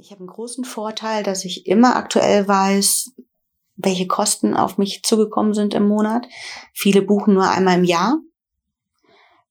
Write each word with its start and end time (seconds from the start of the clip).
ich 0.00 0.10
habe 0.10 0.20
einen 0.20 0.28
großen 0.28 0.64
Vorteil, 0.64 1.22
dass 1.22 1.44
ich 1.44 1.66
immer 1.66 1.96
aktuell 1.96 2.48
weiß, 2.48 3.12
welche 3.76 4.06
Kosten 4.06 4.54
auf 4.54 4.78
mich 4.78 5.02
zugekommen 5.02 5.54
sind 5.54 5.74
im 5.74 5.86
Monat. 5.86 6.26
Viele 6.72 7.02
buchen 7.02 7.34
nur 7.34 7.48
einmal 7.48 7.78
im 7.78 7.84
Jahr. 7.84 8.18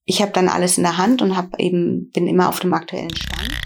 Ich 0.05 0.21
habe 0.21 0.31
dann 0.31 0.49
alles 0.49 0.77
in 0.77 0.83
der 0.83 0.97
Hand 0.97 1.21
und 1.21 1.37
habe 1.37 1.51
eben 1.59 2.09
bin 2.11 2.27
immer 2.27 2.49
auf 2.49 2.59
dem 2.59 2.73
aktuellen 2.73 3.15
Stand. 3.15 3.58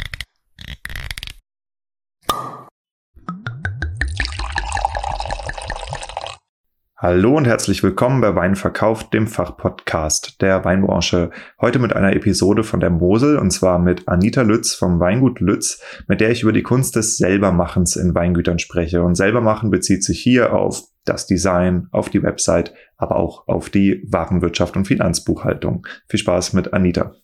Hallo 7.03 7.35
und 7.35 7.45
herzlich 7.45 7.83
willkommen 7.83 8.21
bei 8.21 8.33
Wein 8.33 8.55
verkauft, 8.55 9.13
dem 9.13 9.27
Fachpodcast 9.27 10.41
der 10.41 10.63
Weinbranche. 10.63 11.31
Heute 11.59 11.79
mit 11.79 11.91
einer 11.91 12.13
Episode 12.13 12.63
von 12.63 12.79
der 12.79 12.91
Mosel 12.91 13.37
und 13.37 13.51
zwar 13.51 13.77
mit 13.77 14.07
Anita 14.07 14.41
Lütz 14.41 14.73
vom 14.73 15.01
Weingut 15.01 15.41
Lütz, 15.41 15.81
mit 16.07 16.21
der 16.21 16.31
ich 16.31 16.43
über 16.43 16.53
die 16.53 16.63
Kunst 16.63 16.95
des 16.95 17.17
Selbermachens 17.17 17.97
in 17.97 18.15
Weingütern 18.15 18.57
spreche. 18.57 19.03
Und 19.03 19.15
Selbermachen 19.15 19.69
bezieht 19.69 20.01
sich 20.01 20.21
hier 20.21 20.53
auf 20.53 20.81
das 21.03 21.27
Design, 21.27 21.89
auf 21.91 22.07
die 22.09 22.23
Website, 22.23 22.73
aber 22.95 23.17
auch 23.17 23.49
auf 23.49 23.69
die 23.69 24.01
Warenwirtschaft 24.07 24.77
und 24.77 24.85
Finanzbuchhaltung. 24.85 25.85
Viel 26.07 26.21
Spaß 26.21 26.53
mit 26.53 26.71
Anita. 26.71 27.15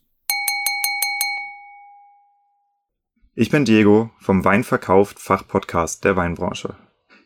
Ich 3.34 3.50
bin 3.50 3.64
Diego 3.64 4.10
vom 4.20 4.44
Wein 4.44 4.66
verkauft 4.66 5.20
Fachpodcast 5.20 6.04
der 6.04 6.18
Weinbranche. 6.18 6.76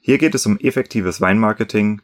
Hier 0.02 0.20
geht 0.20 0.36
es 0.36 0.46
um 0.46 0.60
effektives 0.60 1.20
Weinmarketing, 1.20 2.04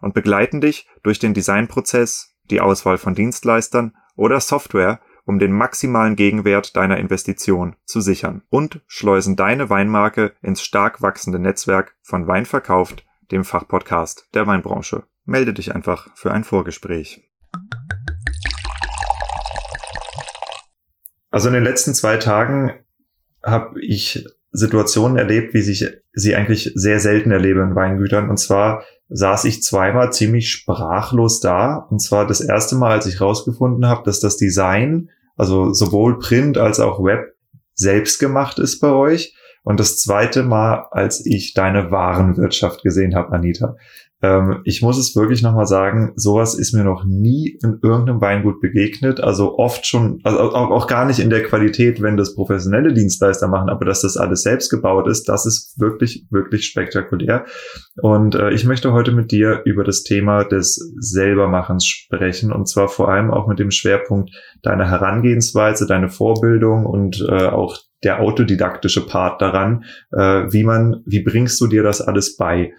und 0.00 0.14
begleiten 0.14 0.60
dich 0.60 0.88
durch 1.02 1.18
den 1.18 1.34
Designprozess, 1.34 2.36
die 2.50 2.60
Auswahl 2.60 2.98
von 2.98 3.14
Dienstleistern 3.14 3.94
oder 4.16 4.40
Software, 4.40 5.00
um 5.24 5.38
den 5.38 5.52
maximalen 5.52 6.16
Gegenwert 6.16 6.76
deiner 6.76 6.98
Investition 6.98 7.76
zu 7.84 8.00
sichern 8.00 8.42
und 8.50 8.80
schleusen 8.86 9.36
deine 9.36 9.70
Weinmarke 9.70 10.32
ins 10.42 10.62
stark 10.62 11.02
wachsende 11.02 11.38
Netzwerk 11.38 11.94
von 12.02 12.26
Wein 12.26 12.46
dem 13.30 13.44
Fachpodcast 13.44 14.28
der 14.34 14.46
Weinbranche. 14.46 15.04
Melde 15.24 15.54
dich 15.54 15.74
einfach 15.74 16.08
für 16.16 16.32
ein 16.32 16.44
Vorgespräch. 16.44 17.22
Also 21.30 21.48
in 21.48 21.54
den 21.54 21.64
letzten 21.64 21.94
zwei 21.94 22.16
Tagen 22.16 22.72
habe 23.42 23.80
ich 23.80 24.26
Situationen 24.50 25.16
erlebt, 25.16 25.54
wie 25.54 25.60
ich 25.60 25.86
sie 26.12 26.34
eigentlich 26.34 26.72
sehr 26.74 26.98
selten 26.98 27.30
erlebe 27.30 27.60
in 27.60 27.76
Weingütern. 27.76 28.28
Und 28.28 28.38
zwar 28.38 28.84
saß 29.10 29.44
ich 29.44 29.62
zweimal 29.62 30.12
ziemlich 30.12 30.50
sprachlos 30.50 31.40
da. 31.40 31.86
Und 31.90 32.00
zwar 32.00 32.26
das 32.26 32.40
erste 32.40 32.76
Mal, 32.76 32.92
als 32.92 33.06
ich 33.06 33.20
rausgefunden 33.20 33.86
habe, 33.86 34.02
dass 34.04 34.20
das 34.20 34.36
Design, 34.36 35.10
also 35.36 35.72
sowohl 35.72 36.18
Print 36.18 36.58
als 36.58 36.80
auch 36.80 37.02
Web, 37.02 37.34
selbst 37.74 38.18
gemacht 38.18 38.58
ist 38.58 38.80
bei 38.80 38.92
euch. 38.92 39.34
Und 39.62 39.80
das 39.80 39.98
zweite 39.98 40.42
Mal, 40.42 40.86
als 40.90 41.24
ich 41.26 41.54
deine 41.54 41.90
Warenwirtschaft 41.90 42.82
gesehen 42.82 43.14
habe, 43.14 43.32
Anita. 43.32 43.76
Ähm, 44.22 44.60
ich 44.64 44.82
muss 44.82 44.98
es 44.98 45.16
wirklich 45.16 45.42
nochmal 45.42 45.66
sagen, 45.66 46.12
sowas 46.16 46.54
ist 46.54 46.74
mir 46.74 46.84
noch 46.84 47.04
nie 47.04 47.58
in 47.62 47.78
irgendeinem 47.82 48.20
Weingut 48.20 48.60
begegnet. 48.60 49.20
Also 49.20 49.56
oft 49.58 49.86
schon, 49.86 50.20
also 50.24 50.38
auch, 50.38 50.70
auch, 50.70 50.86
gar 50.86 51.06
nicht 51.06 51.20
in 51.20 51.30
der 51.30 51.42
Qualität, 51.42 52.02
wenn 52.02 52.16
das 52.16 52.34
professionelle 52.34 52.92
Dienstleister 52.92 53.48
machen, 53.48 53.70
aber 53.70 53.84
dass 53.84 54.02
das 54.02 54.16
alles 54.16 54.42
selbst 54.42 54.70
gebaut 54.70 55.08
ist, 55.08 55.28
das 55.28 55.46
ist 55.46 55.78
wirklich, 55.80 56.26
wirklich 56.30 56.66
spektakulär. 56.66 57.46
Und 58.02 58.34
äh, 58.34 58.50
ich 58.50 58.64
möchte 58.64 58.92
heute 58.92 59.12
mit 59.12 59.30
dir 59.30 59.62
über 59.64 59.84
das 59.84 60.02
Thema 60.02 60.44
des 60.44 60.76
Selbermachens 60.98 61.86
sprechen 61.86 62.52
und 62.52 62.68
zwar 62.68 62.88
vor 62.88 63.08
allem 63.10 63.30
auch 63.30 63.46
mit 63.46 63.58
dem 63.58 63.70
Schwerpunkt 63.70 64.30
deiner 64.62 64.88
Herangehensweise, 64.90 65.86
deine 65.86 66.08
Vorbildung 66.08 66.84
und 66.84 67.24
äh, 67.28 67.46
auch 67.46 67.78
der 68.02 68.20
autodidaktische 68.20 69.06
Part 69.06 69.42
daran, 69.42 69.84
äh, 70.12 70.44
wie 70.52 70.64
man, 70.64 71.02
wie 71.04 71.22
bringst 71.22 71.60
du 71.60 71.66
dir 71.66 71.82
das 71.82 72.00
alles 72.00 72.36
bei? 72.36 72.72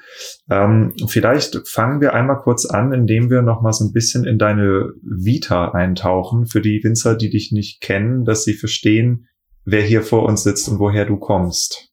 Ähm, 0.50 0.94
vielleicht 1.08 1.68
fangen 1.68 2.02
wir 2.02 2.14
einmal 2.14 2.40
kurz 2.40 2.66
an, 2.66 2.92
indem 2.92 3.30
wir 3.30 3.42
noch 3.42 3.62
mal 3.62 3.74
so 3.74 3.86
ein 3.86 3.94
bisschen 3.94 4.26
in 4.26 4.40
deine 4.40 4.94
Vita 5.04 5.72
eintauchen 5.72 6.48
für 6.48 6.62
die 6.62 6.84
Winzer, 6.84 7.16
die 7.16 7.30
dich 7.30 7.52
nicht 7.52 7.82
kennen, 7.82 8.26
dass 8.26 8.44
sie 8.44 8.54
verstehen, 8.54 9.28
wer 9.64 9.82
hier 9.82 10.02
vor 10.02 10.24
uns 10.24 10.44
sitzt 10.44 10.68
und 10.70 10.80
woher 10.80 11.06
du 11.06 11.18
kommst. 11.18 11.92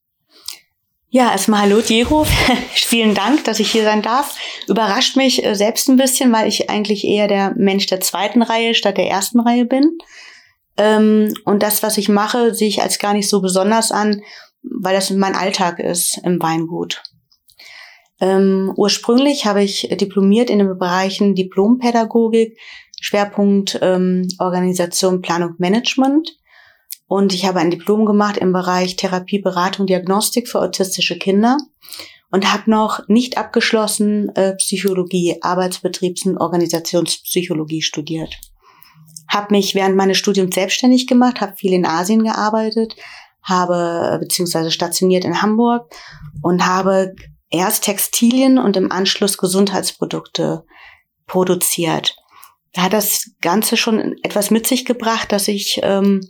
Ja, 1.11 1.31
erstmal 1.31 1.61
hallo 1.61 1.81
Diego. 1.81 2.23
Vielen 2.73 3.15
Dank, 3.15 3.43
dass 3.43 3.59
ich 3.59 3.71
hier 3.71 3.83
sein 3.83 4.03
darf. 4.03 4.35
Überrascht 4.67 5.17
mich 5.17 5.43
äh, 5.43 5.55
selbst 5.55 5.89
ein 5.89 5.97
bisschen, 5.97 6.31
weil 6.31 6.47
ich 6.47 6.69
eigentlich 6.69 7.03
eher 7.03 7.27
der 7.27 7.55
Mensch 7.57 7.87
der 7.87 7.99
zweiten 7.99 8.43
Reihe 8.43 8.75
statt 8.75 8.97
der 8.97 9.07
ersten 9.07 9.39
Reihe 9.39 9.65
bin. 9.65 9.97
Ähm, 10.79 11.33
und 11.43 11.61
das, 11.61 11.83
was 11.83 11.97
ich 11.97 12.07
mache, 12.07 12.55
sehe 12.55 12.69
ich 12.69 12.81
als 12.81 12.99
gar 12.99 13.13
nicht 13.13 13.29
so 13.29 13.41
besonders 13.41 13.91
an, 13.91 14.21
weil 14.63 14.95
das 14.95 15.09
mein 15.11 15.35
Alltag 15.35 15.79
ist 15.79 16.17
im 16.23 16.41
Weingut. 16.41 17.03
Ähm, 18.21 18.73
ursprünglich 18.77 19.45
habe 19.45 19.61
ich 19.61 19.89
diplomiert 19.91 20.49
in 20.49 20.59
den 20.59 20.77
Bereichen 20.77 21.35
Diplompädagogik, 21.35 22.57
Schwerpunkt 23.01 23.77
ähm, 23.81 24.27
Organisation, 24.39 25.21
Planung, 25.21 25.55
Management. 25.57 26.37
Und 27.07 27.33
ich 27.33 27.45
habe 27.45 27.59
ein 27.59 27.71
Diplom 27.71 28.05
gemacht 28.05 28.37
im 28.37 28.53
Bereich 28.53 28.95
Therapie, 28.95 29.39
Beratung, 29.39 29.85
Diagnostik 29.85 30.47
für 30.47 30.61
autistische 30.61 31.17
Kinder 31.17 31.57
und 32.31 32.53
habe 32.53 32.69
noch 32.71 33.05
nicht 33.09 33.37
abgeschlossen 33.37 34.33
äh, 34.35 34.55
Psychologie, 34.55 35.41
Arbeitsbetriebs- 35.41 36.25
und 36.25 36.37
Organisationspsychologie 36.37 37.81
studiert 37.81 38.37
habe 39.29 39.47
mich 39.51 39.75
während 39.75 39.95
meines 39.95 40.17
Studiums 40.17 40.55
selbstständig 40.55 41.07
gemacht, 41.07 41.39
habe 41.39 41.55
viel 41.55 41.73
in 41.73 41.85
Asien 41.85 42.23
gearbeitet, 42.23 42.95
habe 43.43 44.17
beziehungsweise 44.19 44.71
stationiert 44.71 45.23
in 45.23 45.41
Hamburg 45.41 45.89
und 46.41 46.65
habe 46.65 47.15
erst 47.49 47.83
Textilien 47.85 48.57
und 48.57 48.75
im 48.75 48.91
Anschluss 48.91 49.37
Gesundheitsprodukte 49.37 50.65
produziert. 51.25 52.15
Da 52.73 52.83
hat 52.83 52.93
das 52.93 53.31
Ganze 53.41 53.77
schon 53.77 54.17
etwas 54.23 54.51
mit 54.51 54.67
sich 54.67 54.85
gebracht, 54.85 55.31
dass 55.31 55.47
ich 55.47 55.79
ähm, 55.83 56.21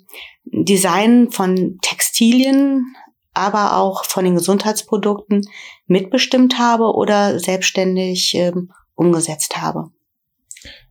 Design 0.45 1.31
von 1.31 1.79
Textilien 1.81 2.95
aber 3.33 3.77
auch 3.77 4.05
von 4.05 4.25
den 4.25 4.35
Gesundheitsprodukten 4.35 5.47
mitbestimmt 5.85 6.57
habe 6.57 6.93
oder 6.93 7.39
selbstständig 7.39 8.33
ähm, 8.35 8.71
umgesetzt 8.95 9.61
habe. 9.61 9.91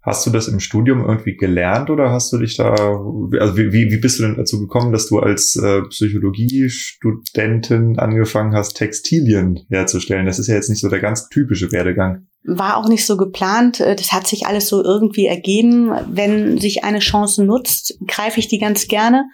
Hast 0.08 0.26
du 0.26 0.30
das 0.30 0.48
im 0.48 0.58
Studium 0.58 1.04
irgendwie 1.04 1.36
gelernt 1.36 1.90
oder 1.90 2.10
hast 2.10 2.32
du 2.32 2.38
dich 2.38 2.56
da, 2.56 2.70
also 2.70 3.58
wie, 3.58 3.72
wie 3.72 3.98
bist 3.98 4.18
du 4.18 4.22
denn 4.22 4.36
dazu 4.36 4.58
gekommen, 4.58 4.90
dass 4.90 5.08
du 5.08 5.18
als 5.18 5.54
äh, 5.56 5.82
Psychologiestudentin 5.82 7.98
angefangen 7.98 8.54
hast, 8.54 8.74
Textilien 8.74 9.66
herzustellen? 9.68 10.24
Das 10.24 10.38
ist 10.38 10.46
ja 10.46 10.54
jetzt 10.54 10.70
nicht 10.70 10.80
so 10.80 10.88
der 10.88 11.00
ganz 11.00 11.28
typische 11.28 11.72
Werdegang. 11.72 12.26
War 12.44 12.78
auch 12.78 12.88
nicht 12.88 13.04
so 13.04 13.18
geplant. 13.18 13.80
Äh, 13.80 13.96
das 13.96 14.12
hat 14.12 14.26
sich 14.26 14.46
alles 14.46 14.68
so 14.68 14.82
irgendwie 14.82 15.26
ergeben. 15.26 15.90
Wenn 16.10 16.56
sich 16.56 16.84
eine 16.84 17.00
Chance 17.00 17.44
nutzt, 17.44 17.98
greife 18.06 18.40
ich 18.40 18.48
die 18.48 18.58
ganz 18.58 18.88
gerne 18.88 19.26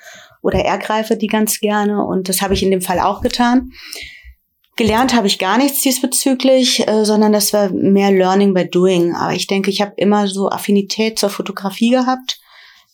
oder 0.42 0.58
ergreife 0.58 1.16
die 1.16 1.28
ganz 1.28 1.60
gerne 1.60 2.04
und 2.04 2.28
das 2.28 2.42
habe 2.42 2.54
ich 2.54 2.64
in 2.64 2.72
dem 2.72 2.80
Fall 2.80 2.98
auch 2.98 3.20
getan. 3.20 3.70
Gelernt 4.76 5.14
habe 5.14 5.28
ich 5.28 5.38
gar 5.38 5.56
nichts 5.56 5.82
diesbezüglich, 5.82 6.88
äh, 6.88 7.04
sondern 7.04 7.32
das 7.32 7.52
war 7.52 7.70
mehr 7.70 8.10
Learning 8.10 8.54
by 8.54 8.68
Doing. 8.68 9.14
Aber 9.14 9.32
ich 9.32 9.46
denke, 9.46 9.70
ich 9.70 9.80
habe 9.80 9.92
immer 9.96 10.26
so 10.26 10.50
Affinität 10.50 11.18
zur 11.18 11.30
Fotografie 11.30 11.90
gehabt. 11.90 12.40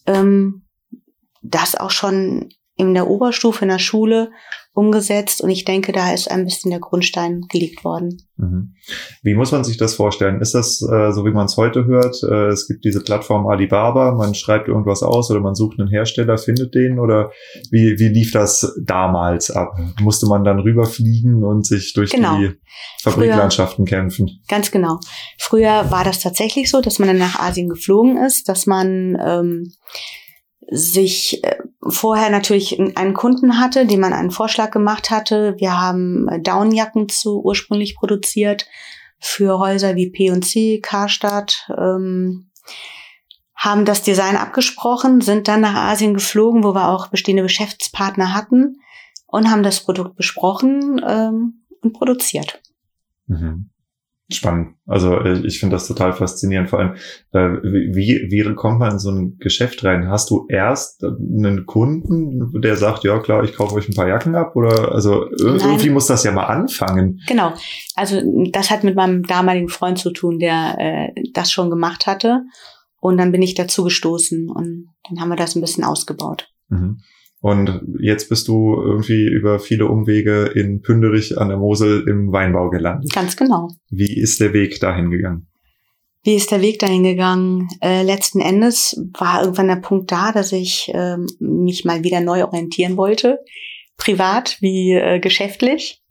Ähm, 0.06 0.62
das 1.42 1.74
auch 1.74 1.90
schon 1.90 2.50
in 2.76 2.94
der 2.94 3.08
Oberstufe 3.08 3.64
in 3.64 3.70
der 3.70 3.78
Schule 3.78 4.30
umgesetzt 4.72 5.42
und 5.42 5.50
ich 5.50 5.64
denke, 5.64 5.90
da 5.90 6.12
ist 6.12 6.30
ein 6.30 6.44
bisschen 6.44 6.70
der 6.70 6.78
Grundstein 6.78 7.42
gelegt 7.50 7.84
worden. 7.84 8.18
Mhm. 8.36 8.74
Wie 9.22 9.34
muss 9.34 9.50
man 9.50 9.64
sich 9.64 9.76
das 9.76 9.94
vorstellen? 9.94 10.40
Ist 10.40 10.54
das 10.54 10.80
äh, 10.80 11.10
so, 11.10 11.24
wie 11.24 11.32
man 11.32 11.46
es 11.46 11.56
heute 11.56 11.86
hört? 11.86 12.22
Äh, 12.22 12.48
es 12.48 12.68
gibt 12.68 12.84
diese 12.84 13.02
Plattform 13.02 13.48
Alibaba, 13.48 14.12
man 14.14 14.34
schreibt 14.34 14.68
irgendwas 14.68 15.02
aus 15.02 15.30
oder 15.30 15.40
man 15.40 15.56
sucht 15.56 15.80
einen 15.80 15.88
Hersteller, 15.88 16.38
findet 16.38 16.74
den 16.74 17.00
oder 17.00 17.32
wie, 17.72 17.98
wie 17.98 18.08
lief 18.08 18.30
das 18.30 18.72
damals 18.80 19.50
ab? 19.50 19.76
Musste 20.00 20.26
man 20.26 20.44
dann 20.44 20.60
rüberfliegen 20.60 21.42
und 21.42 21.66
sich 21.66 21.92
durch 21.92 22.12
genau. 22.12 22.38
die 22.38 22.52
Fabriklandschaften 23.02 23.86
Früher, 23.86 23.98
kämpfen? 23.98 24.30
Ganz 24.48 24.70
genau. 24.70 25.00
Früher 25.36 25.90
war 25.90 26.04
das 26.04 26.20
tatsächlich 26.20 26.70
so, 26.70 26.80
dass 26.80 27.00
man 27.00 27.08
dann 27.08 27.18
nach 27.18 27.40
Asien 27.40 27.68
geflogen 27.68 28.16
ist, 28.18 28.48
dass 28.48 28.66
man 28.66 29.18
ähm, 29.20 29.72
sich 30.70 31.42
äh, 31.42 31.56
vorher 31.90 32.30
natürlich 32.30 32.78
einen 32.78 33.14
Kunden 33.14 33.60
hatte, 33.60 33.86
dem 33.86 34.00
man 34.00 34.12
einen 34.12 34.30
Vorschlag 34.30 34.70
gemacht 34.70 35.10
hatte. 35.10 35.54
Wir 35.58 35.80
haben 35.80 36.28
äh, 36.28 36.40
Downjacken 36.40 37.08
zu 37.08 37.42
ursprünglich 37.42 37.96
produziert 37.96 38.66
für 39.18 39.58
Häuser 39.58 39.96
wie 39.96 40.10
P&C, 40.10 40.80
Karstadt, 40.80 41.70
ähm, 41.76 42.50
haben 43.54 43.84
das 43.84 44.02
Design 44.02 44.36
abgesprochen, 44.36 45.20
sind 45.20 45.46
dann 45.46 45.60
nach 45.60 45.74
Asien 45.74 46.14
geflogen, 46.14 46.64
wo 46.64 46.74
wir 46.74 46.88
auch 46.88 47.08
bestehende 47.08 47.42
Geschäftspartner 47.42 48.32
hatten 48.32 48.80
und 49.26 49.50
haben 49.50 49.62
das 49.62 49.80
Produkt 49.80 50.16
besprochen 50.16 51.00
ähm, 51.06 51.64
und 51.82 51.92
produziert. 51.92 52.62
Mhm 53.26 53.70
spannend. 54.34 54.74
Also 54.86 55.16
äh, 55.18 55.46
ich 55.46 55.60
finde 55.60 55.76
das 55.76 55.86
total 55.86 56.12
faszinierend. 56.12 56.70
Vor 56.70 56.78
allem, 56.78 56.94
äh, 57.32 57.62
wie, 57.62 58.26
wie 58.30 58.54
kommt 58.54 58.78
man 58.78 58.92
in 58.92 58.98
so 58.98 59.10
ein 59.10 59.36
Geschäft 59.38 59.84
rein? 59.84 60.08
Hast 60.08 60.30
du 60.30 60.46
erst 60.48 61.04
einen 61.04 61.66
Kunden, 61.66 62.60
der 62.60 62.76
sagt, 62.76 63.04
ja 63.04 63.18
klar, 63.18 63.44
ich 63.44 63.54
kaufe 63.54 63.74
euch 63.74 63.88
ein 63.88 63.94
paar 63.94 64.08
Jacken 64.08 64.34
ab? 64.34 64.56
Oder 64.56 64.92
also 64.92 65.26
Nein. 65.38 65.60
irgendwie 65.60 65.90
muss 65.90 66.06
das 66.06 66.24
ja 66.24 66.32
mal 66.32 66.46
anfangen. 66.46 67.20
Genau. 67.26 67.54
Also 67.94 68.20
das 68.50 68.70
hat 68.70 68.84
mit 68.84 68.96
meinem 68.96 69.22
damaligen 69.24 69.68
Freund 69.68 69.98
zu 69.98 70.10
tun, 70.10 70.38
der 70.38 70.76
äh, 70.78 71.22
das 71.32 71.50
schon 71.50 71.70
gemacht 71.70 72.06
hatte. 72.06 72.42
Und 73.00 73.16
dann 73.16 73.32
bin 73.32 73.42
ich 73.42 73.54
dazu 73.54 73.84
gestoßen 73.84 74.50
und 74.50 74.88
dann 75.08 75.20
haben 75.20 75.30
wir 75.30 75.36
das 75.36 75.56
ein 75.56 75.62
bisschen 75.62 75.84
ausgebaut. 75.84 76.48
Mhm. 76.68 76.98
Und 77.40 77.80
jetzt 78.00 78.28
bist 78.28 78.48
du 78.48 78.74
irgendwie 78.74 79.26
über 79.26 79.58
viele 79.58 79.86
Umwege 79.86 80.44
in 80.54 80.82
Pünderich 80.82 81.38
an 81.38 81.48
der 81.48 81.56
Mosel 81.56 82.06
im 82.06 82.32
Weinbau 82.32 82.68
gelandet. 82.68 83.12
Ganz 83.14 83.36
genau. 83.36 83.68
Wie 83.88 84.20
ist 84.20 84.40
der 84.40 84.52
Weg 84.52 84.78
dahin 84.80 85.10
gegangen? 85.10 85.46
Wie 86.22 86.34
ist 86.34 86.50
der 86.50 86.60
Weg 86.60 86.78
dahin 86.80 87.02
gegangen? 87.02 87.68
Äh, 87.80 88.02
letzten 88.02 88.42
Endes 88.42 88.94
war 89.18 89.40
irgendwann 89.40 89.68
der 89.68 89.76
Punkt 89.76 90.12
da, 90.12 90.32
dass 90.32 90.52
ich 90.52 90.92
äh, 90.92 91.16
mich 91.38 91.86
mal 91.86 92.04
wieder 92.04 92.20
neu 92.20 92.44
orientieren 92.44 92.98
wollte, 92.98 93.38
privat 93.96 94.58
wie 94.60 94.92
äh, 94.92 95.18
geschäftlich, 95.18 96.02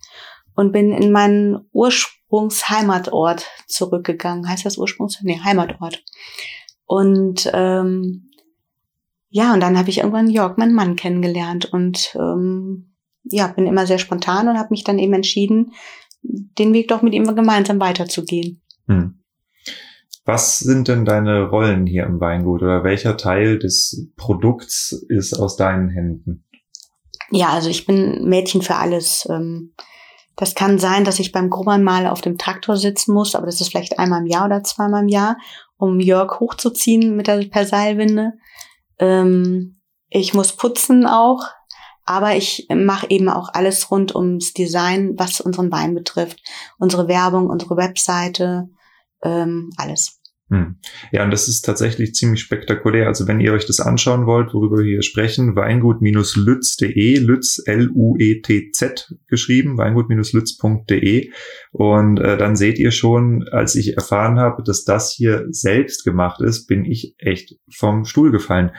und 0.56 0.72
bin 0.72 0.92
in 0.92 1.12
meinen 1.12 1.60
Ursprungsheimatort 1.74 3.46
zurückgegangen. 3.68 4.50
Heißt 4.50 4.66
das 4.66 4.80
Ursprungs? 4.80 5.20
Nee, 5.22 5.40
Heimatort. 5.44 6.04
Und 6.86 7.50
ähm, 7.54 8.29
ja, 9.30 9.54
und 9.54 9.60
dann 9.60 9.78
habe 9.78 9.90
ich 9.90 10.00
irgendwann 10.00 10.30
Jörg, 10.30 10.58
meinen 10.58 10.74
Mann, 10.74 10.96
kennengelernt 10.96 11.72
und 11.72 12.16
ähm, 12.16 12.96
ja, 13.24 13.48
bin 13.48 13.68
immer 13.68 13.86
sehr 13.86 14.00
spontan 14.00 14.48
und 14.48 14.58
habe 14.58 14.70
mich 14.72 14.84
dann 14.84 14.98
eben 14.98 15.14
entschieden, 15.14 15.74
den 16.22 16.74
Weg 16.74 16.88
doch 16.88 17.02
mit 17.02 17.14
ihm 17.14 17.24
gemeinsam 17.36 17.80
weiterzugehen. 17.80 18.62
Hm. 18.88 19.20
Was 20.26 20.60
sind 20.60 20.88
denn 20.88 21.06
deine 21.06 21.50
Rollen 21.50 21.86
hier 21.86 22.06
im 22.06 22.20
Weingut 22.20 22.62
oder 22.62 22.84
welcher 22.84 23.18
Teil 23.18 23.58
des 23.60 24.10
Produkts 24.16 24.92
ist 25.10 25.34
aus 25.34 25.56
deinen 25.56 25.90
Händen? 25.90 26.46
Ja, 27.32 27.50
also 27.50 27.70
ich 27.70 27.86
bin 27.86 28.28
Mädchen 28.28 28.62
für 28.62 28.76
alles. 28.76 29.28
Ähm, 29.30 29.74
das 30.36 30.56
kann 30.56 30.80
sein, 30.80 31.04
dass 31.04 31.20
ich 31.20 31.32
beim 31.32 31.50
Grubbern 31.50 31.84
mal 31.84 32.08
auf 32.08 32.22
dem 32.22 32.38
Traktor 32.38 32.78
sitzen 32.78 33.14
muss, 33.14 33.36
aber 33.36 33.46
das 33.46 33.62
ist 33.62 33.70
vielleicht 33.70 34.00
einmal 34.00 34.22
im 34.22 34.28
Jahr 34.28 34.46
oder 34.46 34.64
zweimal 34.64 35.04
im 35.04 35.10
Jahr, 35.10 35.38
um 35.78 36.00
Jörg 36.00 36.40
hochzuziehen 36.40 37.16
mit 37.16 37.28
der 37.28 37.46
per 37.46 37.66
Seilwinde. 37.66 38.34
Ähm, 39.00 39.82
ich 40.10 40.34
muss 40.34 40.56
putzen 40.56 41.06
auch, 41.06 41.44
aber 42.06 42.36
ich 42.36 42.68
mache 42.74 43.08
eben 43.10 43.30
auch 43.30 43.50
alles 43.54 43.92
rund 43.92 44.16
ums 44.16 44.54
Design, 44.54 45.18
was 45.18 45.42
unseren 45.42 45.72
Wein 45.72 45.94
betrifft. 45.94 46.42
Unsere 46.78 47.08
Werbung, 47.08 47.48
unsere 47.50 47.78
Webseite, 47.78 48.70
ähm, 49.22 49.72
alles. 49.78 50.19
Hm. 50.52 50.78
Ja, 51.12 51.24
und 51.24 51.30
das 51.32 51.48
ist 51.48 51.62
tatsächlich 51.62 52.16
ziemlich 52.16 52.42
spektakulär. 52.42 53.06
Also 53.06 53.28
wenn 53.28 53.40
ihr 53.40 53.54
euch 53.54 53.68
das 53.68 53.80
anschauen 53.80 54.26
wollt, 54.26 54.52
worüber 54.56 54.80
wir 54.80 54.86
hier 54.86 55.04
sprechen, 55.04 55.56
weingut-lütz.de, 55.56 57.20
Lütz 57.20 57.62
L-U-E-T-Z 57.64 59.14
geschrieben, 59.28 59.78
weingut-lütz.de. 59.78 61.30
Und 61.72 62.20
äh, 62.20 62.36
dann 62.38 62.56
seht 62.56 62.80
ihr 62.80 62.90
schon, 62.90 63.48
als 63.52 63.76
ich 63.76 63.96
erfahren 63.96 64.40
habe, 64.40 64.64
dass 64.64 64.86
das 64.86 65.14
hier 65.14 65.46
selbst 65.52 66.04
gemacht 66.04 66.42
ist, 66.42 66.66
bin 66.66 66.84
ich 66.84 67.14
echt 67.20 67.56
vom 67.72 68.06
Stuhl 68.06 68.32
gefallen. 68.32 68.72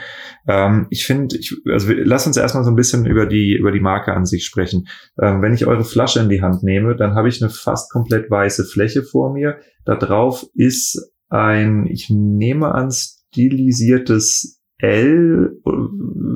Ähm, 0.48 0.88
ich 0.90 1.06
finde, 1.06 1.36
ich, 1.36 1.56
also 1.70 1.92
lass 1.92 2.26
uns 2.26 2.36
erstmal 2.36 2.64
so 2.64 2.70
ein 2.70 2.76
bisschen 2.76 3.06
über 3.06 3.26
die, 3.26 3.54
über 3.56 3.70
die 3.70 3.78
Marke 3.78 4.12
an 4.12 4.26
sich 4.26 4.44
sprechen. 4.44 4.88
Ähm, 5.22 5.40
wenn 5.40 5.54
ich 5.54 5.66
eure 5.66 5.84
Flasche 5.84 6.18
in 6.18 6.30
die 6.30 6.42
Hand 6.42 6.64
nehme, 6.64 6.96
dann 6.96 7.14
habe 7.14 7.28
ich 7.28 7.40
eine 7.40 7.50
fast 7.50 7.92
komplett 7.92 8.28
weiße 8.28 8.64
Fläche 8.64 9.04
vor 9.04 9.32
mir. 9.32 9.58
Da 9.84 9.94
drauf 9.94 10.44
ist 10.54 11.12
ein, 11.30 11.86
ich 11.86 12.10
nehme 12.10 12.74
an, 12.74 12.90
stilisiertes 12.90 14.60
L 14.78 15.60
äh, 15.66 15.70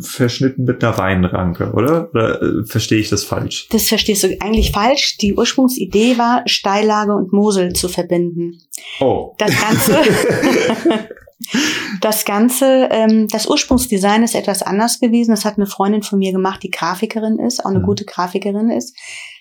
verschnitten 0.01 0.65
mit 0.65 0.85
einer 0.85 0.99
Weinranke, 0.99 1.73
oder? 1.73 2.11
Oder 2.11 2.43
äh, 2.43 2.65
verstehe 2.67 2.99
ich 2.99 3.09
das 3.09 3.25
falsch? 3.25 3.69
Das 3.71 3.89
verstehst 3.89 4.23
du 4.23 4.37
eigentlich 4.41 4.71
falsch. 4.71 5.17
Die 5.19 5.35
Ursprungsidee 5.35 6.19
war, 6.19 6.43
Steillage 6.47 7.15
und 7.15 7.33
Mosel 7.33 7.73
zu 7.73 7.89
verbinden. 7.89 8.61
Oh. 9.01 9.35
Das 9.39 9.51
Ganze, 9.61 9.97
das 12.00 12.25
Ganze, 12.25 12.88
ähm, 12.91 13.29
das 13.29 13.47
Ursprungsdesign 13.49 14.23
ist 14.23 14.35
etwas 14.35 14.62
anders 14.62 15.00
gewesen. 15.00 15.33
Das 15.33 15.45
hat 15.45 15.57
eine 15.57 15.67
Freundin 15.67 16.03
von 16.03 16.19
mir 16.19 16.33
gemacht, 16.33 16.62
die 16.62 16.71
Grafikerin 16.71 17.38
ist, 17.38 17.64
auch 17.64 17.71
eine 17.71 17.81
mhm. 17.81 17.87
gute 17.87 18.05
Grafikerin 18.05 18.71
ist. 18.71 18.97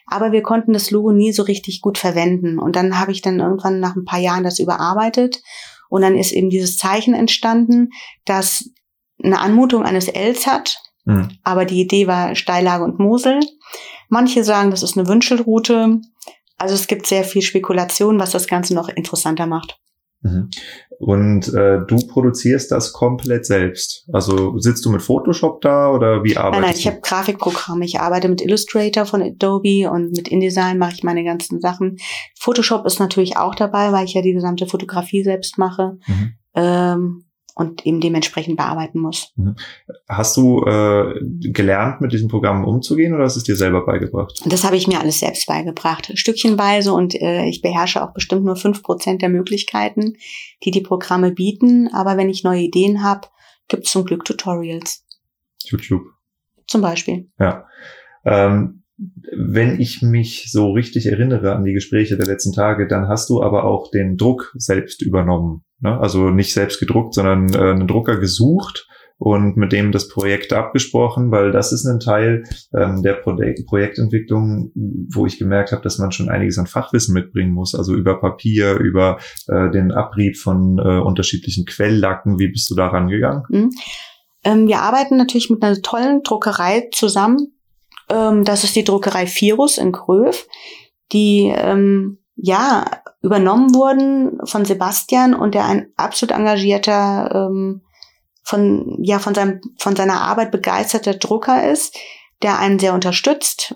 Aber 0.07 0.31
wir 0.31 0.41
konnten 0.41 0.73
das 0.73 0.91
Logo 0.91 1.11
nie 1.11 1.31
so 1.31 1.43
richtig 1.43 1.81
gut 1.81 1.97
verwenden. 1.97 2.59
Und 2.59 2.75
dann 2.75 2.99
habe 2.99 3.11
ich 3.11 3.21
dann 3.21 3.39
irgendwann 3.39 3.79
nach 3.79 3.95
ein 3.95 4.05
paar 4.05 4.19
Jahren 4.19 4.43
das 4.43 4.59
überarbeitet. 4.59 5.41
Und 5.89 6.01
dann 6.01 6.17
ist 6.17 6.31
eben 6.31 6.49
dieses 6.49 6.77
Zeichen 6.77 7.13
entstanden, 7.13 7.89
das 8.25 8.69
eine 9.23 9.39
Anmutung 9.39 9.83
eines 9.83 10.07
Ls 10.07 10.47
hat. 10.47 10.77
Mhm. 11.05 11.37
Aber 11.43 11.65
die 11.65 11.81
Idee 11.81 12.07
war 12.07 12.35
Steillage 12.35 12.83
und 12.83 12.99
Mosel. 12.99 13.39
Manche 14.09 14.43
sagen, 14.43 14.71
das 14.71 14.83
ist 14.83 14.97
eine 14.97 15.07
Wünschelroute. 15.07 16.01
Also 16.57 16.75
es 16.75 16.87
gibt 16.87 17.07
sehr 17.07 17.23
viel 17.23 17.41
Spekulation, 17.41 18.19
was 18.19 18.31
das 18.31 18.47
Ganze 18.47 18.73
noch 18.73 18.89
interessanter 18.89 19.47
macht. 19.47 19.79
Mhm. 20.23 20.49
Und 20.99 21.53
äh, 21.53 21.79
du 21.85 21.97
produzierst 22.07 22.71
das 22.71 22.93
komplett 22.93 23.45
selbst. 23.45 24.07
Also 24.11 24.57
sitzt 24.57 24.85
du 24.85 24.89
mit 24.89 25.01
Photoshop 25.01 25.61
da 25.61 25.91
oder 25.91 26.23
wie 26.23 26.37
arbeitest 26.37 26.53
nein, 26.53 26.61
nein, 26.61 26.73
du? 26.73 26.79
ich 26.79 26.87
habe 26.87 27.01
Grafikprogramme. 27.01 27.85
Ich 27.85 27.99
arbeite 27.99 28.29
mit 28.29 28.41
Illustrator 28.41 29.05
von 29.05 29.21
Adobe 29.21 29.89
und 29.91 30.11
mit 30.15 30.29
InDesign 30.29 30.77
mache 30.77 30.93
ich 30.93 31.03
meine 31.03 31.23
ganzen 31.23 31.59
Sachen. 31.59 31.97
Photoshop 32.39 32.85
ist 32.85 32.99
natürlich 32.99 33.37
auch 33.37 33.53
dabei, 33.53 33.91
weil 33.91 34.05
ich 34.05 34.13
ja 34.13 34.21
die 34.21 34.33
gesamte 34.33 34.65
Fotografie 34.65 35.23
selbst 35.23 35.57
mache. 35.57 35.97
Mhm. 36.07 36.33
Ähm, 36.55 37.25
und 37.55 37.85
eben 37.85 38.01
dementsprechend 38.01 38.57
bearbeiten 38.57 38.99
muss. 38.99 39.31
Mhm. 39.35 39.55
Hast 40.07 40.35
du 40.37 40.63
äh, 40.65 41.19
gelernt, 41.51 42.01
mit 42.01 42.11
diesen 42.11 42.27
Programmen 42.27 42.65
umzugehen 42.65 43.13
oder 43.13 43.25
hast 43.25 43.35
du 43.35 43.39
es 43.39 43.43
dir 43.43 43.55
selber 43.55 43.85
beigebracht? 43.85 44.41
Das 44.45 44.63
habe 44.63 44.75
ich 44.75 44.87
mir 44.87 44.99
alles 44.99 45.19
selbst 45.19 45.45
beigebracht, 45.47 46.11
stückchenweise 46.15 46.93
und 46.93 47.15
äh, 47.15 47.45
ich 47.45 47.61
beherrsche 47.61 48.03
auch 48.03 48.13
bestimmt 48.13 48.45
nur 48.45 48.55
fünf 48.55 48.81
Prozent 48.81 49.21
der 49.21 49.29
Möglichkeiten, 49.29 50.15
die 50.63 50.71
die 50.71 50.81
Programme 50.81 51.31
bieten. 51.31 51.89
Aber 51.93 52.17
wenn 52.17 52.29
ich 52.29 52.43
neue 52.43 52.61
Ideen 52.61 53.03
habe, 53.03 53.27
gibt 53.67 53.85
es 53.85 53.91
zum 53.91 54.05
Glück 54.05 54.25
Tutorials. 54.25 55.05
YouTube. 55.63 56.03
Zum 56.67 56.81
Beispiel. 56.81 57.29
Ja. 57.39 57.67
Ähm, 58.25 58.83
wenn 59.35 59.79
ich 59.79 60.01
mich 60.01 60.51
so 60.51 60.71
richtig 60.71 61.07
erinnere 61.07 61.55
an 61.55 61.63
die 61.63 61.73
Gespräche 61.73 62.17
der 62.17 62.27
letzten 62.27 62.53
Tage, 62.53 62.87
dann 62.87 63.07
hast 63.07 63.29
du 63.29 63.41
aber 63.41 63.65
auch 63.65 63.89
den 63.91 64.17
Druck 64.17 64.53
selbst 64.55 65.01
übernommen. 65.01 65.63
Ne? 65.83 65.99
Also 65.99 66.29
nicht 66.29 66.53
selbst 66.53 66.79
gedruckt, 66.79 67.13
sondern 67.13 67.53
äh, 67.53 67.71
einen 67.71 67.87
Drucker 67.87 68.17
gesucht 68.17 68.87
und 69.17 69.57
mit 69.57 69.71
dem 69.71 69.91
das 69.91 70.07
Projekt 70.07 70.53
abgesprochen, 70.53 71.29
weil 71.31 71.51
das 71.51 71.71
ist 71.71 71.85
ein 71.85 71.99
Teil 71.99 72.43
ähm, 72.75 73.03
der 73.03 73.13
Pro 73.13 73.35
Projektentwicklung, 73.67 74.71
wo 75.13 75.25
ich 75.25 75.37
gemerkt 75.37 75.71
habe, 75.71 75.81
dass 75.81 75.97
man 75.97 76.11
schon 76.11 76.29
einiges 76.29 76.57
an 76.57 76.67
Fachwissen 76.67 77.13
mitbringen 77.13 77.53
muss, 77.53 77.75
also 77.75 77.93
über 77.93 78.19
Papier, 78.19 78.75
über 78.75 79.19
äh, 79.47 79.69
den 79.71 79.91
Abrieb 79.91 80.37
von 80.37 80.79
äh, 80.79 80.99
unterschiedlichen 80.99 81.65
Quelllacken. 81.65 82.39
Wie 82.39 82.49
bist 82.49 82.69
du 82.69 82.75
da 82.75 82.87
rangegangen? 82.87 83.43
Mhm. 83.49 83.69
Ähm, 84.45 84.67
wir 84.67 84.79
arbeiten 84.79 85.17
natürlich 85.17 85.49
mit 85.49 85.63
einer 85.63 85.81
tollen 85.81 86.23
Druckerei 86.23 86.89
zusammen. 86.91 87.53
Ähm, 88.09 88.43
das 88.43 88.63
ist 88.63 88.75
die 88.75 88.83
Druckerei 88.83 89.25
Virus 89.25 89.77
in 89.77 89.91
Gröf, 89.91 90.47
die 91.11 91.53
ähm, 91.55 92.22
ja 92.35 92.85
übernommen 93.21 93.73
wurden 93.73 94.39
von 94.45 94.65
Sebastian 94.65 95.33
und 95.33 95.55
der 95.55 95.65
ein 95.65 95.87
absolut 95.95 96.35
engagierter 96.35 97.47
ähm, 97.49 97.81
von, 98.43 98.97
ja, 99.01 99.19
von 99.19 99.33
seinem, 99.33 99.61
von 99.77 99.95
seiner 99.95 100.21
Arbeit 100.21 100.51
begeisterter 100.51 101.13
Drucker 101.13 101.69
ist, 101.69 101.97
der 102.41 102.59
einen 102.59 102.79
sehr 102.79 102.93
unterstützt. 102.93 103.75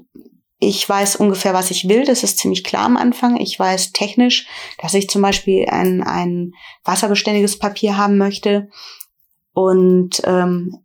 Ich 0.59 0.87
weiß 0.87 1.17
ungefähr, 1.17 1.53
was 1.53 1.71
ich 1.71 1.87
will. 1.87 2.03
Das 2.03 2.23
ist 2.23 2.39
ziemlich 2.39 2.63
klar 2.63 2.85
am 2.85 2.97
Anfang. 2.97 3.37
Ich 3.37 3.57
weiß 3.57 3.93
technisch, 3.93 4.47
dass 4.81 4.93
ich 4.93 5.09
zum 5.09 5.21
Beispiel 5.21 5.67
ein, 5.69 6.03
ein 6.03 6.51
wasserbeständiges 6.83 7.59
Papier 7.59 7.95
haben 7.95 8.17
möchte. 8.17 8.69
Und 9.53 10.21
ähm, 10.25 10.77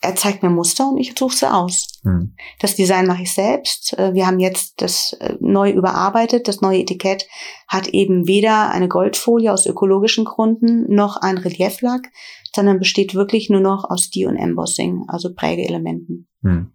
er 0.00 0.14
zeigt 0.14 0.42
mir 0.42 0.50
Muster 0.50 0.88
und 0.88 0.98
ich 0.98 1.14
suche 1.18 1.36
sie 1.36 1.52
aus. 1.52 1.88
Hm. 2.04 2.34
Das 2.60 2.76
Design 2.76 3.06
mache 3.06 3.22
ich 3.22 3.34
selbst. 3.34 3.98
Äh, 3.98 4.14
wir 4.14 4.26
haben 4.26 4.38
jetzt 4.38 4.80
das 4.80 5.14
äh, 5.14 5.34
neu 5.40 5.70
überarbeitet. 5.70 6.46
Das 6.46 6.60
neue 6.60 6.80
Etikett 6.80 7.26
hat 7.66 7.88
eben 7.88 8.28
weder 8.28 8.70
eine 8.70 8.88
Goldfolie 8.88 9.52
aus 9.52 9.66
ökologischen 9.66 10.24
Gründen 10.24 10.94
noch 10.94 11.16
ein 11.16 11.38
Relieflack, 11.38 12.10
sondern 12.54 12.78
besteht 12.78 13.14
wirklich 13.14 13.50
nur 13.50 13.60
noch 13.60 13.84
aus 13.88 14.10
Die 14.10 14.24
und 14.24 14.36
Embossing, 14.36 15.04
also 15.08 15.34
Prägeelementen. 15.34 16.28
Hm. 16.42 16.72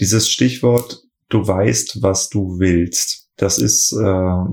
Dieses 0.00 0.30
Stichwort, 0.30 1.02
du 1.28 1.46
weißt, 1.46 2.02
was 2.02 2.28
du 2.28 2.58
willst. 2.60 3.28
Das 3.36 3.58
ist 3.58 3.92
äh, 3.92 4.44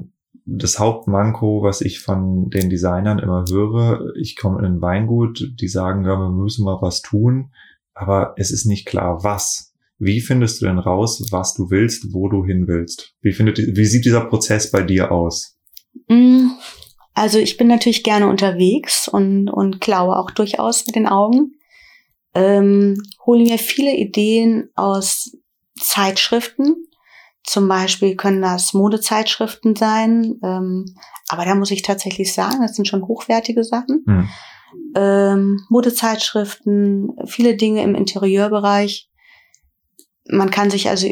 das 0.45 0.79
Hauptmanko, 0.79 1.63
was 1.63 1.81
ich 1.81 1.99
von 1.99 2.49
den 2.49 2.69
Designern 2.69 3.19
immer 3.19 3.45
höre. 3.49 4.13
Ich 4.15 4.35
komme 4.35 4.59
in 4.59 4.65
ein 4.65 4.81
Weingut, 4.81 5.53
die 5.59 5.67
sagen, 5.67 6.05
ja, 6.05 6.17
wir 6.17 6.29
müssen 6.29 6.65
mal 6.65 6.79
was 6.81 7.01
tun, 7.01 7.51
aber 7.93 8.33
es 8.37 8.51
ist 8.51 8.65
nicht 8.65 8.85
klar, 8.85 9.23
was. 9.23 9.73
Wie 9.99 10.19
findest 10.19 10.61
du 10.61 10.65
denn 10.65 10.79
raus, 10.79 11.25
was 11.31 11.53
du 11.53 11.69
willst, 11.69 12.13
wo 12.13 12.27
du 12.27 12.43
hin 12.43 12.67
willst? 12.67 13.15
Wie, 13.21 13.31
findet, 13.31 13.57
wie 13.57 13.85
sieht 13.85 14.05
dieser 14.05 14.25
Prozess 14.25 14.69
bei 14.71 14.81
dir 14.81 15.11
aus? 15.11 15.57
Mm, 16.07 16.47
also 17.13 17.39
ich 17.39 17.57
bin 17.57 17.67
natürlich 17.67 18.03
gerne 18.03 18.27
unterwegs 18.27 19.07
und, 19.07 19.49
und 19.49 19.79
klaue 19.79 20.17
auch 20.17 20.31
durchaus 20.31 20.85
mit 20.87 20.95
den 20.95 21.07
Augen. 21.07 21.53
Ähm, 22.33 23.01
hole 23.25 23.43
mir 23.43 23.59
viele 23.59 23.95
Ideen 23.95 24.69
aus 24.75 25.37
Zeitschriften, 25.79 26.87
zum 27.43 27.67
Beispiel 27.67 28.15
können 28.15 28.41
das 28.41 28.73
Modezeitschriften 28.73 29.75
sein, 29.75 30.39
ähm, 30.43 30.85
aber 31.27 31.45
da 31.45 31.55
muss 31.55 31.71
ich 31.71 31.81
tatsächlich 31.81 32.33
sagen, 32.33 32.61
das 32.61 32.75
sind 32.75 32.87
schon 32.87 33.07
hochwertige 33.07 33.63
Sachen. 33.63 34.03
Mhm. 34.05 34.29
Ähm, 34.95 35.59
Modezeitschriften, 35.69 37.09
viele 37.25 37.55
Dinge 37.55 37.83
im 37.83 37.95
Interieurbereich. 37.95 39.09
Man 40.29 40.51
kann 40.51 40.69
sich 40.69 40.89
also 40.89 41.09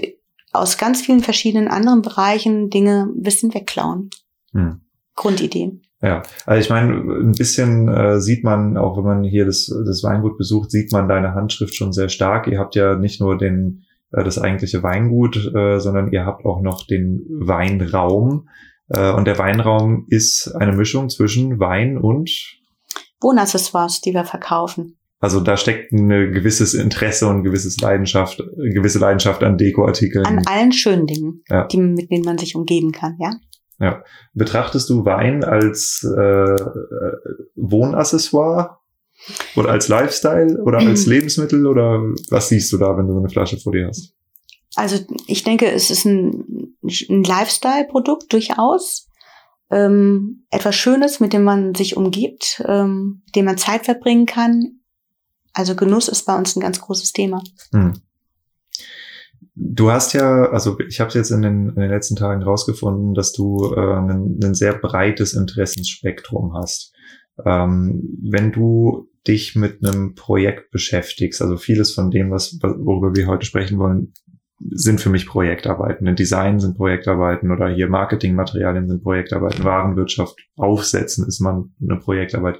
aus 0.53 0.77
ganz 0.77 1.01
vielen 1.01 1.21
verschiedenen 1.21 1.67
anderen 1.67 2.01
Bereichen 2.01 2.69
Dinge 2.69 3.07
ein 3.13 3.21
bisschen 3.21 3.53
wegklauen. 3.53 4.09
Mhm. 4.53 4.81
Grundideen. 5.15 5.83
Ja, 6.01 6.23
also 6.47 6.59
ich 6.59 6.69
meine, 6.69 6.93
ein 6.93 7.33
bisschen 7.33 7.87
äh, 7.87 8.19
sieht 8.19 8.43
man, 8.43 8.75
auch 8.75 8.97
wenn 8.97 9.03
man 9.03 9.23
hier 9.23 9.45
das, 9.45 9.71
das 9.85 10.03
Weingut 10.03 10.37
besucht, 10.37 10.71
sieht 10.71 10.91
man 10.91 11.07
deine 11.07 11.35
Handschrift 11.35 11.75
schon 11.75 11.93
sehr 11.93 12.09
stark. 12.09 12.47
Ihr 12.47 12.59
habt 12.59 12.75
ja 12.75 12.95
nicht 12.95 13.21
nur 13.21 13.37
den 13.37 13.83
äh, 14.11 14.23
das 14.23 14.37
eigentliche 14.37 14.83
Weingut, 14.83 15.37
äh, 15.53 15.79
sondern 15.79 16.11
ihr 16.11 16.25
habt 16.25 16.45
auch 16.45 16.61
noch 16.61 16.85
den 16.85 17.25
Weinraum. 17.29 18.47
Äh, 18.89 19.11
und 19.13 19.25
der 19.25 19.37
Weinraum 19.37 20.05
ist 20.09 20.53
eine 20.55 20.73
Mischung 20.73 21.09
zwischen 21.09 21.59
Wein 21.59 21.97
und 21.97 22.29
Wohnaccessoires, 23.21 24.01
die 24.01 24.13
wir 24.13 24.25
verkaufen. 24.25 24.97
Also 25.19 25.39
da 25.39 25.55
steckt 25.55 25.91
ein 25.91 26.09
gewisses 26.09 26.73
Interesse 26.73 27.27
und 27.27 27.43
gewisses 27.43 27.79
Leidenschaft, 27.79 28.43
gewisse 28.57 28.97
Leidenschaft 28.97 29.43
an 29.43 29.55
Dekoartikeln. 29.55 30.25
An 30.25 30.41
allen 30.47 30.71
schönen 30.71 31.05
Dingen, 31.05 31.43
ja. 31.47 31.67
die, 31.67 31.77
mit 31.77 32.09
denen 32.09 32.25
man 32.25 32.39
sich 32.39 32.55
umgeben 32.55 32.91
kann, 32.91 33.17
ja. 33.19 33.35
Ja. 33.79 34.03
Betrachtest 34.33 34.89
du 34.89 35.05
Wein 35.05 35.43
als 35.43 36.03
äh, 36.03 36.55
Wohnaccessoire 37.55 38.80
oder 39.55 39.69
als 39.69 39.87
Lifestyle 39.87 40.61
oder 40.63 40.79
als 40.79 41.05
Lebensmittel 41.05 41.67
oder 41.67 42.01
was 42.29 42.49
siehst 42.49 42.71
du 42.73 42.77
da, 42.77 42.97
wenn 42.97 43.07
du 43.07 43.13
so 43.13 43.19
eine 43.19 43.29
Flasche 43.29 43.57
vor 43.57 43.71
dir 43.71 43.87
hast? 43.87 44.13
Also 44.75 44.97
ich 45.27 45.43
denke, 45.43 45.69
es 45.69 45.89
ist 45.89 46.05
ein, 46.05 46.75
ein 46.83 47.23
Lifestyle-Produkt 47.23 48.31
durchaus. 48.31 49.07
Ähm, 49.69 50.45
etwas 50.49 50.75
Schönes, 50.75 51.19
mit 51.19 51.33
dem 51.33 51.43
man 51.43 51.75
sich 51.75 51.95
umgibt, 51.95 52.63
ähm, 52.67 53.23
dem 53.35 53.45
man 53.45 53.57
Zeit 53.57 53.85
verbringen 53.85 54.25
kann. 54.25 54.79
Also 55.53 55.75
Genuss 55.75 56.07
ist 56.07 56.25
bei 56.25 56.37
uns 56.37 56.55
ein 56.55 56.61
ganz 56.61 56.79
großes 56.81 57.13
Thema. 57.13 57.41
Hm. 57.73 57.93
Du 59.55 59.91
hast 59.91 60.13
ja, 60.13 60.49
also 60.49 60.79
ich 60.79 60.99
habe 60.99 61.09
es 61.09 61.13
jetzt 61.13 61.31
in 61.31 61.41
den, 61.41 61.69
in 61.69 61.75
den 61.75 61.89
letzten 61.89 62.15
Tagen 62.15 62.41
rausgefunden, 62.41 63.13
dass 63.13 63.33
du 63.33 63.73
äh, 63.75 63.79
ein, 63.79 64.39
ein 64.43 64.53
sehr 64.55 64.73
breites 64.73 65.33
Interessensspektrum 65.33 66.53
hast. 66.53 66.93
Ähm, 67.45 68.17
wenn 68.21 68.51
du 68.51 69.10
dich 69.27 69.55
mit 69.55 69.85
einem 69.85 70.15
Projekt 70.15 70.71
beschäftigst, 70.71 71.41
also 71.41 71.57
vieles 71.57 71.93
von 71.93 72.09
dem, 72.09 72.31
was, 72.31 72.57
worüber 72.61 73.15
wir 73.15 73.27
heute 73.27 73.45
sprechen 73.45 73.77
wollen, 73.77 74.13
sind 74.69 75.01
für 75.01 75.09
mich 75.09 75.25
Projektarbeiten. 75.25 76.07
Ein 76.07 76.15
Design 76.15 76.59
sind 76.59 76.77
Projektarbeiten 76.77 77.51
oder 77.51 77.69
hier 77.69 77.89
Marketingmaterialien 77.89 78.87
sind 78.87 79.03
Projektarbeiten, 79.03 79.63
Warenwirtschaft 79.63 80.37
aufsetzen 80.61 81.25
ist 81.27 81.39
man 81.39 81.73
eine 81.81 81.97
Projektarbeit. 81.97 82.59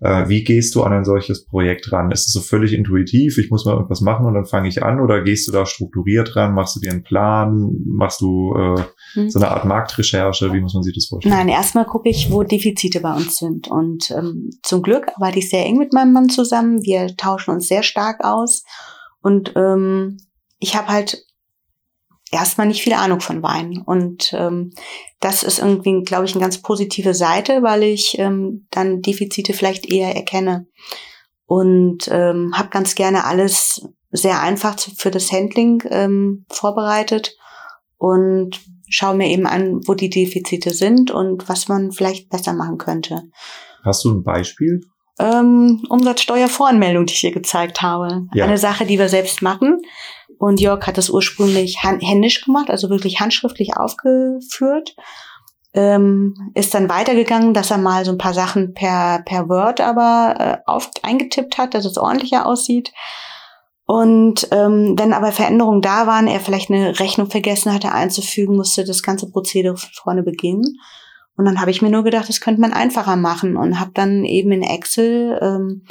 Äh, 0.00 0.28
wie 0.28 0.42
gehst 0.42 0.74
du 0.74 0.82
an 0.82 0.92
ein 0.92 1.04
solches 1.04 1.46
Projekt 1.46 1.92
ran? 1.92 2.10
Ist 2.10 2.26
es 2.26 2.32
so 2.32 2.40
völlig 2.40 2.72
intuitiv, 2.72 3.38
ich 3.38 3.50
muss 3.50 3.64
mal 3.64 3.74
irgendwas 3.74 4.00
machen 4.00 4.26
und 4.26 4.34
dann 4.34 4.46
fange 4.46 4.68
ich 4.68 4.82
an 4.82 5.00
oder 5.00 5.22
gehst 5.22 5.46
du 5.46 5.52
da 5.52 5.64
strukturiert 5.64 6.34
ran? 6.34 6.54
Machst 6.54 6.76
du 6.76 6.80
dir 6.80 6.90
einen 6.90 7.04
Plan? 7.04 7.70
Machst 7.86 8.20
du 8.20 8.52
äh, 8.54 8.82
hm. 9.12 9.30
so 9.30 9.38
eine 9.38 9.50
Art 9.50 9.64
Marktrecherche? 9.64 10.52
Wie 10.52 10.60
muss 10.60 10.74
man 10.74 10.82
sich 10.82 10.94
das 10.94 11.06
vorstellen? 11.06 11.34
Nein, 11.34 11.48
erstmal 11.48 11.86
gucke 11.86 12.08
ich, 12.08 12.30
wo 12.30 12.42
Defizite 12.42 13.00
bei 13.00 13.14
uns 13.14 13.36
sind. 13.36 13.68
Und 13.68 14.10
ähm, 14.10 14.50
zum 14.62 14.82
Glück 14.82 15.06
arbeite 15.14 15.38
ich 15.38 15.48
sehr 15.48 15.64
eng 15.64 15.78
mit 15.78 15.92
meinem 15.92 16.12
Mann 16.12 16.28
zusammen. 16.28 16.82
Wir 16.82 17.16
tauschen 17.16 17.52
uns 17.52 17.68
sehr 17.68 17.82
stark 17.82 18.24
aus. 18.24 18.64
Und 19.22 19.52
ähm, 19.56 20.18
ich 20.58 20.76
habe 20.76 20.88
halt 20.88 21.26
erstmal 22.30 22.66
nicht 22.66 22.82
viel 22.82 22.94
Ahnung 22.94 23.20
von 23.20 23.42
Wein. 23.42 23.82
Und 23.84 24.32
ähm, 24.34 24.72
das 25.20 25.42
ist 25.42 25.58
irgendwie, 25.58 26.02
glaube 26.02 26.24
ich, 26.24 26.32
eine 26.32 26.42
ganz 26.42 26.60
positive 26.60 27.14
Seite, 27.14 27.62
weil 27.62 27.82
ich 27.82 28.18
ähm, 28.18 28.66
dann 28.70 29.02
Defizite 29.02 29.52
vielleicht 29.52 29.86
eher 29.86 30.14
erkenne. 30.14 30.66
Und 31.46 32.08
ähm, 32.10 32.52
habe 32.56 32.70
ganz 32.70 32.94
gerne 32.96 33.24
alles 33.24 33.88
sehr 34.10 34.40
einfach 34.40 34.76
für 34.96 35.10
das 35.10 35.30
Handling 35.30 35.82
ähm, 35.90 36.44
vorbereitet 36.48 37.36
und 37.98 38.60
schaue 38.88 39.16
mir 39.16 39.28
eben 39.28 39.46
an, 39.46 39.80
wo 39.86 39.94
die 39.94 40.10
Defizite 40.10 40.70
sind 40.70 41.10
und 41.10 41.48
was 41.48 41.68
man 41.68 41.92
vielleicht 41.92 42.28
besser 42.28 42.52
machen 42.52 42.78
könnte. 42.78 43.22
Hast 43.84 44.04
du 44.04 44.10
ein 44.10 44.24
Beispiel? 44.24 44.80
Ähm, 45.18 45.82
Umsatzsteuervoranmeldung, 45.88 47.06
die 47.06 47.14
ich 47.14 47.20
hier 47.20 47.32
gezeigt 47.32 47.80
habe. 47.80 48.26
Ja. 48.34 48.44
Eine 48.44 48.58
Sache, 48.58 48.84
die 48.84 48.98
wir 48.98 49.08
selbst 49.08 49.40
machen. 49.40 49.80
Und 50.38 50.60
Jörg 50.60 50.86
hat 50.86 50.98
das 50.98 51.10
ursprünglich 51.10 51.82
händisch 51.82 52.44
gemacht, 52.44 52.70
also 52.70 52.90
wirklich 52.90 53.20
handschriftlich 53.20 53.76
aufgeführt. 53.76 54.96
Ähm, 55.72 56.52
ist 56.54 56.74
dann 56.74 56.88
weitergegangen, 56.88 57.52
dass 57.52 57.70
er 57.70 57.78
mal 57.78 58.04
so 58.04 58.12
ein 58.12 58.18
paar 58.18 58.34
Sachen 58.34 58.72
per, 58.72 59.22
per 59.26 59.48
Word 59.48 59.80
aber 59.80 60.34
äh, 60.38 60.56
auf, 60.66 60.90
eingetippt 61.02 61.58
hat, 61.58 61.74
dass 61.74 61.84
es 61.84 61.98
ordentlicher 61.98 62.46
aussieht. 62.46 62.92
Und 63.86 64.48
ähm, 64.50 64.94
wenn 64.98 65.12
aber 65.12 65.32
Veränderungen 65.32 65.80
da 65.80 66.06
waren, 66.06 66.26
er 66.26 66.40
vielleicht 66.40 66.70
eine 66.70 66.98
Rechnung 66.98 67.30
vergessen 67.30 67.72
hatte 67.72 67.92
einzufügen, 67.92 68.56
musste 68.56 68.84
das 68.84 69.02
ganze 69.02 69.30
Prozedere 69.30 69.76
von 69.76 69.90
vorne 69.92 70.22
beginnen. 70.22 70.80
Und 71.36 71.44
dann 71.44 71.60
habe 71.60 71.70
ich 71.70 71.82
mir 71.82 71.90
nur 71.90 72.02
gedacht, 72.02 72.28
das 72.28 72.40
könnte 72.40 72.60
man 72.60 72.72
einfacher 72.72 73.16
machen 73.16 73.56
und 73.56 73.78
habe 73.78 73.92
dann 73.94 74.24
eben 74.24 74.50
in 74.52 74.62
Excel 74.62 75.38
ähm, 75.40 75.82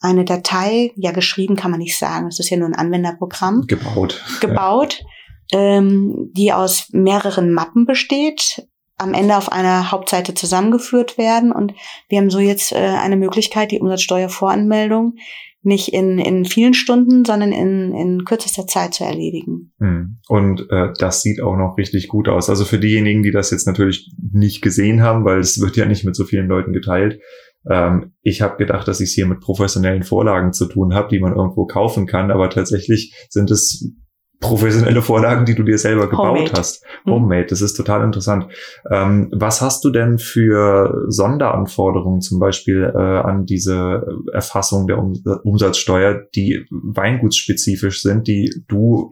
eine 0.00 0.24
Datei, 0.24 0.92
ja 0.96 1.10
geschrieben 1.10 1.56
kann 1.56 1.70
man 1.70 1.80
nicht 1.80 1.98
sagen, 1.98 2.28
es 2.28 2.38
ist 2.38 2.50
ja 2.50 2.56
nur 2.56 2.68
ein 2.68 2.74
Anwenderprogramm. 2.74 3.66
Gebaut. 3.66 4.22
Gebaut, 4.40 5.02
ja. 5.50 5.58
ähm, 5.58 6.30
die 6.36 6.52
aus 6.52 6.88
mehreren 6.92 7.52
Mappen 7.52 7.84
besteht, 7.84 8.66
am 8.96 9.14
Ende 9.14 9.36
auf 9.36 9.50
einer 9.50 9.90
Hauptseite 9.90 10.34
zusammengeführt 10.34 11.18
werden. 11.18 11.52
Und 11.52 11.72
wir 12.08 12.18
haben 12.18 12.30
so 12.30 12.40
jetzt 12.40 12.72
äh, 12.72 12.76
eine 12.76 13.16
Möglichkeit, 13.16 13.70
die 13.70 13.80
Umsatzsteuervoranmeldung 13.80 15.14
nicht 15.62 15.92
in, 15.92 16.18
in 16.18 16.44
vielen 16.44 16.74
Stunden, 16.74 17.24
sondern 17.24 17.52
in, 17.52 17.92
in 17.92 18.24
kürzester 18.24 18.66
Zeit 18.66 18.94
zu 18.94 19.04
erledigen. 19.04 19.72
Hm. 19.78 20.18
Und 20.28 20.66
äh, 20.70 20.92
das 20.98 21.22
sieht 21.22 21.40
auch 21.40 21.56
noch 21.56 21.76
richtig 21.76 22.08
gut 22.08 22.28
aus. 22.28 22.48
Also 22.48 22.64
für 22.64 22.78
diejenigen, 22.78 23.22
die 23.22 23.32
das 23.32 23.50
jetzt 23.50 23.66
natürlich 23.66 24.10
nicht 24.32 24.62
gesehen 24.62 25.02
haben, 25.02 25.24
weil 25.24 25.40
es 25.40 25.60
wird 25.60 25.76
ja 25.76 25.84
nicht 25.84 26.04
mit 26.04 26.14
so 26.14 26.24
vielen 26.24 26.46
Leuten 26.46 26.72
geteilt. 26.72 27.20
Ähm, 27.68 28.12
ich 28.22 28.42
habe 28.42 28.56
gedacht, 28.56 28.88
dass 28.88 29.00
ich 29.00 29.10
es 29.10 29.14
hier 29.14 29.26
mit 29.26 29.40
professionellen 29.40 30.02
Vorlagen 30.02 30.52
zu 30.52 30.66
tun 30.66 30.94
habe, 30.94 31.08
die 31.08 31.20
man 31.20 31.34
irgendwo 31.34 31.66
kaufen 31.66 32.06
kann, 32.06 32.30
aber 32.30 32.50
tatsächlich 32.50 33.14
sind 33.30 33.50
es 33.50 33.92
professionelle 34.40 35.02
Vorlagen, 35.02 35.44
die 35.44 35.54
du 35.54 35.64
dir 35.64 35.78
selber 35.78 36.08
gebaut 36.08 36.38
Homemade. 36.38 36.52
hast. 36.56 36.84
Mhm. 37.04 37.10
Homemade, 37.10 37.46
das 37.46 37.60
ist 37.60 37.74
total 37.74 38.04
interessant. 38.04 38.46
Ähm, 38.90 39.30
was 39.32 39.60
hast 39.60 39.84
du 39.84 39.90
denn 39.90 40.18
für 40.18 41.06
Sonderanforderungen 41.08 42.20
zum 42.20 42.38
Beispiel 42.38 42.92
äh, 42.94 42.98
an 42.98 43.46
diese 43.46 44.06
Erfassung 44.32 44.86
der 44.86 44.98
um 44.98 45.14
Umsatzsteuer, 45.42 46.22
die 46.34 46.64
weingutsspezifisch 46.70 48.02
sind, 48.02 48.28
die 48.28 48.64
du 48.68 49.10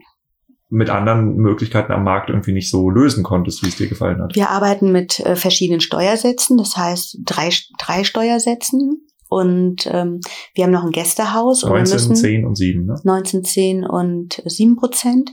mit 0.69 0.89
anderen 0.89 1.35
Möglichkeiten 1.37 1.93
am 1.93 2.03
Markt 2.03 2.29
irgendwie 2.29 2.51
nicht 2.51 2.69
so 2.69 2.89
lösen 2.89 3.23
konntest, 3.23 3.63
wie 3.63 3.69
es 3.69 3.77
dir 3.77 3.87
gefallen 3.87 4.21
hat? 4.21 4.35
Wir 4.35 4.49
arbeiten 4.49 4.91
mit 4.91 5.19
äh, 5.19 5.35
verschiedenen 5.35 5.79
Steuersätzen, 5.79 6.57
das 6.57 6.75
heißt 6.75 7.19
drei, 7.25 7.49
drei 7.79 8.03
Steuersätzen. 8.03 9.07
Und 9.29 9.87
ähm, 9.91 10.21
wir 10.53 10.63
haben 10.63 10.71
noch 10.71 10.85
ein 10.85 10.91
Gästehaus. 10.91 11.63
19, 11.63 11.69
und 11.69 11.87
wir 11.87 11.93
müssen 11.93 12.15
10 12.15 12.45
und 12.45 12.55
7, 12.55 12.85
ne? 12.85 12.95
19, 13.03 13.43
10 13.43 13.83
und 13.85 14.41
7 14.45 14.75
Prozent. 14.77 15.31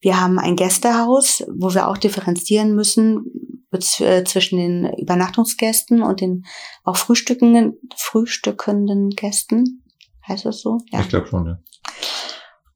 Wir 0.00 0.20
haben 0.20 0.38
ein 0.38 0.56
Gästehaus, 0.56 1.44
wo 1.54 1.72
wir 1.74 1.88
auch 1.88 1.98
differenzieren 1.98 2.74
müssen 2.74 3.24
äh, 3.72 4.24
zwischen 4.24 4.58
den 4.58 4.92
Übernachtungsgästen 4.98 6.02
und 6.02 6.20
den 6.20 6.44
auch 6.84 6.96
frühstückenden, 6.96 7.78
frühstückenden 7.96 9.10
Gästen. 9.10 9.82
Heißt 10.26 10.46
das 10.46 10.60
so? 10.60 10.78
Ja. 10.90 11.00
Ich 11.00 11.08
glaube 11.08 11.26
schon, 11.26 11.46
ja. 11.46 11.58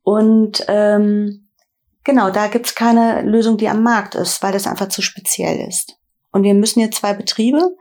Und 0.03 0.65
ähm, 0.69 1.48
genau, 2.09 2.31
da 2.31 2.49
gibt's 2.49 2.75
keine 2.75 3.21
Lösung, 3.23 3.59
die 3.59 3.69
am 3.69 3.83
Markt 3.83 4.15
ist, 4.15 4.43
weil 4.43 4.53
das 4.53 4.67
einfach 4.67 4.89
zu 4.89 5.03
speziell 5.03 5.69
ist. 5.69 5.99
Und 6.33 6.43
wir 6.43 6.55
müssen 6.55 6.81
jetzt 6.81 6.99
zwei 6.99 7.13
Betriebe, 7.13 7.77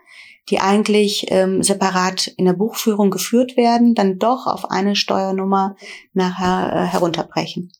die 0.49 0.59
eigentlich 0.59 1.27
ähm, 1.29 1.63
separat 1.63 2.27
in 2.27 2.45
der 2.45 2.53
Buchführung 2.53 3.09
geführt 3.09 3.55
werden, 3.55 3.95
dann 3.95 4.19
doch 4.19 4.45
auf 4.45 4.69
eine 4.69 4.95
Steuernummer 4.95 5.75
nachher 6.13 6.73
äh, 6.73 6.85
herunterbrechen. 6.85 7.71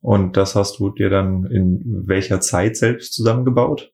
Und 0.00 0.38
das 0.38 0.54
hast 0.54 0.78
du 0.78 0.90
dir 0.90 1.10
dann 1.10 1.44
in 1.44 2.04
welcher 2.06 2.40
Zeit 2.40 2.78
selbst 2.78 3.12
zusammengebaut? 3.12 3.92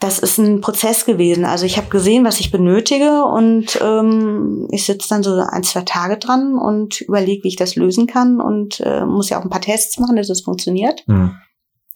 Das 0.00 0.20
ist 0.20 0.38
ein 0.38 0.60
Prozess 0.60 1.04
gewesen. 1.04 1.44
Also 1.44 1.66
ich 1.66 1.76
habe 1.76 1.88
gesehen, 1.88 2.24
was 2.24 2.38
ich 2.38 2.52
benötige 2.52 3.24
und 3.24 3.80
ähm, 3.82 4.68
ich 4.70 4.86
sitze 4.86 5.08
dann 5.08 5.24
so 5.24 5.34
ein, 5.40 5.64
zwei 5.64 5.82
Tage 5.82 6.18
dran 6.18 6.56
und 6.56 7.00
überlege, 7.00 7.42
wie 7.42 7.48
ich 7.48 7.56
das 7.56 7.74
lösen 7.74 8.06
kann 8.06 8.40
und 8.40 8.80
äh, 8.80 9.04
muss 9.04 9.28
ja 9.28 9.40
auch 9.40 9.44
ein 9.44 9.50
paar 9.50 9.60
Tests 9.60 9.98
machen, 9.98 10.14
dass 10.14 10.30
es 10.30 10.42
funktioniert. 10.42 11.04
Hm. 11.06 11.32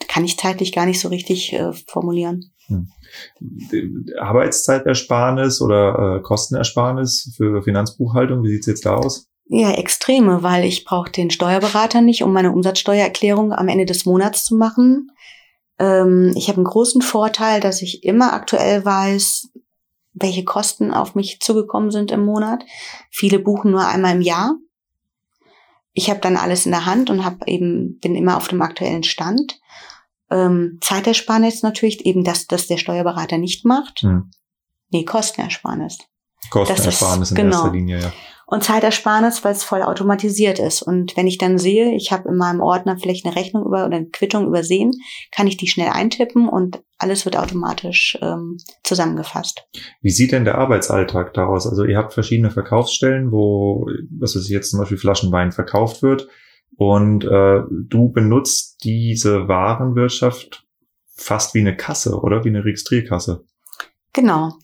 Kann 0.09 0.25
ich 0.25 0.37
zeitlich 0.37 0.73
gar 0.73 0.85
nicht 0.85 0.99
so 0.99 1.09
richtig 1.09 1.53
äh, 1.53 1.73
formulieren. 1.73 2.51
Hm. 2.67 2.89
Arbeitszeitersparnis 4.19 5.61
oder 5.61 6.17
äh, 6.17 6.23
Kostenersparnis 6.23 7.35
für 7.37 7.63
Finanzbuchhaltung, 7.63 8.43
wie 8.43 8.49
sieht's 8.49 8.67
jetzt 8.67 8.85
da 8.85 8.97
aus? 8.97 9.29
Ja, 9.47 9.73
extreme, 9.73 10.43
weil 10.43 10.65
ich 10.65 10.85
brauche 10.85 11.11
den 11.11 11.31
Steuerberater 11.31 12.01
nicht, 12.01 12.23
um 12.23 12.33
meine 12.33 12.53
Umsatzsteuererklärung 12.53 13.53
am 13.53 13.69
Ende 13.69 13.85
des 13.85 14.07
Monats 14.07 14.45
zu 14.45 14.57
machen. 14.57 15.11
Ähm, 15.79 16.33
ich 16.37 16.49
habe 16.49 16.57
einen 16.57 16.65
großen 16.65 17.03
Vorteil, 17.03 17.61
dass 17.61 17.83
ich 17.83 18.05
immer 18.05 18.33
aktuell 18.33 18.85
weiß, 18.85 19.51
welche 20.15 20.45
Kosten 20.45 20.93
auf 20.93 21.15
mich 21.15 21.41
zugekommen 21.41 21.91
sind 21.91 22.11
im 22.11 22.25
Monat. 22.25 22.65
Viele 23.11 23.39
buchen 23.39 23.71
nur 23.71 23.87
einmal 23.87 24.15
im 24.15 24.21
Jahr. 24.21 24.57
Ich 25.95 26.11
habe 26.11 26.21
dann 26.21 26.37
alles 26.37 26.67
in 26.67 26.73
der 26.73 26.87
Hand 26.87 27.11
und 27.11 27.25
habe 27.25 27.47
eben 27.47 27.99
bin 27.99 28.15
immer 28.15 28.37
auf 28.37 28.49
dem 28.49 28.63
aktuellen 28.63 29.03
Stand. 29.03 29.61
Ähm, 30.31 30.79
Zeitersparnis 30.81 31.63
natürlich 31.63 32.07
eben 32.07 32.25
das, 32.25 32.47
dass 32.47 32.67
der 32.67 32.79
Steuerberater 32.79 33.39
nicht 33.39 33.65
macht. 33.65 34.01
Hm. 34.01 34.31
Nee, 34.91 35.05
Kostenersparnis. 35.05 35.99
Kostenersparnis 36.51 37.31
in 37.31 37.37
genau. 37.37 37.57
erster 37.57 37.73
Linie, 37.73 38.01
ja. 38.01 38.13
Und 38.53 38.63
Zeitersparnis, 38.63 39.43
weil 39.45 39.53
es 39.53 39.65
voll 39.65 39.81
automatisiert 39.81 40.59
ist. 40.59 40.83
Und 40.83 41.17
wenn 41.17 41.27
ich 41.27 41.39
dann 41.39 41.57
sehe, 41.57 41.95
ich 41.95 42.13
habe 42.13 42.29
in 42.29 42.37
meinem 42.37 42.61
Ordner 42.61 42.99
vielleicht 42.99 43.25
eine 43.25 43.35
Rechnung 43.35 43.65
über 43.65 43.87
oder 43.87 43.97
eine 43.97 44.11
Quittung 44.11 44.47
übersehen, 44.47 44.93
kann 45.35 45.47
ich 45.47 45.57
die 45.57 45.69
schnell 45.69 45.89
eintippen 45.89 46.51
und 46.51 46.83
alles 46.99 47.25
wird 47.25 47.39
automatisch 47.39 48.19
ähm, 48.21 48.59
zusammengefasst. 48.85 49.67
Wie 50.03 50.11
sieht 50.11 50.33
denn 50.33 50.45
der 50.45 50.59
Arbeitsalltag 50.59 51.33
daraus? 51.33 51.67
Also 51.67 51.85
ihr 51.85 51.97
habt 51.97 52.13
verschiedene 52.13 52.51
Verkaufsstellen, 52.51 53.33
wo, 53.33 53.87
was 54.21 54.37
weiß 54.37 54.45
ich 54.45 54.51
jetzt 54.51 54.71
zum 54.71 54.81
Beispiel 54.81 54.99
Flaschenwein 54.99 55.53
verkauft 55.53 56.03
wird. 56.03 56.29
Und 56.77 57.25
äh, 57.25 57.63
du 57.71 58.13
benutzt 58.13 58.85
diese 58.85 59.49
Warenwirtschaft 59.49 60.67
fast 61.15 61.55
wie 61.55 61.61
eine 61.61 61.75
Kasse, 61.75 62.21
oder? 62.21 62.45
Wie 62.45 62.51
eine 62.51 62.67
Registrierkasse. 62.67 63.47
Genau. 64.13 64.59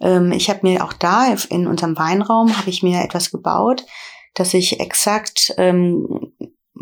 Ähm, 0.00 0.32
ich 0.32 0.50
habe 0.50 0.60
mir 0.62 0.84
auch 0.84 0.92
da 0.92 1.32
in 1.48 1.66
unserem 1.66 1.96
Weinraum 1.96 2.56
habe 2.56 2.70
ich 2.70 2.82
mir 2.82 3.02
etwas 3.02 3.30
gebaut, 3.30 3.84
dass 4.34 4.54
ich 4.54 4.80
exakt 4.80 5.54
ähm, 5.56 6.32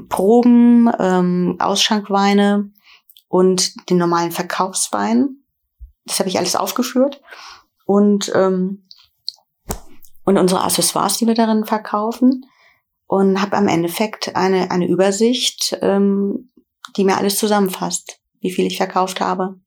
Proben, 0.08 0.90
ähm, 0.98 1.56
Ausschankweine 1.58 2.70
und 3.28 3.90
den 3.90 3.98
normalen 3.98 4.32
Verkaufswein, 4.32 5.36
das 6.04 6.18
habe 6.18 6.28
ich 6.28 6.38
alles 6.38 6.56
aufgeführt 6.56 7.20
und 7.86 8.32
ähm, 8.34 8.84
und 10.24 10.38
unsere 10.38 10.62
Accessoires, 10.62 11.18
die 11.18 11.26
wir 11.26 11.34
darin 11.34 11.64
verkaufen 11.64 12.46
und 13.06 13.42
habe 13.42 13.56
am 13.56 13.68
Endeffekt 13.68 14.36
eine, 14.36 14.70
eine 14.70 14.86
Übersicht, 14.86 15.76
ähm, 15.82 16.50
die 16.96 17.04
mir 17.04 17.18
alles 17.18 17.38
zusammenfasst, 17.38 18.20
wie 18.40 18.52
viel 18.52 18.66
ich 18.66 18.76
verkauft 18.76 19.20
habe. 19.20 19.60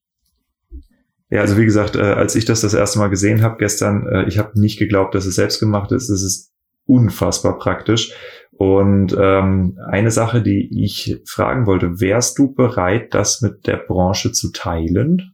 Ja, 1.30 1.42
also 1.42 1.58
wie 1.58 1.66
gesagt, 1.66 1.96
äh, 1.96 2.02
als 2.02 2.36
ich 2.36 2.46
das 2.46 2.62
das 2.62 2.74
erste 2.74 3.00
Mal 3.00 3.10
gesehen 3.10 3.42
habe 3.42 3.58
gestern, 3.58 4.08
äh, 4.08 4.28
ich 4.28 4.38
habe 4.38 4.60
nicht 4.60 4.78
geglaubt, 4.78 5.16
dass 5.16 5.26
es 5.26 5.36
selbst 5.36 5.60
gemacht 5.60 5.92
ist. 5.92 6.10
Es 6.10 6.24
ist 6.24 6.52
unfassbar 6.86 7.58
praktisch. 7.58 8.14
Und 8.52 9.16
ähm, 9.20 9.78
eine 9.90 10.12
Sache, 10.12 10.42
die 10.42 10.70
ich 10.84 11.18
fragen 11.26 11.66
wollte, 11.66 12.00
wärst 12.00 12.38
du 12.38 12.54
bereit, 12.54 13.14
das 13.14 13.42
mit 13.42 13.68
der 13.68 13.78
Branche 13.78 14.32
zu 14.32 14.52
teilen? 14.52 15.34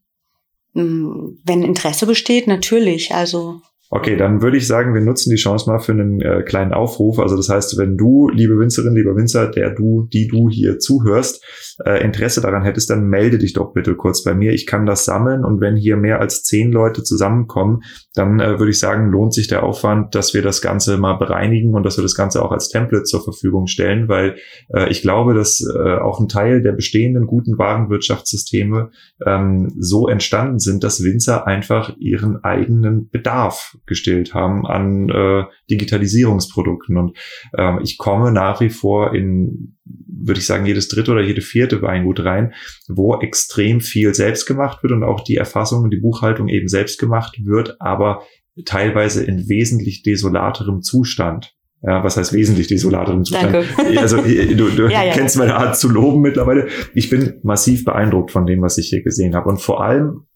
Hm, 0.73 1.37
wenn 1.43 1.63
Interesse 1.63 2.07
besteht, 2.07 2.47
natürlich. 2.47 3.13
Also 3.13 3.61
Okay, 3.93 4.15
dann 4.15 4.41
würde 4.41 4.55
ich 4.55 4.67
sagen, 4.67 4.93
wir 4.93 5.01
nutzen 5.01 5.31
die 5.31 5.35
Chance 5.35 5.69
mal 5.69 5.79
für 5.79 5.91
einen 5.91 6.21
äh, 6.21 6.43
kleinen 6.43 6.71
Aufruf. 6.71 7.19
Also 7.19 7.35
das 7.35 7.49
heißt, 7.49 7.77
wenn 7.77 7.97
du, 7.97 8.29
liebe 8.29 8.57
Winzerin, 8.57 8.95
lieber 8.95 9.17
Winzer, 9.17 9.51
der 9.51 9.71
du, 9.71 10.07
die 10.13 10.29
du 10.29 10.49
hier 10.49 10.79
zuhörst, 10.79 11.43
äh, 11.85 12.01
Interesse 12.01 12.39
daran 12.39 12.63
hättest, 12.63 12.89
dann 12.89 13.07
melde 13.07 13.37
dich 13.37 13.51
doch 13.51 13.73
bitte 13.73 13.95
kurz 13.95 14.23
bei 14.23 14.33
mir. 14.33 14.53
Ich 14.53 14.65
kann 14.65 14.85
das 14.85 15.03
sammeln 15.03 15.43
und 15.43 15.59
wenn 15.59 15.75
hier 15.75 15.97
mehr 15.97 16.21
als 16.21 16.43
zehn 16.43 16.71
Leute 16.71 17.03
zusammenkommen, 17.03 17.81
dann 18.13 18.39
äh, 18.39 18.59
würde 18.59 18.71
ich 18.71 18.79
sagen, 18.79 19.11
lohnt 19.11 19.33
sich 19.33 19.49
der 19.49 19.63
Aufwand, 19.63 20.15
dass 20.15 20.33
wir 20.33 20.41
das 20.41 20.61
Ganze 20.61 20.97
mal 20.97 21.15
bereinigen 21.15 21.73
und 21.73 21.83
dass 21.83 21.97
wir 21.97 22.03
das 22.03 22.15
Ganze 22.15 22.45
auch 22.45 22.51
als 22.53 22.69
Template 22.69 23.03
zur 23.03 23.21
Verfügung 23.21 23.67
stellen, 23.67 24.07
weil 24.07 24.37
äh, 24.73 24.89
ich 24.89 25.01
glaube, 25.01 25.33
dass 25.33 25.61
äh, 25.61 25.95
auch 25.97 26.21
ein 26.21 26.29
Teil 26.29 26.61
der 26.61 26.71
bestehenden 26.71 27.27
guten 27.27 27.57
Warenwirtschaftssysteme 27.57 28.91
ähm, 29.25 29.73
so 29.77 30.07
entstanden 30.07 30.59
sind, 30.59 30.85
dass 30.85 31.03
Winzer 31.03 31.45
einfach 31.45 31.97
ihren 31.99 32.41
eigenen 32.41 33.09
Bedarf 33.09 33.75
gestillt 33.85 34.33
haben 34.33 34.65
an 34.65 35.09
äh, 35.09 35.43
Digitalisierungsprodukten. 35.69 36.97
Und 36.97 37.17
ähm, 37.57 37.79
ich 37.83 37.97
komme 37.97 38.31
nach 38.31 38.61
wie 38.61 38.69
vor 38.69 39.13
in, 39.13 39.77
würde 39.85 40.39
ich 40.39 40.45
sagen, 40.45 40.65
jedes 40.65 40.87
dritte 40.87 41.11
oder 41.11 41.21
jede 41.21 41.41
vierte 41.41 41.81
Weingut 41.81 42.23
rein, 42.23 42.53
wo 42.87 43.19
extrem 43.19 43.81
viel 43.81 44.13
selbst 44.13 44.45
gemacht 44.45 44.83
wird 44.83 44.93
und 44.93 45.03
auch 45.03 45.21
die 45.21 45.35
Erfassung 45.35 45.83
und 45.83 45.91
die 45.91 45.99
Buchhaltung 45.99 46.47
eben 46.47 46.67
selbst 46.67 46.99
gemacht 46.99 47.39
wird, 47.43 47.77
aber 47.79 48.23
teilweise 48.65 49.23
in 49.23 49.47
wesentlich 49.47 50.03
desolaterem 50.03 50.81
Zustand. 50.81 51.55
Ja, 51.83 52.03
was 52.03 52.15
heißt 52.15 52.31
wesentlich 52.33 52.67
desolaterem 52.67 53.23
Zustand? 53.23 53.53
Danke. 53.53 53.99
Also 53.99 54.17
du, 54.17 54.69
du 54.69 54.87
ja, 54.89 55.03
ja. 55.03 55.13
kennst 55.13 55.37
meine 55.37 55.55
Art 55.55 55.77
zu 55.77 55.89
loben 55.89 56.21
mittlerweile. 56.21 56.67
Ich 56.93 57.09
bin 57.09 57.39
massiv 57.41 57.85
beeindruckt 57.85 58.29
von 58.29 58.45
dem, 58.45 58.61
was 58.61 58.77
ich 58.77 58.89
hier 58.89 59.01
gesehen 59.01 59.33
habe. 59.33 59.49
Und 59.49 59.59
vor 59.59 59.83
allem, 59.83 60.27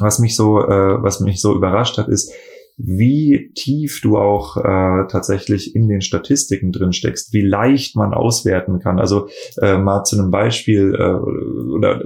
was 0.00 0.18
mich 0.18 0.34
so, 0.34 0.60
äh, 0.60 1.02
was 1.02 1.20
mich 1.20 1.40
so 1.40 1.54
überrascht 1.54 1.98
hat, 1.98 2.08
ist, 2.08 2.32
wie 2.76 3.52
tief 3.54 4.00
du 4.00 4.18
auch 4.18 4.56
äh, 4.56 5.06
tatsächlich 5.08 5.74
in 5.74 5.88
den 5.88 6.00
Statistiken 6.00 6.72
drin 6.72 6.92
steckst, 6.92 7.32
wie 7.32 7.42
leicht 7.42 7.96
man 7.96 8.14
auswerten 8.14 8.78
kann. 8.78 8.98
Also 8.98 9.28
äh, 9.60 9.78
mal 9.78 10.04
zu 10.04 10.18
einem 10.18 10.30
Beispiel, 10.30 10.94
äh, 10.98 11.74
oder 11.74 12.02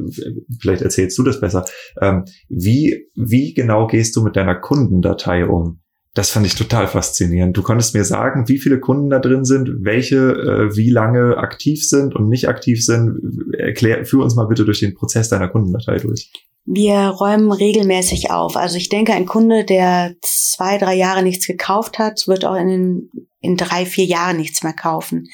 vielleicht 0.61 0.83
erzählst 0.83 1.17
du 1.19 1.23
das 1.23 1.41
besser, 1.41 1.65
ähm, 2.01 2.25
wie, 2.49 3.09
wie 3.15 3.55
genau 3.55 3.87
gehst 3.87 4.17
du 4.17 4.23
mit 4.23 4.37
deiner 4.37 4.55
Kundendatei 4.55 5.47
um? 5.47 5.81
Das 6.17 6.31
fand 6.31 6.47
ich 6.47 6.55
total 6.55 6.87
faszinierend. 6.87 7.55
Du 7.55 7.63
konntest 7.63 7.95
mir 7.95 8.05
sagen, 8.05 8.49
wie 8.49 8.57
viele 8.57 8.81
Kunden 8.81 9.11
da 9.11 9.19
drin 9.19 9.45
sind, 9.45 9.85
welche 9.85 10.17
äh, 10.17 10.75
wie 10.75 10.91
lange 10.91 11.37
aktiv 11.37 11.87
sind 11.87 12.15
und 12.15 12.31
nicht 12.31 12.49
aktiv 12.49 12.83
sind. 12.83 13.53
Erklär, 13.53 14.07
führ 14.07 14.25
uns 14.25 14.35
mal 14.35 14.47
bitte 14.47 14.65
durch 14.65 14.81
den 14.81 14.95
Prozess 14.95 15.29
deiner 15.29 15.49
Kundendatei 15.49 15.99
durch. 15.99 16.33
Wir 16.67 16.99
räumen 17.09 17.53
regelmäßig 17.53 18.31
auf. 18.31 18.57
Also 18.57 18.77
ich 18.77 18.89
denke, 18.89 19.13
ein 19.13 19.27
Kunde, 19.27 19.65
der 19.65 20.15
zwei, 20.23 20.79
drei 20.79 20.95
Jahre 20.95 21.23
nichts 21.23 21.47
gekauft 21.47 21.99
hat, 21.99 22.27
wird 22.27 22.45
auch 22.45 22.57
in, 22.57 23.11
in 23.41 23.57
drei, 23.57 23.87
vier 23.87 24.05
Jahren 24.05 24.37
nichts 24.37 24.65
mehr 24.65 24.73
kaufen. 24.73 25.29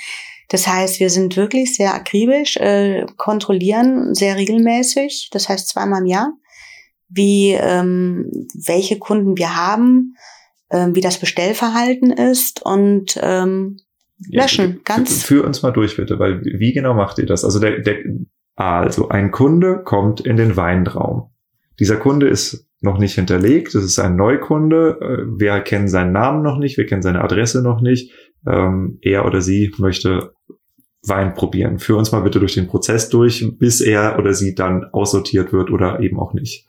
Das 0.49 0.66
heißt, 0.66 1.01
wir 1.01 1.09
sind 1.09 1.37
wirklich 1.38 1.75
sehr 1.75 1.95
akribisch, 1.95 2.59
äh, 2.59 3.07
kontrollieren 3.16 4.14
sehr 4.14 4.37
regelmäßig, 4.37 5.31
das 5.33 5.49
heißt 5.49 5.68
zweimal 5.68 6.03
im 6.03 6.07
Jahr, 6.07 6.33
wie 7.09 7.53
ähm, 7.53 8.31
welche 8.55 8.99
Kunden 8.99 9.38
wir 9.38 9.57
haben, 9.57 10.14
äh, 10.68 10.88
wie 10.92 11.01
das 11.01 11.18
Bestellverhalten 11.18 12.11
ist 12.11 12.62
und 12.62 13.18
ähm, 13.23 13.79
löschen. 14.29 14.73
Ja, 14.75 14.81
ganz. 14.97 15.23
Führ 15.23 15.45
uns 15.45 15.62
mal 15.62 15.71
durch 15.71 15.97
bitte, 15.97 16.18
weil 16.18 16.42
wie 16.42 16.75
genau 16.75 16.92
macht 16.92 17.18
ihr 17.18 17.27
das? 17.27 17.45
Also 17.45 17.59
der, 17.59 17.81
der 17.81 17.97
also 18.57 19.09
ein 19.09 19.31
Kunde 19.31 19.83
kommt 19.83 20.21
in 20.21 20.37
den 20.37 20.57
Weinraum. 20.57 21.31
Dieser 21.81 21.97
Kunde 21.97 22.29
ist 22.29 22.69
noch 22.81 22.99
nicht 22.99 23.15
hinterlegt, 23.15 23.75
das 23.75 23.85
ist 23.85 23.99
ein 23.99 24.17
Neukunde. 24.17 24.99
Äh, 25.01 25.41
wir 25.41 25.61
kennen 25.61 25.88
seinen 25.88 26.12
Namen 26.12 26.43
noch 26.43 26.59
nicht, 26.59 26.77
wir 26.77 26.87
kennen 26.87 27.03
seine 27.03 27.23
Adresse 27.23 27.62
noch 27.62 27.81
nicht. 27.81 28.12
Ähm, 28.47 28.99
er 29.03 29.25
oder 29.25 29.41
sie 29.41 29.73
möchte 29.79 30.35
Wein 31.05 31.35
probieren. 31.35 31.79
Führ 31.79 31.97
uns 31.97 32.12
mal 32.12 32.23
bitte 32.23 32.38
durch 32.38 32.55
den 32.55 32.69
Prozess 32.69 33.09
durch, 33.09 33.45
bis 33.59 33.81
er 33.81 34.19
oder 34.19 34.35
sie 34.35 34.55
dann 34.55 34.85
aussortiert 34.93 35.53
wird 35.53 35.71
oder 35.71 36.01
eben 36.01 36.19
auch 36.19 36.33
nicht. 36.33 36.67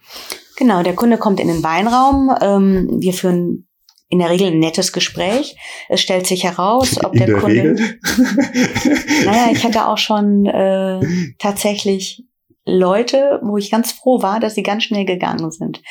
Genau, 0.58 0.84
der 0.84 0.93
Kunde 0.93 1.17
kommt 1.17 1.39
in 1.39 1.48
den 1.48 1.63
Weinraum. 1.63 2.32
Ähm, 2.41 3.02
wir 3.02 3.13
führen 3.13 3.67
in 4.13 4.19
der 4.19 4.30
Regel 4.30 4.49
ein 4.49 4.60
nettes 4.60 4.93
Gespräch. 4.93 5.58
Es 5.89 5.99
stellt 5.99 6.28
sich 6.28 6.43
heraus, 6.43 7.04
ob 7.04 7.13
der, 7.13 7.26
der, 7.26 7.38
Kunde. 7.38 7.56
Regel? 7.56 7.99
naja, 9.26 9.49
ich 9.52 9.63
hatte 9.63 9.88
auch 9.88 9.97
schon 9.97 10.45
äh, 10.45 10.99
tatsächlich 11.39 12.23
Leute, 12.63 13.39
wo 13.41 13.58
ich 13.58 13.71
ganz 13.71 13.91
froh 13.91 14.21
war, 14.21 14.39
dass 14.39 14.54
sie 14.54 14.62
ganz 14.62 14.84
schnell 14.84 15.06
gegangen 15.06 15.49
sind. 15.49 15.82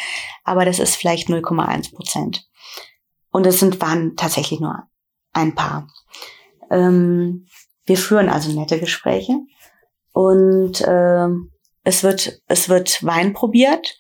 Aber 0.44 0.64
das 0.64 0.78
ist 0.78 0.94
vielleicht 0.94 1.28
0,1 1.30 1.92
Prozent. 1.92 2.46
Und 3.32 3.44
es 3.44 3.58
sind, 3.58 3.80
waren 3.80 4.14
tatsächlich 4.14 4.61
nur 4.61 4.85
ein 5.32 5.56
paar. 5.56 5.88
Ähm, 6.70 7.48
wir 7.85 7.96
führen 7.96 8.28
also 8.28 8.52
nette 8.52 8.78
Gespräche 8.78 9.37
und 10.12 10.80
äh, 10.80 11.26
es 11.82 12.04
wird 12.04 12.40
es 12.46 12.68
wird 12.68 13.02
Wein 13.02 13.32
probiert. 13.32 13.96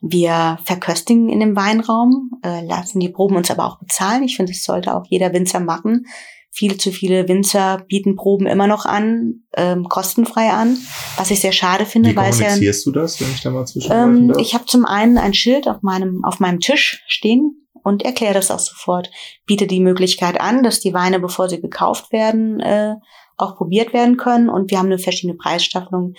Wir 0.00 0.58
verköstigen 0.64 1.28
in 1.28 1.40
dem 1.40 1.56
Weinraum, 1.56 2.30
äh, 2.44 2.64
lassen 2.64 3.00
die 3.00 3.08
Proben 3.08 3.36
uns 3.36 3.50
aber 3.50 3.66
auch 3.66 3.78
bezahlen. 3.78 4.22
Ich 4.22 4.36
finde, 4.36 4.52
das 4.52 4.62
sollte 4.62 4.94
auch 4.94 5.04
jeder 5.08 5.32
Winzer 5.32 5.60
machen. 5.60 6.06
Viel 6.50 6.78
zu 6.78 6.90
viele 6.90 7.28
Winzer 7.28 7.84
bieten 7.86 8.16
Proben 8.16 8.46
immer 8.46 8.66
noch 8.66 8.86
an, 8.86 9.42
ähm, 9.56 9.84
kostenfrei 9.88 10.50
an, 10.50 10.78
was 11.16 11.30
ich 11.30 11.40
sehr 11.40 11.52
schade 11.52 11.84
finde. 11.84 12.10
Wie 12.10 12.16
weil 12.16 12.30
kommunizierst 12.30 12.86
ja, 12.86 12.92
du 12.92 12.98
das, 12.98 13.20
wenn 13.20 13.30
ich 13.30 13.42
da 13.42 13.50
mal 13.50 13.64
ähm, 13.90 14.32
Ich 14.38 14.54
habe 14.54 14.64
zum 14.64 14.86
einen 14.86 15.18
ein 15.18 15.34
Schild 15.34 15.68
auf 15.68 15.82
meinem 15.82 16.24
auf 16.24 16.40
meinem 16.40 16.60
Tisch 16.60 17.02
stehen, 17.06 17.66
und 17.86 18.02
erkläre 18.02 18.34
das 18.34 18.50
auch 18.50 18.58
sofort. 18.58 19.12
Biete 19.46 19.68
die 19.68 19.78
Möglichkeit 19.78 20.40
an, 20.40 20.64
dass 20.64 20.80
die 20.80 20.92
Weine, 20.92 21.20
bevor 21.20 21.48
sie 21.48 21.60
gekauft 21.60 22.10
werden, 22.10 22.58
äh, 22.58 22.96
auch 23.36 23.54
probiert 23.56 23.92
werden 23.92 24.16
können. 24.16 24.48
Und 24.48 24.72
wir 24.72 24.78
haben 24.78 24.86
eine 24.86 24.98
verschiedene 24.98 25.38
Preisstaffelung 25.38 26.14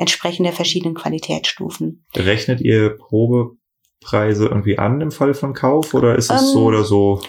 entsprechend 0.00 0.46
der 0.46 0.54
verschiedenen 0.54 0.94
Qualitätsstufen. 0.94 2.06
Rechnet 2.16 2.62
ihr 2.62 2.96
Probepreise 2.96 4.46
irgendwie 4.46 4.78
an 4.78 5.00
im 5.02 5.10
Fall 5.10 5.34
von 5.34 5.52
Kauf 5.52 5.92
oder 5.92 6.16
ist 6.16 6.30
es 6.30 6.40
ähm, 6.40 6.48
so 6.48 6.64
oder 6.64 6.84
so? 6.84 7.20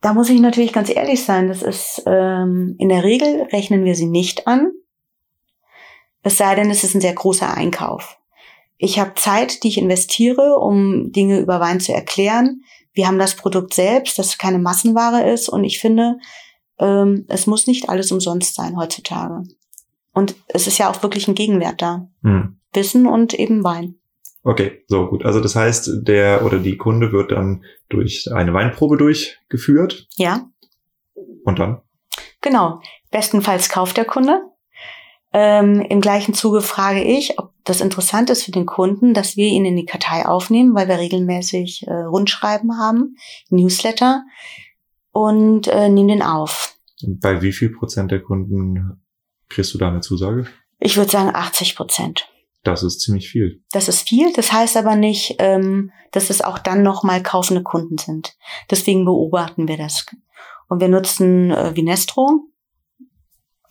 Da 0.00 0.14
muss 0.14 0.30
ich 0.30 0.40
natürlich 0.40 0.72
ganz 0.72 0.88
ehrlich 0.88 1.24
sein. 1.24 1.48
Das 1.48 1.62
ist 1.62 2.02
ähm, 2.06 2.76
in 2.78 2.88
der 2.88 3.02
Regel 3.02 3.48
rechnen 3.52 3.84
wir 3.84 3.96
sie 3.96 4.06
nicht 4.06 4.46
an. 4.46 4.70
Es 6.22 6.38
sei 6.38 6.54
denn, 6.54 6.70
es 6.70 6.84
ist 6.84 6.94
ein 6.94 7.00
sehr 7.00 7.14
großer 7.14 7.52
Einkauf. 7.52 8.16
Ich 8.76 9.00
habe 9.00 9.14
Zeit, 9.16 9.64
die 9.64 9.68
ich 9.68 9.78
investiere, 9.78 10.54
um 10.60 11.10
Dinge 11.10 11.40
über 11.40 11.58
Wein 11.58 11.80
zu 11.80 11.92
erklären. 11.92 12.62
Wir 12.92 13.08
haben 13.08 13.18
das 13.18 13.34
Produkt 13.34 13.74
selbst, 13.74 14.16
das 14.18 14.38
keine 14.38 14.60
Massenware 14.60 15.28
ist. 15.28 15.48
Und 15.48 15.64
ich 15.64 15.80
finde, 15.80 16.18
ähm, 16.78 17.24
es 17.28 17.48
muss 17.48 17.66
nicht 17.66 17.88
alles 17.88 18.12
umsonst 18.12 18.54
sein 18.54 18.76
heutzutage. 18.76 19.42
Und 20.18 20.34
es 20.48 20.66
ist 20.66 20.78
ja 20.78 20.90
auch 20.90 21.00
wirklich 21.04 21.28
ein 21.28 21.36
Gegenwert 21.36 21.80
da. 21.80 22.08
Hm. 22.24 22.58
Wissen 22.72 23.06
und 23.06 23.34
eben 23.34 23.62
Wein. 23.62 23.94
Okay, 24.42 24.82
so 24.88 25.06
gut. 25.06 25.24
Also 25.24 25.40
das 25.40 25.54
heißt, 25.54 25.90
der 26.08 26.44
oder 26.44 26.58
die 26.58 26.76
Kunde 26.76 27.12
wird 27.12 27.30
dann 27.30 27.64
durch 27.88 28.28
eine 28.32 28.52
Weinprobe 28.52 28.96
durchgeführt. 28.96 30.08
Ja. 30.16 30.48
Und 31.44 31.60
dann? 31.60 31.82
Genau. 32.40 32.80
Bestenfalls 33.12 33.68
kauft 33.68 33.96
der 33.96 34.06
Kunde. 34.06 34.40
Ähm, 35.32 35.82
Im 35.82 36.00
gleichen 36.00 36.34
Zuge 36.34 36.62
frage 36.62 37.04
ich, 37.04 37.38
ob 37.38 37.52
das 37.62 37.80
interessant 37.80 38.28
ist 38.28 38.42
für 38.42 38.50
den 38.50 38.66
Kunden, 38.66 39.14
dass 39.14 39.36
wir 39.36 39.46
ihn 39.46 39.66
in 39.66 39.76
die 39.76 39.86
Kartei 39.86 40.26
aufnehmen, 40.26 40.74
weil 40.74 40.88
wir 40.88 40.98
regelmäßig 40.98 41.86
äh, 41.86 41.92
Rundschreiben 41.92 42.76
haben, 42.76 43.14
Newsletter 43.50 44.24
und 45.12 45.68
äh, 45.68 45.88
nehmen 45.88 46.08
den 46.08 46.22
auf. 46.22 46.76
Bei 47.06 47.40
wie 47.40 47.52
viel 47.52 47.70
Prozent 47.70 48.10
der 48.10 48.20
Kunden 48.20 49.00
kriegst 49.48 49.74
du 49.74 49.78
da 49.78 49.88
eine 49.88 50.00
Zusage? 50.00 50.46
Ich 50.78 50.96
würde 50.96 51.10
sagen 51.10 51.34
80 51.34 51.76
Prozent. 51.76 52.28
Das 52.64 52.82
ist 52.82 53.00
ziemlich 53.00 53.28
viel. 53.28 53.62
Das 53.72 53.88
ist 53.88 54.08
viel. 54.08 54.32
Das 54.32 54.52
heißt 54.52 54.76
aber 54.76 54.96
nicht, 54.96 55.36
ähm, 55.38 55.92
dass 56.12 56.30
es 56.30 56.42
auch 56.42 56.58
dann 56.58 56.82
nochmal 56.82 57.22
kaufende 57.22 57.62
Kunden 57.62 57.98
sind. 57.98 58.36
Deswegen 58.70 59.04
beobachten 59.04 59.68
wir 59.68 59.76
das. 59.76 60.06
Und 60.68 60.80
wir 60.80 60.88
nutzen 60.88 61.50
äh, 61.50 61.74
Vinestro, 61.74 62.48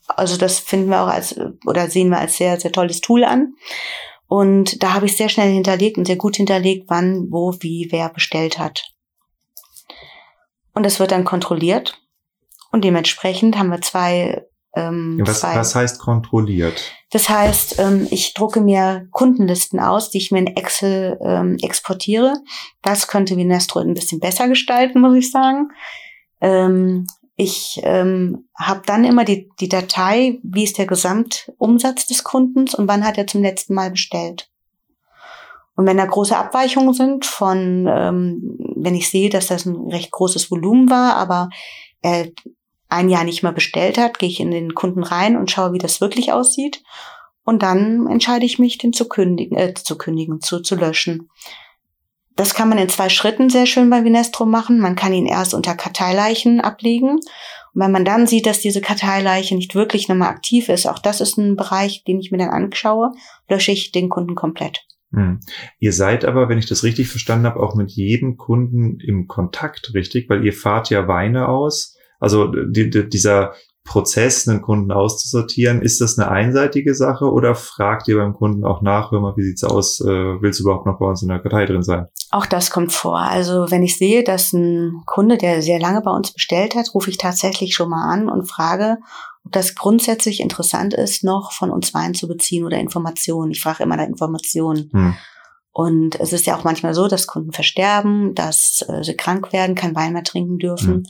also 0.08 0.38
das 0.38 0.60
finden 0.60 0.90
wir 0.90 1.02
auch 1.02 1.08
als 1.08 1.38
oder 1.66 1.90
sehen 1.90 2.10
wir 2.10 2.20
als 2.20 2.38
sehr, 2.38 2.60
sehr 2.60 2.72
tolles 2.72 3.02
Tool 3.02 3.24
an. 3.24 3.54
Und 4.28 4.84
da 4.84 4.94
habe 4.94 5.06
ich 5.06 5.16
sehr 5.16 5.30
schnell 5.30 5.52
hinterlegt 5.52 5.98
und 5.98 6.06
sehr 6.06 6.16
gut 6.18 6.36
hinterlegt, 6.36 6.86
wann, 6.90 7.28
wo, 7.30 7.56
wie, 7.60 7.88
wer 7.92 8.10
bestellt 8.10 8.60
hat. 8.60 8.84
Und 10.74 10.84
das 10.84 11.00
wird 11.00 11.12
dann 11.12 11.24
kontrolliert. 11.24 12.02
Und 12.72 12.84
dementsprechend 12.84 13.58
haben 13.58 13.70
wir 13.70 13.82
zwei. 13.82 14.47
Ähm, 14.76 15.20
was, 15.24 15.42
zwei. 15.42 15.56
was 15.56 15.76
heißt 15.76 16.00
kontrolliert? 16.00 16.94
Das 17.12 17.30
heißt, 17.30 17.80
ähm, 17.80 18.08
ich 18.12 18.34
drucke 18.34 18.62
mir 18.62 19.08
Kundenlisten 19.12 19.80
aus, 19.80 20.10
die 20.10 20.18
ich 20.18 20.32
mir 20.32 20.40
in 20.40 20.56
Excel 20.56 21.18
ähm, 21.22 21.58
exportiere. 21.62 22.34
Das 22.82 23.08
könnte 23.08 23.38
Vinestro 23.38 23.80
ein 23.80 23.94
bisschen 23.94 24.20
besser 24.20 24.48
gestalten, 24.48 25.02
muss 25.02 25.16
ich 25.16 25.32
sagen. 25.32 25.70
Ähm, 26.42 27.08
ich 27.36 27.80
ähm, 27.84 28.50
habe 28.58 28.82
dann 28.86 29.06
immer 29.06 29.24
die, 29.24 29.50
die 29.60 29.70
Datei, 29.70 30.40
wie 30.44 30.64
ist 30.64 30.78
der 30.80 30.88
Gesamtumsatz 30.88 32.08
des 32.08 32.24
Kundens 32.24 32.74
und 32.74 32.88
wann 32.88 33.06
hat 33.06 33.18
er 33.18 33.28
zum 33.28 33.44
letzten 33.44 33.76
Mal 33.76 33.92
bestellt. 33.92 34.50
Und 35.76 35.86
wenn 35.86 35.98
da 35.98 36.06
große 36.06 36.36
Abweichungen 36.36 36.96
sind 36.96 37.26
von, 37.26 37.88
ähm, 37.88 38.58
wenn 38.76 38.96
ich 38.96 39.10
sehe, 39.10 39.30
dass 39.30 39.48
das 39.48 39.66
ein 39.66 39.76
recht 39.92 40.10
großes 40.10 40.50
Volumen 40.50 40.90
war, 40.90 41.16
aber 41.16 41.50
er 42.02 42.30
ein 42.90 43.10
Jahr 43.10 43.24
nicht 43.24 43.44
mehr 43.44 43.52
bestellt 43.52 43.98
hat, 43.98 44.20
gehe 44.20 44.30
ich 44.30 44.40
in 44.40 44.52
den 44.52 44.74
Kunden 44.74 45.04
rein 45.04 45.36
und 45.36 45.52
schaue, 45.52 45.74
wie 45.74 45.80
das 45.80 46.02
wirklich 46.02 46.32
aussieht. 46.32 46.84
Und 47.44 47.64
dann 47.64 48.08
entscheide 48.08 48.46
ich 48.46 48.60
mich, 48.60 48.78
den 48.78 48.94
zu 48.94 49.08
kündigen, 49.08 49.58
äh, 49.58 49.74
zu 49.74 49.98
kündigen, 49.98 50.42
zu, 50.42 50.60
zu 50.60 50.76
löschen. 50.76 51.30
Das 52.36 52.54
kann 52.54 52.70
man 52.70 52.78
in 52.78 52.90
zwei 52.90 53.10
Schritten 53.10 53.50
sehr 53.50 53.66
schön 53.66 53.90
bei 53.90 54.04
Vinestro 54.04 54.46
machen. 54.46 54.80
Man 54.80 54.96
kann 54.96 55.12
ihn 55.12 55.26
erst 55.26 55.54
unter 55.54 55.74
Karteileichen 55.74 56.62
ablegen. 56.62 57.12
Und 57.12 57.22
wenn 57.74 57.92
man 57.92 58.06
dann 58.06 58.28
sieht, 58.28 58.46
dass 58.46 58.60
diese 58.60 58.80
Karteileiche 58.80 59.56
nicht 59.56 59.76
wirklich 59.76 60.08
nochmal 60.08 60.30
aktiv 60.30 60.70
ist, 60.70 60.86
auch 60.86 61.00
das 61.00 61.20
ist 61.20 61.38
ein 61.38 61.56
Bereich, 61.56 62.04
den 62.04 62.20
ich 62.20 62.32
mir 62.32 62.38
dann 62.38 62.50
anschaue, 62.50 63.12
lösche 63.50 63.72
ich 63.72 63.92
den 63.92 64.10
Kunden 64.10 64.36
komplett. 64.36 64.86
Hm. 65.14 65.40
Ihr 65.80 65.94
seid 65.94 66.26
aber, 66.26 66.50
wenn 66.50 66.60
ich 66.60 66.68
das 66.68 66.84
richtig 66.84 67.08
verstanden 67.08 67.46
habe, 67.48 67.60
auch 67.60 67.76
mit 67.76 67.92
jedem 67.92 68.38
Kunden 68.38 69.00
im 69.00 69.28
Kontakt, 69.28 69.94
richtig? 69.94 70.30
Weil 70.30 70.46
ihr 70.46 70.54
fahrt 70.54 70.90
ja 70.90 71.08
Weine 71.08 71.48
aus. 71.48 71.97
Also 72.20 72.48
die, 72.48 72.90
die, 72.90 73.08
dieser 73.10 73.54
Prozess, 73.88 74.48
einen 74.48 74.62
Kunden 74.62 74.92
auszusortieren, 74.92 75.82
ist 75.82 76.02
das 76.02 76.20
eine 76.20 76.30
einseitige 76.30 76.94
Sache 76.94 77.32
oder 77.32 77.56
fragt 77.56 78.08
ihr 78.10 78.18
beim 78.18 78.34
Kunden 78.34 78.66
auch 78.66 78.82
nach, 78.82 79.12
hör 79.12 79.22
mal, 79.22 79.38
wie 79.38 79.44
sieht's 79.44 79.64
aus, 79.64 80.02
äh, 80.02 80.06
willst 80.06 80.60
du 80.60 80.64
überhaupt 80.64 80.86
noch 80.86 81.00
bei 81.00 81.06
uns 81.06 81.22
in 81.22 81.30
der 81.30 81.40
Kartei 81.40 81.66
drin 81.66 81.82
sein? 81.82 82.08
Auch 82.30 82.46
das 82.46 82.70
kommt 82.70 82.92
vor. 82.92 83.18
Also 83.18 83.72
wenn 83.72 83.84
ich 83.84 83.98
sehe, 83.98 84.24
dass 84.24 84.52
ein 84.52 85.04
Kunde, 85.06 85.38
der 85.38 85.62
sehr 85.62 85.80
lange 85.80 86.02
bei 86.02 86.12
uns 86.12 86.34
bestellt 86.34 86.76
hat, 86.76 86.94
rufe 86.94 87.10
ich 87.10 87.18
tatsächlich 87.18 87.74
schon 87.74 87.90
mal 87.90 88.12
an 88.12 88.30
und 88.30 88.50
frage, 88.50 88.98
ob 89.46 89.54
das 89.54 89.76
grundsätzlich 89.76 90.42
interessant 90.42 90.94
ist, 90.94 91.24
noch 91.24 91.54
von 91.54 91.72
uns 91.72 91.94
Wein 91.94 92.14
zu 92.14 92.28
beziehen 92.28 92.66
oder 92.66 92.78
Informationen. 92.78 93.52
Ich 93.52 93.62
frage 93.62 93.84
immer 93.84 93.96
nach 93.96 94.08
Informationen. 94.08 94.90
Hm. 94.92 95.16
Und 95.72 96.20
es 96.20 96.34
ist 96.34 96.46
ja 96.46 96.58
auch 96.58 96.66
manchmal 96.66 96.94
so, 96.94 97.08
dass 97.08 97.28
Kunden 97.28 97.54
versterben, 97.54 98.36
dass 98.36 98.84
äh, 98.90 99.04
sie 99.04 99.16
krank 99.16 99.54
werden, 99.54 99.76
kein 99.76 99.96
Wein 99.96 100.12
mehr 100.12 100.24
trinken 100.24 100.58
dürfen. 100.58 100.94
Hm. 100.96 101.04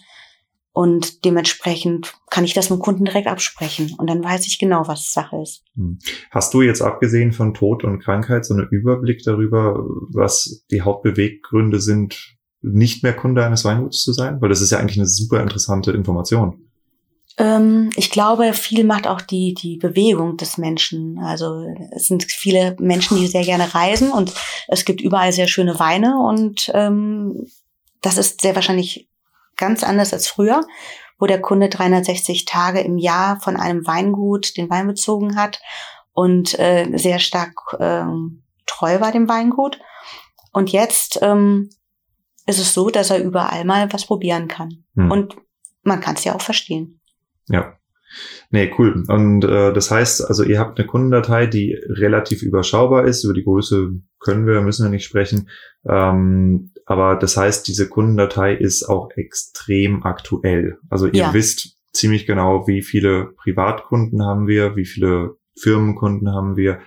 Und 0.77 1.25
dementsprechend 1.25 2.13
kann 2.29 2.43
ich 2.43 2.53
das 2.53 2.69
mit 2.69 2.77
dem 2.77 2.83
Kunden 2.83 3.05
direkt 3.05 3.25
absprechen. 3.25 3.95
Und 3.97 4.07
dann 4.07 4.23
weiß 4.23 4.45
ich 4.45 4.59
genau, 4.59 4.87
was 4.87 5.11
Sache 5.11 5.37
ist. 5.41 5.63
Hm. 5.75 5.97
Hast 6.29 6.53
du 6.53 6.61
jetzt 6.61 6.83
abgesehen 6.83 7.31
von 7.31 7.55
Tod 7.55 7.83
und 7.83 7.97
Krankheit 7.97 8.45
so 8.45 8.53
einen 8.53 8.67
Überblick 8.67 9.23
darüber, 9.23 9.83
was 10.13 10.63
die 10.69 10.83
Hauptbeweggründe 10.83 11.81
sind, 11.81 12.37
nicht 12.61 13.01
mehr 13.01 13.13
Kunde 13.13 13.43
eines 13.43 13.65
Weinguts 13.65 14.03
zu 14.03 14.13
sein? 14.13 14.39
Weil 14.39 14.49
das 14.49 14.61
ist 14.61 14.69
ja 14.69 14.77
eigentlich 14.77 14.99
eine 14.99 15.07
super 15.07 15.41
interessante 15.41 15.93
Information. 15.93 16.69
Ähm, 17.39 17.89
ich 17.95 18.11
glaube, 18.11 18.53
viel 18.53 18.83
macht 18.83 19.07
auch 19.07 19.21
die, 19.21 19.55
die 19.55 19.77
Bewegung 19.77 20.37
des 20.37 20.59
Menschen. 20.59 21.17
Also 21.17 21.65
es 21.89 22.05
sind 22.05 22.23
viele 22.25 22.75
Menschen, 22.79 23.17
die 23.17 23.25
sehr 23.25 23.45
gerne 23.45 23.73
reisen 23.73 24.11
und 24.11 24.31
es 24.67 24.85
gibt 24.85 25.01
überall 25.01 25.33
sehr 25.33 25.47
schöne 25.47 25.79
Weine 25.79 26.19
und 26.19 26.69
ähm, 26.75 27.47
das 28.03 28.19
ist 28.19 28.41
sehr 28.41 28.53
wahrscheinlich 28.53 29.09
ganz 29.57 29.83
anders 29.83 30.13
als 30.13 30.27
früher, 30.27 30.61
wo 31.19 31.25
der 31.25 31.41
Kunde 31.41 31.69
360 31.69 32.45
Tage 32.45 32.79
im 32.81 32.97
Jahr 32.97 33.39
von 33.39 33.57
einem 33.57 33.85
Weingut 33.87 34.55
den 34.57 34.69
Wein 34.69 34.87
bezogen 34.87 35.35
hat 35.35 35.59
und 36.13 36.57
äh, 36.59 36.87
sehr 36.95 37.19
stark 37.19 37.75
ähm, 37.79 38.43
treu 38.65 38.99
war 38.99 39.11
dem 39.11 39.27
Weingut. 39.27 39.79
Und 40.53 40.71
jetzt 40.71 41.19
ähm, 41.21 41.69
ist 42.45 42.59
es 42.59 42.73
so, 42.73 42.89
dass 42.89 43.09
er 43.09 43.23
überall 43.23 43.65
mal 43.65 43.91
was 43.91 44.05
probieren 44.05 44.47
kann. 44.47 44.83
Hm. 44.95 45.11
Und 45.11 45.35
man 45.83 46.01
kann 46.01 46.15
es 46.15 46.23
ja 46.23 46.35
auch 46.35 46.41
verstehen. 46.41 46.99
Ja. 47.47 47.77
Nee, 48.49 48.73
cool. 48.77 49.03
Und 49.07 49.43
äh, 49.43 49.73
das 49.73 49.91
heißt, 49.91 50.25
also 50.25 50.43
ihr 50.43 50.59
habt 50.59 50.79
eine 50.79 50.87
Kundendatei, 50.87 51.45
die 51.45 51.77
relativ 51.87 52.41
überschaubar 52.41 53.05
ist. 53.05 53.23
Über 53.23 53.33
die 53.33 53.43
Größe 53.43 53.91
können 54.19 54.47
wir, 54.47 54.61
müssen 54.61 54.85
wir 54.85 54.89
nicht 54.89 55.05
sprechen. 55.05 55.49
Ähm, 55.85 56.71
aber 56.87 57.17
das 57.17 57.35
heißt, 57.35 57.67
diese 57.67 57.89
Kundendatei 57.89 58.55
ist 58.55 58.87
auch 58.87 59.09
extrem 59.17 60.03
aktuell. 60.03 60.79
Also 60.89 61.07
ihr 61.07 61.13
ja. 61.13 61.33
wisst 61.33 61.75
ziemlich 61.91 62.25
genau, 62.25 62.65
wie 62.65 62.81
viele 62.81 63.33
Privatkunden 63.35 64.23
haben 64.23 64.47
wir, 64.47 64.77
wie 64.77 64.85
viele 64.85 65.35
Firmenkunden 65.59 66.33
haben 66.33 66.55
wir. 66.55 66.79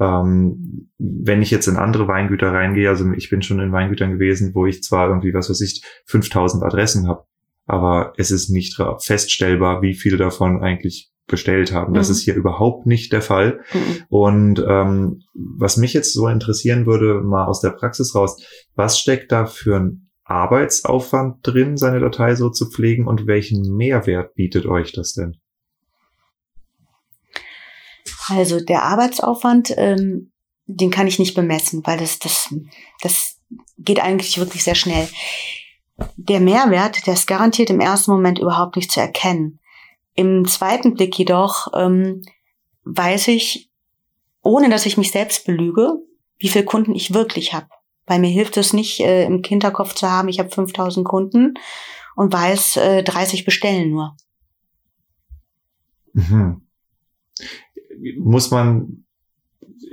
Ähm, 0.00 0.90
wenn 0.98 1.40
ich 1.40 1.52
jetzt 1.52 1.68
in 1.68 1.76
andere 1.76 2.08
Weingüter 2.08 2.52
reingehe, 2.52 2.88
also 2.88 3.08
ich 3.12 3.30
bin 3.30 3.42
schon 3.42 3.60
in 3.60 3.70
Weingütern 3.70 4.14
gewesen, 4.14 4.56
wo 4.56 4.66
ich 4.66 4.82
zwar 4.82 5.06
irgendwie, 5.06 5.32
was 5.32 5.48
weiß 5.48 5.60
ich, 5.60 5.84
5000 6.06 6.64
Adressen 6.64 7.06
habe, 7.06 7.24
aber 7.64 8.12
es 8.16 8.32
ist 8.32 8.50
nicht 8.50 8.76
feststellbar, 8.98 9.82
wie 9.82 9.94
viele 9.94 10.16
davon 10.16 10.64
eigentlich 10.64 11.12
bestellt 11.26 11.72
haben. 11.72 11.92
Mhm. 11.92 11.96
Das 11.96 12.10
ist 12.10 12.20
hier 12.20 12.34
überhaupt 12.34 12.86
nicht 12.86 13.12
der 13.12 13.22
Fall. 13.22 13.60
Mhm. 13.72 14.04
Und 14.08 14.64
ähm, 14.68 15.22
was 15.34 15.76
mich 15.76 15.92
jetzt 15.94 16.12
so 16.12 16.28
interessieren 16.28 16.86
würde, 16.86 17.20
mal 17.22 17.46
aus 17.46 17.60
der 17.60 17.70
Praxis 17.70 18.14
raus, 18.14 18.42
was 18.74 18.98
steckt 18.98 19.32
da 19.32 19.46
für 19.46 19.76
ein 19.76 20.10
Arbeitsaufwand 20.24 21.38
drin, 21.42 21.76
seine 21.76 22.00
Datei 22.00 22.34
so 22.34 22.50
zu 22.50 22.70
pflegen 22.70 23.06
und 23.06 23.26
welchen 23.26 23.76
Mehrwert 23.76 24.34
bietet 24.34 24.66
euch 24.66 24.92
das 24.92 25.12
denn? 25.12 25.36
Also 28.28 28.60
der 28.60 28.82
Arbeitsaufwand, 28.84 29.74
ähm, 29.76 30.32
den 30.66 30.90
kann 30.90 31.06
ich 31.06 31.18
nicht 31.18 31.34
bemessen, 31.34 31.82
weil 31.84 31.98
das, 31.98 32.18
das, 32.18 32.54
das 33.02 33.40
geht 33.78 34.00
eigentlich 34.00 34.38
wirklich 34.38 34.64
sehr 34.64 34.74
schnell. 34.74 35.08
Der 36.16 36.40
Mehrwert, 36.40 37.06
der 37.06 37.14
ist 37.14 37.26
garantiert 37.26 37.70
im 37.70 37.80
ersten 37.80 38.10
Moment 38.10 38.38
überhaupt 38.38 38.76
nicht 38.76 38.90
zu 38.90 39.00
erkennen. 39.00 39.60
Im 40.14 40.46
zweiten 40.46 40.94
Blick 40.94 41.18
jedoch 41.18 41.68
ähm, 41.74 42.22
weiß 42.84 43.28
ich, 43.28 43.70
ohne 44.42 44.68
dass 44.68 44.86
ich 44.86 44.96
mich 44.96 45.10
selbst 45.10 45.46
belüge, 45.46 45.94
wie 46.38 46.48
viele 46.48 46.64
Kunden 46.64 46.94
ich 46.94 47.14
wirklich 47.14 47.52
habe. 47.52 47.66
Weil 48.06 48.20
mir 48.20 48.28
hilft 48.28 48.56
es 48.56 48.72
nicht, 48.72 49.00
äh, 49.00 49.24
im 49.24 49.42
Kinderkopf 49.42 49.94
zu 49.94 50.10
haben, 50.10 50.28
ich 50.28 50.38
habe 50.38 50.50
5000 50.50 51.06
Kunden 51.06 51.54
und 52.14 52.32
weiß, 52.32 52.76
äh, 52.76 53.02
30 53.02 53.44
bestellen 53.44 53.90
nur. 53.90 54.16
Mhm. 56.12 56.62
Muss 58.18 58.50
man, 58.50 59.04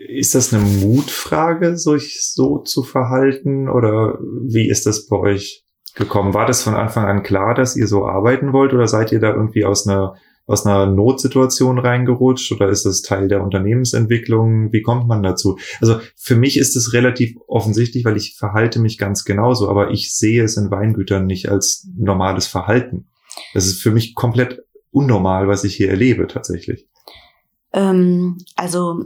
ist 0.07 0.35
das 0.35 0.53
eine 0.53 0.63
Mutfrage, 0.63 1.77
sich 1.77 2.21
so 2.21 2.59
zu 2.59 2.83
verhalten 2.83 3.69
oder 3.69 4.19
wie 4.19 4.69
ist 4.69 4.85
das 4.85 5.07
bei 5.07 5.17
euch? 5.17 5.65
Gekommen? 5.95 6.33
War 6.33 6.45
das 6.45 6.63
von 6.63 6.75
Anfang 6.75 7.05
an 7.05 7.23
klar, 7.23 7.53
dass 7.53 7.75
ihr 7.75 7.87
so 7.87 8.05
arbeiten 8.05 8.53
wollt 8.53 8.73
oder 8.73 8.87
seid 8.87 9.11
ihr 9.11 9.19
da 9.19 9.33
irgendwie 9.33 9.65
aus 9.65 9.87
einer 9.87 10.15
aus 10.47 10.65
einer 10.65 10.85
Notsituation 10.85 11.79
reingerutscht 11.79 12.51
oder 12.51 12.67
ist 12.67 12.85
das 12.85 13.01
Teil 13.01 13.27
der 13.27 13.41
Unternehmensentwicklung? 13.41 14.73
Wie 14.73 14.81
kommt 14.81 15.07
man 15.07 15.23
dazu? 15.23 15.57
Also 15.79 15.99
für 16.15 16.35
mich 16.35 16.57
ist 16.57 16.75
es 16.75 16.93
relativ 16.93 17.37
offensichtlich, 17.47 18.03
weil 18.05 18.17
ich 18.17 18.35
verhalte 18.37 18.79
mich 18.79 18.97
ganz 18.97 19.23
genauso, 19.23 19.69
aber 19.69 19.91
ich 19.91 20.13
sehe 20.13 20.43
es 20.43 20.57
in 20.57 20.69
Weingütern 20.69 21.25
nicht 21.25 21.47
als 21.47 21.87
normales 21.95 22.47
Verhalten. 22.47 23.07
Das 23.53 23.65
ist 23.65 23.81
für 23.81 23.91
mich 23.91 24.13
komplett 24.13 24.61
unnormal, 24.91 25.47
was 25.47 25.63
ich 25.63 25.75
hier 25.75 25.89
erlebe 25.89 26.27
tatsächlich. 26.27 26.87
Ähm, 27.71 28.37
also 28.55 29.05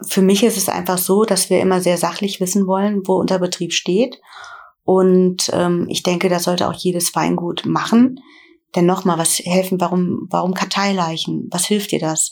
für 0.00 0.22
mich 0.22 0.44
ist 0.44 0.56
es 0.56 0.68
einfach 0.68 0.98
so, 0.98 1.24
dass 1.24 1.50
wir 1.50 1.60
immer 1.60 1.80
sehr 1.80 1.96
sachlich 1.96 2.40
wissen 2.40 2.66
wollen, 2.66 3.02
wo 3.04 3.14
unser 3.14 3.38
Betrieb 3.38 3.72
steht 3.72 4.20
und 4.84 5.50
ähm, 5.52 5.86
ich 5.88 6.02
denke, 6.02 6.28
das 6.28 6.44
sollte 6.44 6.68
auch 6.68 6.74
jedes 6.74 7.14
Weingut 7.14 7.64
machen. 7.66 8.20
Denn 8.76 8.86
nochmal, 8.86 9.18
was 9.18 9.38
helfen, 9.38 9.80
warum, 9.80 10.26
warum 10.30 10.52
Karteileichen? 10.52 11.48
Was 11.50 11.66
hilft 11.66 11.92
dir 11.92 12.00
das? 12.00 12.30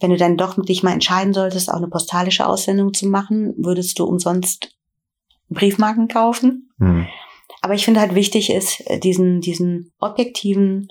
Wenn 0.00 0.10
du 0.10 0.16
dann 0.16 0.36
doch 0.36 0.56
mit 0.56 0.68
dich 0.68 0.82
mal 0.82 0.92
entscheiden 0.92 1.34
solltest, 1.34 1.70
auch 1.70 1.78
eine 1.78 1.88
postalische 1.88 2.46
Aussendung 2.46 2.94
zu 2.94 3.06
machen, 3.08 3.54
würdest 3.56 3.98
du 3.98 4.04
umsonst 4.04 4.76
Briefmarken 5.48 6.08
kaufen. 6.08 6.70
Mhm. 6.78 7.08
Aber 7.62 7.74
ich 7.74 7.84
finde 7.84 8.00
halt 8.00 8.14
wichtig 8.14 8.50
ist, 8.50 8.84
diesen, 9.02 9.40
diesen 9.40 9.92
objektiven 9.98 10.88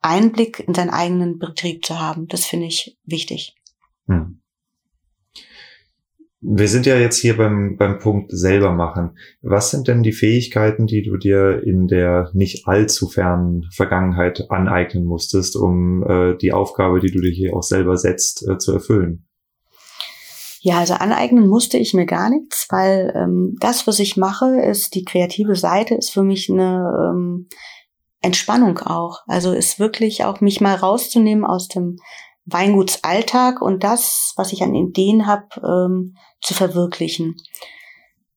Einblick 0.00 0.60
in 0.60 0.74
seinen 0.74 0.90
eigenen 0.90 1.38
Betrieb 1.38 1.84
zu 1.84 2.00
haben. 2.00 2.26
Das 2.28 2.46
finde 2.46 2.66
ich 2.66 2.96
wichtig. 3.04 3.54
Mhm. 4.06 4.39
Wir 6.42 6.68
sind 6.68 6.86
ja 6.86 6.96
jetzt 6.96 7.18
hier 7.18 7.36
beim, 7.36 7.76
beim 7.76 7.98
Punkt 7.98 8.32
selber 8.32 8.72
machen. 8.72 9.18
Was 9.42 9.70
sind 9.70 9.88
denn 9.88 10.02
die 10.02 10.12
Fähigkeiten, 10.12 10.86
die 10.86 11.02
du 11.02 11.18
dir 11.18 11.62
in 11.62 11.86
der 11.86 12.30
nicht 12.32 12.66
allzu 12.66 13.08
fernen 13.08 13.68
Vergangenheit 13.72 14.50
aneignen 14.50 15.04
musstest, 15.04 15.54
um 15.54 16.02
äh, 16.02 16.36
die 16.38 16.54
Aufgabe, 16.54 17.00
die 17.00 17.10
du 17.10 17.20
dir 17.20 17.30
hier 17.30 17.54
auch 17.54 17.62
selber 17.62 17.98
setzt, 17.98 18.48
äh, 18.48 18.56
zu 18.56 18.72
erfüllen? 18.72 19.26
Ja, 20.62 20.78
also 20.78 20.94
aneignen 20.94 21.46
musste 21.46 21.76
ich 21.76 21.92
mir 21.92 22.06
gar 22.06 22.30
nichts, 22.30 22.66
weil 22.70 23.12
ähm, 23.14 23.56
das, 23.60 23.86
was 23.86 23.98
ich 23.98 24.16
mache, 24.16 24.60
ist 24.60 24.94
die 24.94 25.04
kreative 25.04 25.56
Seite, 25.56 25.94
ist 25.94 26.10
für 26.10 26.22
mich 26.22 26.50
eine 26.50 27.12
ähm, 27.12 27.48
Entspannung 28.22 28.78
auch. 28.78 29.20
Also 29.26 29.52
ist 29.52 29.78
wirklich 29.78 30.24
auch 30.24 30.40
mich 30.40 30.60
mal 30.60 30.74
rauszunehmen 30.74 31.44
aus 31.44 31.68
dem 31.68 31.96
Weingutsalltag 32.44 33.62
und 33.62 33.84
das, 33.84 34.32
was 34.36 34.52
ich 34.52 34.62
an 34.62 34.74
Ideen 34.74 35.26
habe, 35.26 35.46
ähm, 35.64 36.16
zu 36.40 36.54
verwirklichen. 36.54 37.36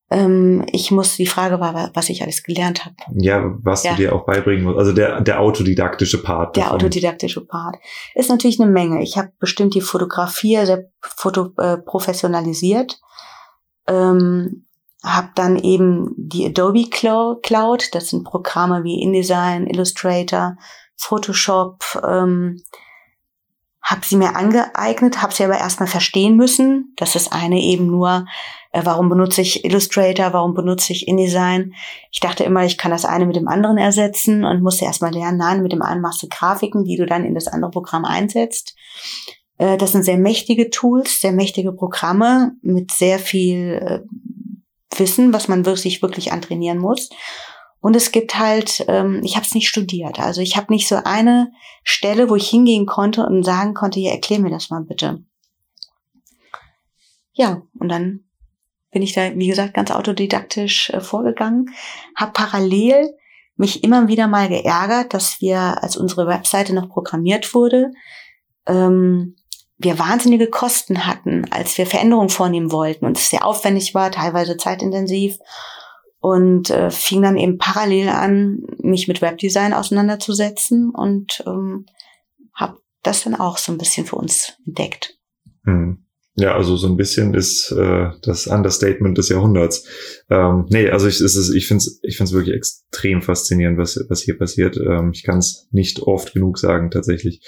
Ähm, 0.09 0.65
ich 0.71 0.91
muss, 0.91 1.15
die 1.15 1.25
Frage 1.25 1.59
war, 1.59 1.91
was 1.93 2.09
ich 2.09 2.21
alles 2.21 2.43
gelernt 2.43 2.85
habe. 2.85 2.95
Ja, 3.15 3.43
was 3.63 3.83
ja. 3.83 3.91
du 3.91 3.97
dir 3.97 4.15
auch 4.15 4.25
beibringen 4.25 4.63
musst. 4.63 4.77
Also 4.77 4.93
der, 4.93 5.21
der 5.21 5.39
autodidaktische 5.39 6.21
Part. 6.21 6.55
Der 6.55 6.65
davon. 6.65 6.77
autodidaktische 6.77 7.45
Part. 7.45 7.77
Ist 8.13 8.29
natürlich 8.29 8.61
eine 8.61 8.71
Menge. 8.71 9.01
Ich 9.01 9.17
habe 9.17 9.31
bestimmt 9.39 9.73
die 9.73 9.81
Fotografie 9.81 10.63
sehr 10.65 10.85
foto, 11.01 11.51
äh, 11.57 11.77
professionalisiert. 11.77 12.99
Ähm, 13.87 14.67
habe 15.03 15.29
dann 15.35 15.57
eben 15.57 16.13
die 16.15 16.45
Adobe 16.45 16.89
Cloud, 16.89 17.89
das 17.93 18.09
sind 18.09 18.23
Programme 18.23 18.83
wie 18.83 19.01
InDesign, 19.01 19.67
Illustrator, 19.67 20.55
Photoshop, 20.95 21.83
ähm, 22.07 22.61
habe 23.93 24.05
sie 24.05 24.17
mir 24.17 24.35
angeeignet, 24.35 25.21
habe 25.21 25.33
sie 25.33 25.43
aber 25.43 25.59
erstmal 25.59 25.87
verstehen 25.87 26.35
müssen. 26.35 26.93
Das 26.95 27.15
ist 27.15 27.31
eine 27.31 27.61
eben 27.61 27.85
nur, 27.85 28.25
äh, 28.71 28.81
warum 28.83 29.07
benutze 29.07 29.41
ich 29.41 29.63
Illustrator, 29.63 30.33
warum 30.33 30.55
benutze 30.55 30.93
ich 30.93 31.07
InDesign. 31.07 31.75
Ich 32.11 32.19
dachte 32.19 32.43
immer, 32.43 32.65
ich 32.65 32.79
kann 32.79 32.89
das 32.89 33.05
eine 33.05 33.27
mit 33.27 33.35
dem 33.35 33.47
anderen 33.47 33.77
ersetzen 33.77 34.45
und 34.45 34.63
musste 34.63 34.85
erstmal 34.85 35.13
lernen, 35.13 35.37
nein, 35.37 35.61
mit 35.61 35.71
dem 35.71 35.83
einen 35.83 36.01
machst 36.01 36.23
du 36.23 36.27
Grafiken, 36.27 36.83
die 36.83 36.97
du 36.97 37.05
dann 37.05 37.23
in 37.23 37.35
das 37.35 37.47
andere 37.47 37.69
Programm 37.69 38.03
einsetzt. 38.03 38.75
Äh, 39.59 39.77
das 39.77 39.91
sind 39.91 40.03
sehr 40.03 40.17
mächtige 40.17 40.71
Tools, 40.71 41.21
sehr 41.21 41.31
mächtige 41.31 41.71
Programme 41.71 42.53
mit 42.63 42.91
sehr 42.91 43.19
viel 43.19 43.79
äh, 43.79 44.99
Wissen, 44.99 45.33
was 45.33 45.47
man 45.47 45.67
wirklich, 45.67 46.01
wirklich 46.01 46.31
antrainieren 46.31 46.79
muss. 46.79 47.09
Und 47.83 47.97
es 47.97 48.13
gibt 48.13 48.39
halt, 48.39 48.85
ähm, 48.87 49.19
ich 49.25 49.35
habe 49.35 49.45
es 49.45 49.53
nicht 49.53 49.67
studiert. 49.67 50.17
Also 50.17 50.39
ich 50.39 50.55
habe 50.55 50.71
nicht 50.71 50.87
so 50.87 51.01
eine 51.03 51.51
Stelle, 51.83 52.29
wo 52.29 52.37
ich 52.37 52.49
hingehen 52.49 52.85
konnte 52.85 53.25
und 53.25 53.43
sagen 53.43 53.73
konnte, 53.73 53.99
ja, 53.99 54.11
erklär 54.11 54.39
mir 54.39 54.51
das 54.51 54.69
mal 54.69 54.83
bitte. 54.83 55.21
Ja, 57.33 57.61
und 57.77 57.89
dann 57.89 58.23
bin 58.91 59.01
ich 59.01 59.11
da, 59.11 59.35
wie 59.35 59.47
gesagt, 59.47 59.73
ganz 59.73 59.91
autodidaktisch 59.91 60.91
äh, 60.91 61.01
vorgegangen, 61.01 61.71
habe 62.15 62.31
parallel 62.31 63.17
mich 63.57 63.83
immer 63.83 64.07
wieder 64.07 64.27
mal 64.29 64.47
geärgert, 64.47 65.13
dass 65.13 65.41
wir, 65.41 65.83
als 65.83 65.97
unsere 65.97 66.25
Webseite 66.25 66.73
noch 66.73 66.87
programmiert 66.87 67.53
wurde, 67.53 67.91
ähm, 68.65 69.35
wir 69.77 69.99
wahnsinnige 69.99 70.49
Kosten 70.49 71.05
hatten, 71.05 71.51
als 71.51 71.77
wir 71.77 71.85
Veränderungen 71.85 72.29
vornehmen 72.29 72.71
wollten 72.71 73.05
und 73.05 73.17
es 73.17 73.29
sehr 73.29 73.45
aufwendig 73.45 73.93
war, 73.93 74.09
teilweise 74.09 74.55
zeitintensiv 74.55 75.37
und 76.23 76.69
äh, 76.69 76.89
fing 76.89 77.21
dann 77.21 77.35
eben 77.35 77.57
parallel 77.57 78.07
an, 78.07 78.59
mich 78.77 79.09
mit 79.09 79.21
Webdesign 79.21 79.73
auseinanderzusetzen 79.73 80.89
und 80.89 81.43
ähm, 81.45 81.85
habe 82.55 82.77
das 83.01 83.25
dann 83.25 83.35
auch 83.35 83.57
so 83.57 83.73
ein 83.73 83.77
bisschen 83.77 84.05
für 84.05 84.15
uns 84.15 84.53
entdeckt. 84.65 85.17
Hm. 85.65 86.05
Ja, 86.35 86.55
also 86.55 86.77
so 86.77 86.87
ein 86.87 86.95
bisschen 86.95 87.33
ist 87.33 87.71
äh, 87.73 88.11
das 88.21 88.47
Understatement 88.47 89.17
des 89.17 89.27
Jahrhunderts. 89.27 89.85
Ähm, 90.29 90.65
nee, 90.69 90.89
also 90.89 91.09
ich, 91.09 91.19
es 91.19 91.35
ist, 91.35 91.53
ich 91.53 91.67
finde 91.67 91.79
es 91.79 91.99
ich 92.03 92.15
find's 92.15 92.31
wirklich 92.31 92.55
extrem 92.55 93.21
faszinierend, 93.21 93.77
was, 93.77 93.99
was 94.07 94.21
hier 94.21 94.37
passiert. 94.37 94.77
Ähm, 94.77 95.11
ich 95.13 95.23
kann 95.23 95.39
es 95.39 95.67
nicht 95.71 96.03
oft 96.03 96.33
genug 96.33 96.57
sagen, 96.57 96.89
tatsächlich. 96.89 97.41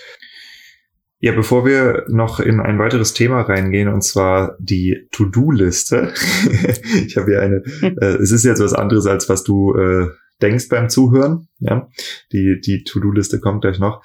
Ja, 1.20 1.32
bevor 1.32 1.66
wir 1.66 2.06
noch 2.10 2.40
in 2.40 2.60
ein 2.60 2.78
weiteres 2.78 3.14
Thema 3.14 3.42
reingehen, 3.42 3.88
und 3.88 4.04
zwar 4.04 4.56
die 4.60 5.08
To-Do-Liste. 5.12 6.14
ich 7.08 7.18
habe 7.18 7.32
hier 7.32 7.42
eine, 7.42 7.64
äh, 8.02 8.22
es 8.22 8.32
ist 8.32 8.44
jetzt 8.44 8.62
was 8.62 8.74
anderes, 8.74 9.06
als 9.06 9.30
was 9.30 9.44
du 9.44 9.74
äh, 9.76 10.08
denkst 10.42 10.70
beim 10.70 10.90
Zuhören. 10.90 11.48
Ja, 11.60 11.88
die, 12.32 12.60
die 12.64 12.84
To-Do-Liste 12.84 13.40
kommt 13.40 13.62
gleich 13.62 13.80
noch 13.80 14.04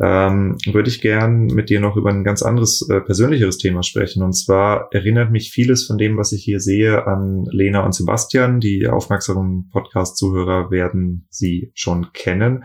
ähm, 0.00 0.56
würde 0.66 0.88
ich 0.88 1.00
gern 1.00 1.46
mit 1.46 1.68
dir 1.68 1.80
noch 1.80 1.96
über 1.96 2.10
ein 2.10 2.22
ganz 2.22 2.42
anderes, 2.42 2.86
äh, 2.88 3.00
persönlicheres 3.00 3.58
Thema 3.58 3.82
sprechen. 3.82 4.22
Und 4.22 4.34
zwar 4.34 4.88
erinnert 4.92 5.32
mich 5.32 5.50
vieles 5.50 5.86
von 5.86 5.98
dem, 5.98 6.16
was 6.16 6.30
ich 6.32 6.44
hier 6.44 6.60
sehe, 6.60 7.06
an 7.06 7.44
Lena 7.50 7.84
und 7.84 7.94
Sebastian. 7.94 8.60
Die 8.60 8.86
aufmerksamen 8.86 9.68
Podcast-Zuhörer 9.70 10.70
werden 10.70 11.26
sie 11.28 11.72
schon 11.74 12.12
kennen. 12.12 12.64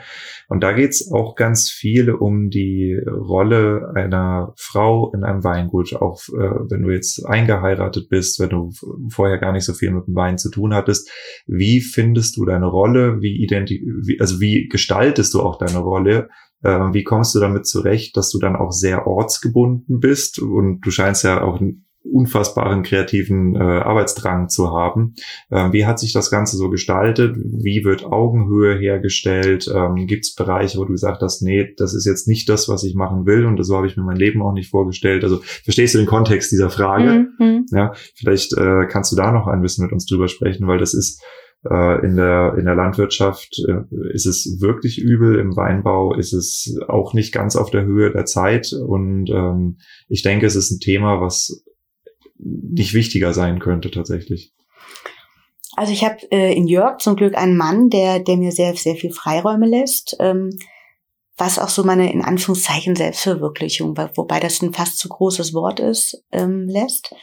Und 0.50 0.62
da 0.62 0.74
geht 0.74 0.92
es 0.92 1.12
auch 1.12 1.36
ganz 1.36 1.72
viel 1.72 2.12
um 2.12 2.50
die 2.52 2.96
Rolle 3.08 3.92
einer 3.96 4.54
Frau 4.58 5.12
in 5.14 5.24
einem 5.24 5.44
Weingut. 5.44 5.96
Auch 5.96 6.22
äh, 6.30 6.70
wenn 6.70 6.84
du 6.84 6.92
jetzt 6.92 7.26
eingeheiratet 7.26 8.08
bist, 8.08 8.40
wenn 8.40 8.50
du 8.50 8.72
vorher 9.10 9.40
gar 9.40 9.52
nicht 9.52 9.66
so 9.66 9.74
viel 9.74 9.90
mit 9.92 10.06
dem 10.06 10.16
Wein 10.16 10.38
zu 10.38 10.52
tun 10.52 10.76
hattest. 10.76 11.10
Wie 11.48 11.82
findest 11.82 12.38
du 12.38 12.46
deine 12.46 12.68
Rolle? 12.68 13.22
Wie, 13.22 13.44
identi 13.44 13.84
wie 14.04 14.20
also 14.20 14.40
wie 14.40 14.68
gestaltest 14.68 15.34
du 15.34 15.42
auch 15.42 15.58
deine 15.58 15.80
Rolle? 15.80 16.30
Äh, 16.66 16.94
wie 16.94 17.04
kommst 17.04 17.36
du 17.36 17.40
damit 17.40 17.68
zurecht, 17.68 18.18
dass 18.18 18.32
du 18.32 18.40
dann 18.40 18.56
auch 18.56 18.72
sehr 18.72 19.06
ortsgebunden 19.06 20.00
bist 20.00 20.40
und 20.40 20.82
du 20.82 20.90
scheinst 20.92 21.24
ja 21.24 21.44
auch 21.44 21.62
einen 21.62 21.86
unfassbaren 22.12 22.84
kreativen 22.84 23.56
äh, 23.56 23.60
Arbeitsdrang 23.60 24.50
zu 24.50 24.72
haben. 24.72 25.16
Ähm, 25.52 25.74
wie 25.74 25.86
hat 25.86 26.00
sich 26.00 26.14
das 26.14 26.30
Ganze 26.30 26.58
so 26.58 26.70
gestaltet? 26.70 27.36
Wie 27.38 27.84
wird 27.84 28.06
Augenhöhe 28.06 28.78
hergestellt? 28.78 29.70
Ähm, 29.74 30.08
Gibt 30.08 30.26
es 30.26 30.36
Bereiche, 30.36 30.78
wo 30.78 30.86
du 30.86 30.92
gesagt 30.92 31.22
hast, 31.22 31.42
nee, 31.42 31.74
das 31.78 31.94
ist 31.94 32.06
jetzt 32.06 32.28
nicht 32.28 32.48
das, 32.48 32.70
was 32.70 32.84
ich 32.84 32.96
machen 32.96 33.26
will 33.26 33.46
und 33.46 33.62
so 33.64 33.76
habe 33.76 33.88
ich 33.88 33.98
mir 33.98 34.04
mein 34.04 34.18
Leben 34.18 34.42
auch 34.42 34.54
nicht 34.54 34.70
vorgestellt. 34.70 35.24
Also 35.24 35.40
verstehst 35.64 35.96
du 35.96 36.00
den 36.00 36.08
Kontext 36.08 36.52
dieser 36.52 36.70
Frage? 36.70 37.28
Mhm. 37.40 37.66
Ja, 37.72 37.94
vielleicht 38.16 38.54
äh, 38.54 38.86
kannst 38.88 39.12
du 39.12 39.16
da 39.16 39.32
noch 39.32 39.48
ein 39.48 39.62
bisschen 39.62 39.86
mit 39.86 39.94
uns 39.94 40.06
drüber 40.06 40.28
sprechen, 40.28 40.68
weil 40.68 40.78
das 40.78 40.94
ist 40.94 41.22
äh, 41.22 41.45
in 41.68 42.16
der, 42.16 42.56
in 42.58 42.66
der 42.66 42.76
Landwirtschaft 42.76 43.60
äh, 43.68 44.14
ist 44.14 44.26
es 44.26 44.62
wirklich 44.62 45.00
übel, 45.00 45.40
im 45.40 45.56
Weinbau 45.56 46.14
ist 46.14 46.34
es 46.34 46.78
auch 46.88 47.14
nicht 47.14 47.34
ganz 47.34 47.56
auf 47.56 47.72
der 47.72 47.86
Höhe 47.86 48.12
der 48.12 48.26
Zeit. 48.26 48.72
Und 48.74 49.30
ähm, 49.30 49.78
ich 50.08 50.22
denke, 50.22 50.46
es 50.46 50.56
ist 50.56 50.72
ein 50.72 50.80
Thema, 50.80 51.22
was 51.22 51.64
nicht 52.38 52.94
wichtiger 52.94 53.34
sein 53.34 53.60
könnte 53.60 53.90
tatsächlich. 53.90 54.54
Also 55.76 55.92
ich 55.92 56.04
habe 56.06 56.18
äh, 56.32 56.56
in 56.56 56.68
Jörg 56.68 57.00
zum 57.00 57.16
Glück 57.16 57.36
einen 57.36 57.58
Mann, 57.58 57.90
der, 57.90 58.20
der 58.20 58.38
mir 58.38 58.52
sehr, 58.52 58.76
sehr 58.76 58.96
viel 58.96 59.12
Freiräume 59.12 59.68
lässt, 59.68 60.16
ähm, 60.20 60.52
was 61.38 61.60
auch 61.60 61.70
so 61.70 61.84
meine 61.84 62.12
in 62.14 62.22
Anführungszeichen 62.22 62.96
Selbstverwirklichung, 62.96 63.98
wobei 64.16 64.40
das 64.40 64.62
ein 64.62 64.74
fast 64.74 65.00
zu 65.00 65.10
großes 65.10 65.54
Wort 65.54 65.80
ist, 65.80 66.24
ähm, 66.32 66.68
lässt 66.68 67.14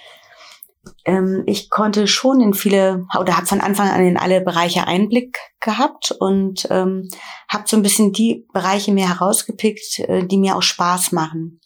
ähm, 1.04 1.44
ich 1.46 1.70
konnte 1.70 2.06
schon 2.06 2.40
in 2.40 2.54
viele 2.54 3.06
oder 3.18 3.36
habe 3.36 3.46
von 3.46 3.60
Anfang 3.60 3.88
an 3.88 4.04
in 4.04 4.16
alle 4.16 4.40
Bereiche 4.40 4.86
Einblick 4.86 5.38
gehabt 5.60 6.14
und 6.18 6.66
ähm, 6.70 7.08
habe 7.48 7.64
so 7.66 7.76
ein 7.76 7.82
bisschen 7.82 8.12
die 8.12 8.46
Bereiche 8.52 8.92
mir 8.92 9.08
herausgepickt, 9.08 10.00
äh, 10.00 10.26
die 10.26 10.38
mir 10.38 10.56
auch 10.56 10.62
Spaß 10.62 11.12
machen. 11.12 11.60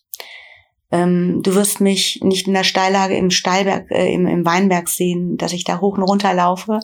Ähm, 0.91 1.41
du 1.43 1.55
wirst 1.55 1.81
mich 1.81 2.21
nicht 2.23 2.47
in 2.47 2.55
der 2.55 2.65
Steillage 2.65 3.17
im 3.17 3.31
Steilberg, 3.31 3.91
äh, 3.91 4.13
im, 4.13 4.27
im 4.27 4.45
Weinberg 4.45 4.89
sehen, 4.89 5.37
dass 5.37 5.53
ich 5.53 5.65
da 5.65 5.81
hoch 5.81 5.97
und 5.97 6.05
runter 6.05 6.33
laufe. 6.33 6.81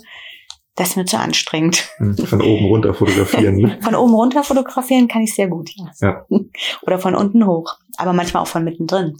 Das 0.74 0.90
ist 0.90 0.96
mir 0.96 1.04
zu 1.04 1.18
anstrengend. 1.18 1.90
Hm, 1.98 2.16
von 2.16 2.40
oben 2.40 2.64
runter 2.64 2.94
fotografieren. 2.94 3.56
Ne? 3.56 3.78
von 3.82 3.94
oben 3.94 4.14
runter 4.14 4.42
fotografieren 4.42 5.06
kann 5.06 5.22
ich 5.22 5.34
sehr 5.34 5.48
gut. 5.48 5.70
Ja. 5.76 5.90
ja. 6.00 6.26
Oder 6.82 6.98
von 6.98 7.14
unten 7.14 7.46
hoch, 7.46 7.76
aber 7.96 8.12
manchmal 8.12 8.42
auch 8.42 8.48
von 8.48 8.64
mittendrin. 8.64 9.16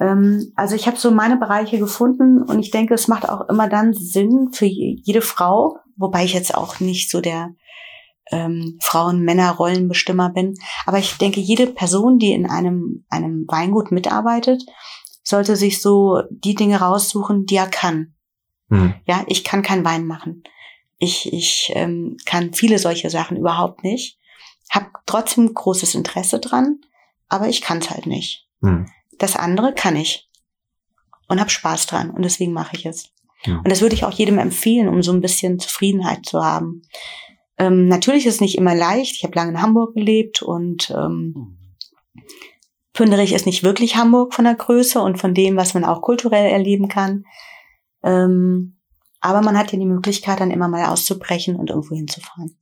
Ähm, 0.00 0.52
also 0.56 0.74
ich 0.74 0.86
habe 0.86 0.96
so 0.96 1.10
meine 1.10 1.36
Bereiche 1.36 1.78
gefunden 1.78 2.42
und 2.42 2.60
ich 2.60 2.70
denke, 2.70 2.94
es 2.94 3.08
macht 3.08 3.28
auch 3.28 3.48
immer 3.48 3.68
dann 3.68 3.92
Sinn 3.92 4.50
für 4.52 4.66
jede 4.66 5.22
Frau, 5.22 5.78
wobei 5.96 6.24
ich 6.24 6.34
jetzt 6.34 6.54
auch 6.54 6.80
nicht 6.80 7.10
so 7.10 7.20
der 7.20 7.54
ähm, 8.30 8.78
Frauen-Männer-Rollenbestimmer 8.82 10.30
bin. 10.30 10.54
Aber 10.86 10.98
ich 10.98 11.16
denke, 11.18 11.40
jede 11.40 11.66
Person, 11.66 12.18
die 12.18 12.32
in 12.32 12.48
einem, 12.48 13.04
einem 13.08 13.44
Weingut 13.48 13.90
mitarbeitet, 13.90 14.62
sollte 15.22 15.56
sich 15.56 15.80
so 15.80 16.22
die 16.30 16.54
Dinge 16.54 16.80
raussuchen, 16.80 17.46
die 17.46 17.56
er 17.56 17.68
kann. 17.68 18.14
Hm. 18.70 18.94
Ja, 19.06 19.24
ich 19.26 19.44
kann 19.44 19.62
kein 19.62 19.84
Wein 19.84 20.06
machen. 20.06 20.42
Ich, 20.98 21.32
ich 21.32 21.72
ähm, 21.74 22.16
kann 22.24 22.52
viele 22.52 22.78
solche 22.78 23.10
Sachen 23.10 23.36
überhaupt 23.36 23.82
nicht. 23.82 24.18
Hab 24.70 24.90
trotzdem 25.06 25.52
großes 25.52 25.94
Interesse 25.94 26.40
dran, 26.40 26.80
aber 27.28 27.48
ich 27.48 27.62
kann 27.62 27.78
es 27.78 27.90
halt 27.90 28.06
nicht. 28.06 28.46
Hm. 28.62 28.86
Das 29.18 29.36
andere 29.36 29.74
kann 29.74 29.96
ich 29.96 30.28
und 31.28 31.40
habe 31.40 31.50
Spaß 31.50 31.86
dran 31.86 32.10
und 32.10 32.24
deswegen 32.24 32.52
mache 32.52 32.76
ich 32.76 32.86
es. 32.86 33.10
Ja. 33.44 33.56
Und 33.58 33.68
das 33.68 33.80
würde 33.80 33.94
ich 33.94 34.04
auch 34.04 34.12
jedem 34.12 34.38
empfehlen, 34.38 34.88
um 34.88 35.02
so 35.02 35.12
ein 35.12 35.20
bisschen 35.20 35.58
Zufriedenheit 35.58 36.26
zu 36.26 36.44
haben. 36.44 36.82
Ähm, 37.58 37.88
natürlich 37.88 38.26
ist 38.26 38.36
es 38.36 38.40
nicht 38.40 38.56
immer 38.56 38.74
leicht. 38.74 39.16
Ich 39.16 39.24
habe 39.24 39.34
lange 39.34 39.52
in 39.52 39.62
Hamburg 39.62 39.94
gelebt 39.94 40.42
und 40.42 40.90
ähm, 40.90 41.58
Pünderich 42.92 43.32
ist 43.32 43.46
nicht 43.46 43.62
wirklich 43.62 43.96
Hamburg 43.96 44.34
von 44.34 44.44
der 44.44 44.54
Größe 44.54 45.00
und 45.00 45.18
von 45.18 45.34
dem, 45.34 45.56
was 45.56 45.74
man 45.74 45.84
auch 45.84 46.02
kulturell 46.02 46.50
erleben 46.50 46.88
kann. 46.88 47.24
Ähm, 48.02 48.76
aber 49.20 49.42
man 49.42 49.56
hat 49.56 49.72
ja 49.72 49.78
die 49.78 49.86
Möglichkeit, 49.86 50.40
dann 50.40 50.50
immer 50.50 50.68
mal 50.68 50.86
auszubrechen 50.86 51.56
und 51.56 51.70
irgendwo 51.70 51.94
hinzufahren. 51.94 52.56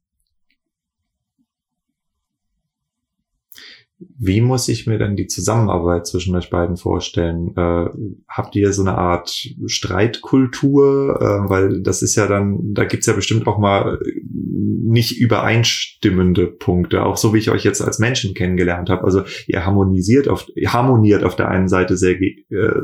Wie 3.98 4.42
muss 4.42 4.68
ich 4.68 4.86
mir 4.86 4.98
denn 4.98 5.16
die 5.16 5.26
Zusammenarbeit 5.26 6.06
zwischen 6.06 6.36
euch 6.36 6.50
beiden 6.50 6.76
vorstellen? 6.76 7.56
Äh, 7.56 7.86
habt 8.28 8.54
ihr 8.54 8.72
so 8.74 8.82
eine 8.82 8.98
Art 8.98 9.30
Streitkultur? 9.64 11.18
Äh, 11.18 11.50
weil 11.50 11.80
das 11.80 12.02
ist 12.02 12.14
ja 12.14 12.26
dann, 12.26 12.74
da 12.74 12.84
gibt's 12.84 13.06
ja 13.06 13.14
bestimmt 13.14 13.46
auch 13.46 13.58
mal 13.58 13.98
nicht 14.30 15.18
übereinstimmende 15.18 16.46
Punkte, 16.46 17.04
auch 17.04 17.16
so 17.16 17.32
wie 17.32 17.38
ich 17.38 17.50
euch 17.50 17.64
jetzt 17.64 17.80
als 17.80 17.98
Menschen 17.98 18.34
kennengelernt 18.34 18.90
habe. 18.90 19.04
Also 19.04 19.22
ihr 19.46 19.64
harmonisiert 19.64 20.28
auf, 20.28 20.46
ihr 20.54 20.74
harmoniert 20.74 21.24
auf 21.24 21.34
der 21.34 21.48
einen 21.48 21.68
Seite 21.68 21.96
sehr, 21.96 22.20
äh, 22.20 22.36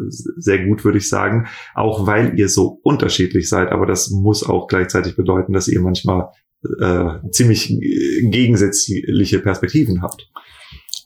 sehr 0.09 0.65
gut, 0.65 0.83
würde 0.85 0.99
ich 0.99 1.09
sagen, 1.11 1.47
auch 1.75 2.07
weil 2.07 2.39
ihr 2.39 2.49
so 2.49 2.81
unterschiedlich 2.83 3.51
seid. 3.51 3.71
Aber 3.71 3.85
das 3.85 4.11
muss 4.11 4.49
auch 4.49 4.67
gleichzeitig 4.67 5.15
bedeuten, 5.15 5.53
dass 5.53 5.69
ihr 5.69 5.81
manchmal 5.81 6.31
äh, 6.81 7.19
ziemlich 7.31 7.69
gegensätzliche 8.23 9.41
Perspektiven 9.41 10.03
habt. 10.03 10.31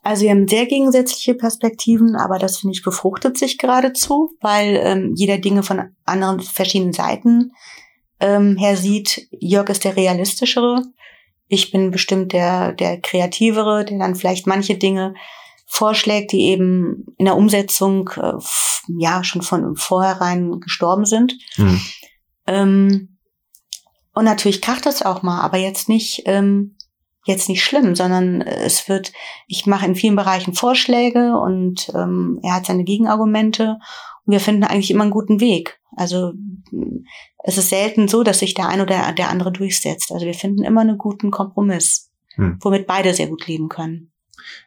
Also 0.06 0.22
wir 0.22 0.30
haben 0.30 0.46
sehr 0.46 0.66
gegensätzliche 0.66 1.34
Perspektiven, 1.34 2.14
aber 2.14 2.38
das 2.38 2.58
finde 2.58 2.74
ich 2.74 2.84
befruchtet 2.84 3.36
sich 3.36 3.58
geradezu, 3.58 4.30
weil 4.40 4.78
ähm, 4.80 5.14
jeder 5.16 5.38
Dinge 5.38 5.64
von 5.64 5.96
anderen 6.04 6.38
verschiedenen 6.38 6.92
Seiten 6.92 7.50
ähm, 8.20 8.56
her 8.56 8.76
sieht. 8.76 9.26
Jörg 9.32 9.68
ist 9.68 9.82
der 9.82 9.96
realistischere. 9.96 10.84
Ich 11.48 11.72
bin 11.72 11.90
bestimmt 11.90 12.32
der, 12.32 12.72
der 12.72 13.00
kreativere, 13.00 13.84
der 13.84 13.98
dann 13.98 14.14
vielleicht 14.14 14.46
manche 14.46 14.76
Dinge 14.76 15.14
vorschlägt, 15.66 16.30
die 16.30 16.50
eben 16.50 17.06
in 17.18 17.24
der 17.24 17.36
Umsetzung 17.36 18.08
äh, 18.10 18.34
ja 19.00 19.24
schon 19.24 19.42
von 19.42 19.74
vornherein 19.74 20.60
gestorben 20.60 21.04
sind. 21.04 21.34
Mhm. 21.56 21.80
Ähm, 22.46 23.18
und 24.14 24.24
natürlich 24.24 24.62
kracht 24.62 24.86
das 24.86 25.02
auch 25.02 25.22
mal, 25.22 25.40
aber 25.40 25.58
jetzt 25.58 25.88
nicht 25.88 26.22
ähm, 26.26 26.75
jetzt 27.26 27.48
nicht 27.48 27.62
schlimm, 27.62 27.94
sondern 27.94 28.40
äh, 28.40 28.64
es 28.64 28.88
wird, 28.88 29.12
ich 29.46 29.66
mache 29.66 29.86
in 29.86 29.94
vielen 29.94 30.16
Bereichen 30.16 30.54
Vorschläge 30.54 31.36
und 31.38 31.90
ähm, 31.94 32.40
er 32.42 32.54
hat 32.54 32.66
seine 32.66 32.84
Gegenargumente 32.84 33.78
und 34.24 34.32
wir 34.32 34.40
finden 34.40 34.64
eigentlich 34.64 34.90
immer 34.90 35.02
einen 35.02 35.10
guten 35.10 35.40
Weg. 35.40 35.78
Also 35.96 36.32
es 37.42 37.58
ist 37.58 37.70
selten 37.70 38.08
so, 38.08 38.22
dass 38.22 38.38
sich 38.40 38.54
der 38.54 38.68
eine 38.68 38.82
oder 38.82 39.12
der 39.12 39.30
andere 39.30 39.52
durchsetzt. 39.52 40.12
Also 40.12 40.26
wir 40.26 40.34
finden 40.34 40.62
immer 40.62 40.82
einen 40.82 40.98
guten 40.98 41.30
Kompromiss, 41.30 42.10
hm. 42.34 42.58
womit 42.60 42.86
beide 42.86 43.12
sehr 43.14 43.28
gut 43.28 43.46
leben 43.46 43.68
können. 43.68 44.12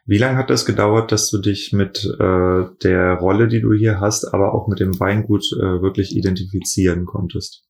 Wie 0.04 0.18
lange 0.18 0.36
hat 0.36 0.50
das 0.50 0.66
gedauert, 0.66 1.10
dass 1.12 1.30
du 1.30 1.38
dich 1.38 1.72
mit 1.72 2.04
äh, 2.04 2.64
der 2.82 3.14
Rolle, 3.20 3.48
die 3.48 3.60
du 3.62 3.72
hier 3.72 4.00
hast, 4.00 4.26
aber 4.26 4.52
auch 4.54 4.68
mit 4.68 4.80
dem 4.80 4.98
Weingut 5.00 5.44
äh, 5.52 5.80
wirklich 5.80 6.14
identifizieren 6.14 7.06
konntest? 7.06 7.64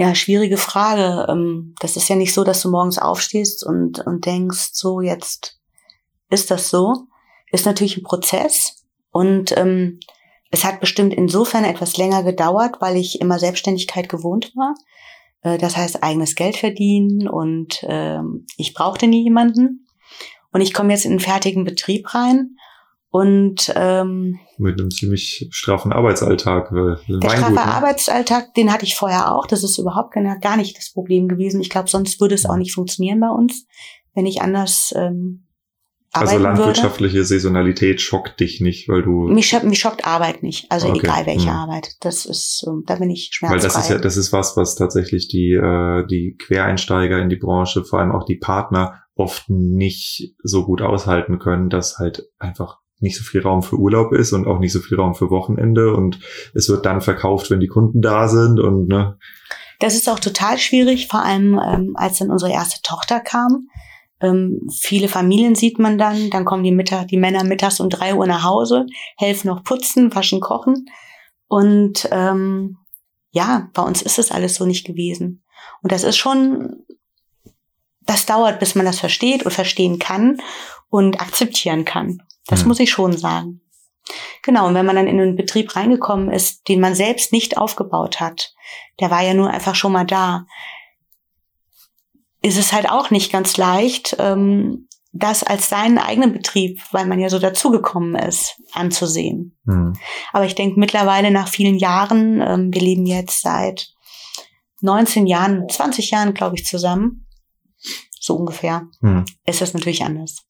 Ja, 0.00 0.14
schwierige 0.14 0.56
Frage. 0.56 1.26
Ähm, 1.28 1.74
das 1.78 1.94
ist 1.94 2.08
ja 2.08 2.16
nicht 2.16 2.32
so, 2.32 2.42
dass 2.42 2.62
du 2.62 2.70
morgens 2.70 2.96
aufstehst 2.96 3.62
und, 3.62 3.98
und 4.06 4.24
denkst, 4.24 4.70
so 4.72 5.02
jetzt 5.02 5.60
ist 6.30 6.50
das 6.50 6.70
so. 6.70 7.08
Ist 7.52 7.66
natürlich 7.66 7.98
ein 7.98 8.02
Prozess 8.02 8.86
und 9.10 9.54
ähm, 9.58 10.00
es 10.50 10.64
hat 10.64 10.80
bestimmt 10.80 11.12
insofern 11.12 11.64
etwas 11.64 11.98
länger 11.98 12.22
gedauert, 12.22 12.76
weil 12.80 12.96
ich 12.96 13.20
immer 13.20 13.38
Selbstständigkeit 13.38 14.08
gewohnt 14.08 14.52
war. 14.56 14.74
Äh, 15.42 15.58
das 15.58 15.76
heißt 15.76 16.02
eigenes 16.02 16.34
Geld 16.34 16.56
verdienen 16.56 17.28
und 17.28 17.84
ähm, 17.86 18.46
ich 18.56 18.72
brauchte 18.72 19.06
nie 19.06 19.24
jemanden. 19.24 19.86
Und 20.50 20.62
ich 20.62 20.72
komme 20.72 20.94
jetzt 20.94 21.04
in 21.04 21.10
einen 21.10 21.20
fertigen 21.20 21.64
Betrieb 21.64 22.14
rein 22.14 22.56
Und 23.12 23.72
ähm, 23.74 24.38
mit 24.56 24.80
einem 24.80 24.90
ziemlich 24.90 25.48
straffen 25.50 25.92
Arbeitsalltag. 25.92 26.70
Der 26.70 26.98
straffe 27.28 27.52
ne? 27.54 27.60
Arbeitsalltag, 27.60 28.54
den 28.54 28.72
hatte 28.72 28.84
ich 28.84 28.94
vorher 28.94 29.34
auch. 29.34 29.46
Das 29.48 29.64
ist 29.64 29.78
überhaupt 29.78 30.14
gar 30.14 30.56
nicht 30.56 30.76
das 30.78 30.92
Problem 30.92 31.26
gewesen. 31.26 31.60
Ich 31.60 31.70
glaube, 31.70 31.90
sonst 31.90 32.20
würde 32.20 32.36
es 32.36 32.46
auch 32.46 32.56
nicht 32.56 32.72
funktionieren 32.72 33.18
bei 33.18 33.30
uns, 33.30 33.66
wenn 34.14 34.26
ich 34.26 34.42
anders 34.42 34.92
ähm, 34.96 35.46
Also 36.12 36.36
arbeiten 36.36 36.42
würde. 36.44 36.44
landwirtschaftliche 36.44 37.24
Saisonalität 37.24 38.00
schockt 38.00 38.38
dich 38.38 38.60
nicht, 38.60 38.88
weil 38.88 39.02
du 39.02 39.26
Mich, 39.28 39.48
schock- 39.48 39.64
mich 39.64 39.80
schockt 39.80 40.06
Arbeit 40.06 40.44
nicht. 40.44 40.70
Also 40.70 40.88
Okay. 40.88 41.00
egal 41.00 41.26
welche 41.26 41.50
Hm. 41.50 41.56
Arbeit. 41.56 41.96
Das 42.02 42.26
ist, 42.26 42.64
ähm, 42.68 42.84
da 42.86 42.94
bin 42.94 43.10
ich 43.10 43.30
Weil 43.40 43.58
schmerzfrei. 43.58 43.68
das 43.68 43.84
ist 43.84 43.90
ja, 43.90 43.98
das 43.98 44.16
ist 44.16 44.32
was, 44.32 44.56
was 44.56 44.76
tatsächlich 44.76 45.26
die, 45.26 45.52
äh, 45.54 46.06
die 46.06 46.36
Quereinsteiger 46.38 47.18
in 47.18 47.28
die 47.28 47.36
Branche, 47.36 47.82
vor 47.84 47.98
allem 47.98 48.12
auch 48.12 48.24
die 48.24 48.36
Partner, 48.38 49.02
oft 49.16 49.50
nicht 49.50 50.34
so 50.44 50.64
gut 50.64 50.80
aushalten 50.80 51.38
können, 51.40 51.68
dass 51.70 51.98
halt 51.98 52.28
einfach 52.38 52.78
nicht 53.00 53.16
so 53.16 53.24
viel 53.24 53.42
Raum 53.42 53.62
für 53.62 53.76
Urlaub 53.76 54.12
ist 54.12 54.32
und 54.32 54.46
auch 54.46 54.58
nicht 54.58 54.72
so 54.72 54.80
viel 54.80 54.98
Raum 54.98 55.14
für 55.14 55.30
Wochenende 55.30 55.94
und 55.94 56.20
es 56.54 56.68
wird 56.68 56.86
dann 56.86 57.00
verkauft, 57.00 57.50
wenn 57.50 57.60
die 57.60 57.66
Kunden 57.66 58.00
da 58.02 58.28
sind 58.28 58.60
und 58.60 58.88
ne, 58.88 59.16
Das 59.78 59.94
ist 59.94 60.08
auch 60.08 60.20
total 60.20 60.58
schwierig, 60.58 61.08
vor 61.08 61.24
allem 61.24 61.58
ähm, 61.64 61.92
als 61.96 62.18
dann 62.18 62.30
unsere 62.30 62.52
erste 62.52 62.82
Tochter 62.82 63.20
kam. 63.20 63.68
Ähm, 64.20 64.60
viele 64.70 65.08
Familien 65.08 65.54
sieht 65.54 65.78
man 65.78 65.96
dann, 65.96 66.30
dann 66.30 66.44
kommen 66.44 66.62
die, 66.62 66.72
Mittag, 66.72 67.08
die 67.08 67.16
Männer 67.16 67.42
mittags 67.44 67.80
um 67.80 67.88
drei 67.88 68.14
Uhr 68.14 68.26
nach 68.26 68.44
Hause, 68.44 68.86
helfen 69.16 69.48
noch 69.48 69.64
putzen, 69.64 70.14
waschen, 70.14 70.40
kochen. 70.40 70.86
Und 71.48 72.08
ähm, 72.12 72.76
ja, 73.30 73.70
bei 73.72 73.82
uns 73.82 74.02
ist 74.02 74.18
es 74.18 74.30
alles 74.30 74.56
so 74.56 74.66
nicht 74.66 74.86
gewesen. 74.86 75.42
Und 75.82 75.92
das 75.92 76.04
ist 76.04 76.18
schon, 76.18 76.84
das 78.02 78.26
dauert, 78.26 78.60
bis 78.60 78.74
man 78.74 78.84
das 78.84 79.00
versteht 79.00 79.44
und 79.44 79.52
verstehen 79.52 79.98
kann 79.98 80.38
und 80.90 81.20
akzeptieren 81.20 81.84
kann. 81.84 82.22
Das 82.46 82.62
Hm. 82.62 82.68
muss 82.68 82.80
ich 82.80 82.90
schon 82.90 83.16
sagen. 83.16 83.60
Genau, 84.42 84.66
und 84.66 84.74
wenn 84.74 84.86
man 84.86 84.96
dann 84.96 85.06
in 85.06 85.20
einen 85.20 85.36
Betrieb 85.36 85.76
reingekommen 85.76 86.32
ist, 86.32 86.66
den 86.68 86.80
man 86.80 86.94
selbst 86.94 87.32
nicht 87.32 87.58
aufgebaut 87.58 88.18
hat, 88.20 88.54
der 88.98 89.10
war 89.10 89.22
ja 89.22 89.34
nur 89.34 89.50
einfach 89.50 89.74
schon 89.74 89.92
mal 89.92 90.04
da, 90.06 90.46
ist 92.42 92.58
es 92.58 92.72
halt 92.72 92.88
auch 92.88 93.10
nicht 93.10 93.30
ganz 93.30 93.56
leicht, 93.56 94.16
ähm, 94.18 94.88
das 95.12 95.42
als 95.42 95.68
seinen 95.68 95.98
eigenen 95.98 96.32
Betrieb, 96.32 96.80
weil 96.92 97.04
man 97.04 97.18
ja 97.18 97.28
so 97.28 97.38
dazugekommen 97.38 98.14
ist, 98.14 98.60
anzusehen. 98.72 99.58
hm, 99.66 99.94
Aber 100.32 100.44
ich 100.46 100.54
denke 100.54 100.78
mittlerweile 100.78 101.30
nach 101.30 101.48
vielen 101.48 101.76
Jahren, 101.76 102.40
ähm, 102.40 102.72
wir 102.72 102.80
leben 102.80 103.06
jetzt 103.06 103.42
seit 103.42 103.88
19 104.80 105.26
Jahren, 105.26 105.68
20 105.68 106.10
Jahren, 106.12 106.32
glaube 106.32 106.56
ich, 106.56 106.64
zusammen, 106.64 107.26
so 108.18 108.36
ungefähr, 108.36 108.86
hm. 109.00 109.24
ist 109.46 109.60
das 109.60 109.74
natürlich 109.74 110.02
anders. 110.04 110.44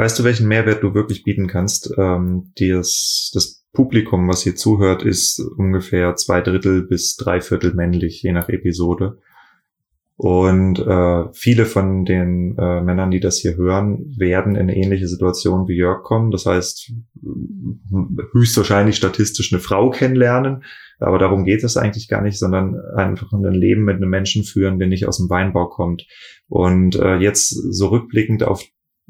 Weißt 0.00 0.18
du, 0.18 0.24
welchen 0.24 0.48
Mehrwert 0.48 0.82
du 0.82 0.94
wirklich 0.94 1.24
bieten 1.24 1.46
kannst? 1.46 1.92
Ähm, 1.98 2.54
das, 2.58 3.30
das 3.34 3.66
Publikum, 3.74 4.26
was 4.28 4.42
hier 4.42 4.56
zuhört, 4.56 5.02
ist 5.02 5.40
ungefähr 5.58 6.16
zwei 6.16 6.40
Drittel 6.40 6.86
bis 6.86 7.16
drei 7.16 7.42
Viertel 7.42 7.74
männlich, 7.74 8.22
je 8.22 8.32
nach 8.32 8.48
Episode. 8.48 9.18
Und 10.16 10.78
äh, 10.78 11.24
viele 11.34 11.66
von 11.66 12.06
den 12.06 12.56
äh, 12.56 12.80
Männern, 12.80 13.10
die 13.10 13.20
das 13.20 13.36
hier 13.36 13.58
hören, 13.58 14.14
werden 14.16 14.56
in 14.56 14.70
ähnliche 14.70 15.06
Situation 15.06 15.68
wie 15.68 15.76
Jörg 15.76 16.02
kommen. 16.02 16.30
Das 16.30 16.46
heißt, 16.46 16.94
höchstwahrscheinlich 18.32 18.96
statistisch 18.96 19.52
eine 19.52 19.60
Frau 19.60 19.90
kennenlernen. 19.90 20.64
Aber 20.98 21.18
darum 21.18 21.44
geht 21.44 21.62
es 21.62 21.76
eigentlich 21.76 22.08
gar 22.08 22.22
nicht, 22.22 22.38
sondern 22.38 22.74
einfach 22.96 23.32
ein 23.32 23.44
Leben 23.52 23.84
mit 23.84 23.96
einem 23.96 24.08
Menschen 24.08 24.44
führen, 24.44 24.78
der 24.78 24.88
nicht 24.88 25.06
aus 25.06 25.18
dem 25.18 25.28
Weinbau 25.28 25.66
kommt. 25.66 26.06
Und 26.48 26.96
äh, 26.96 27.16
jetzt 27.16 27.50
so 27.50 27.88
rückblickend 27.88 28.44
auf 28.44 28.64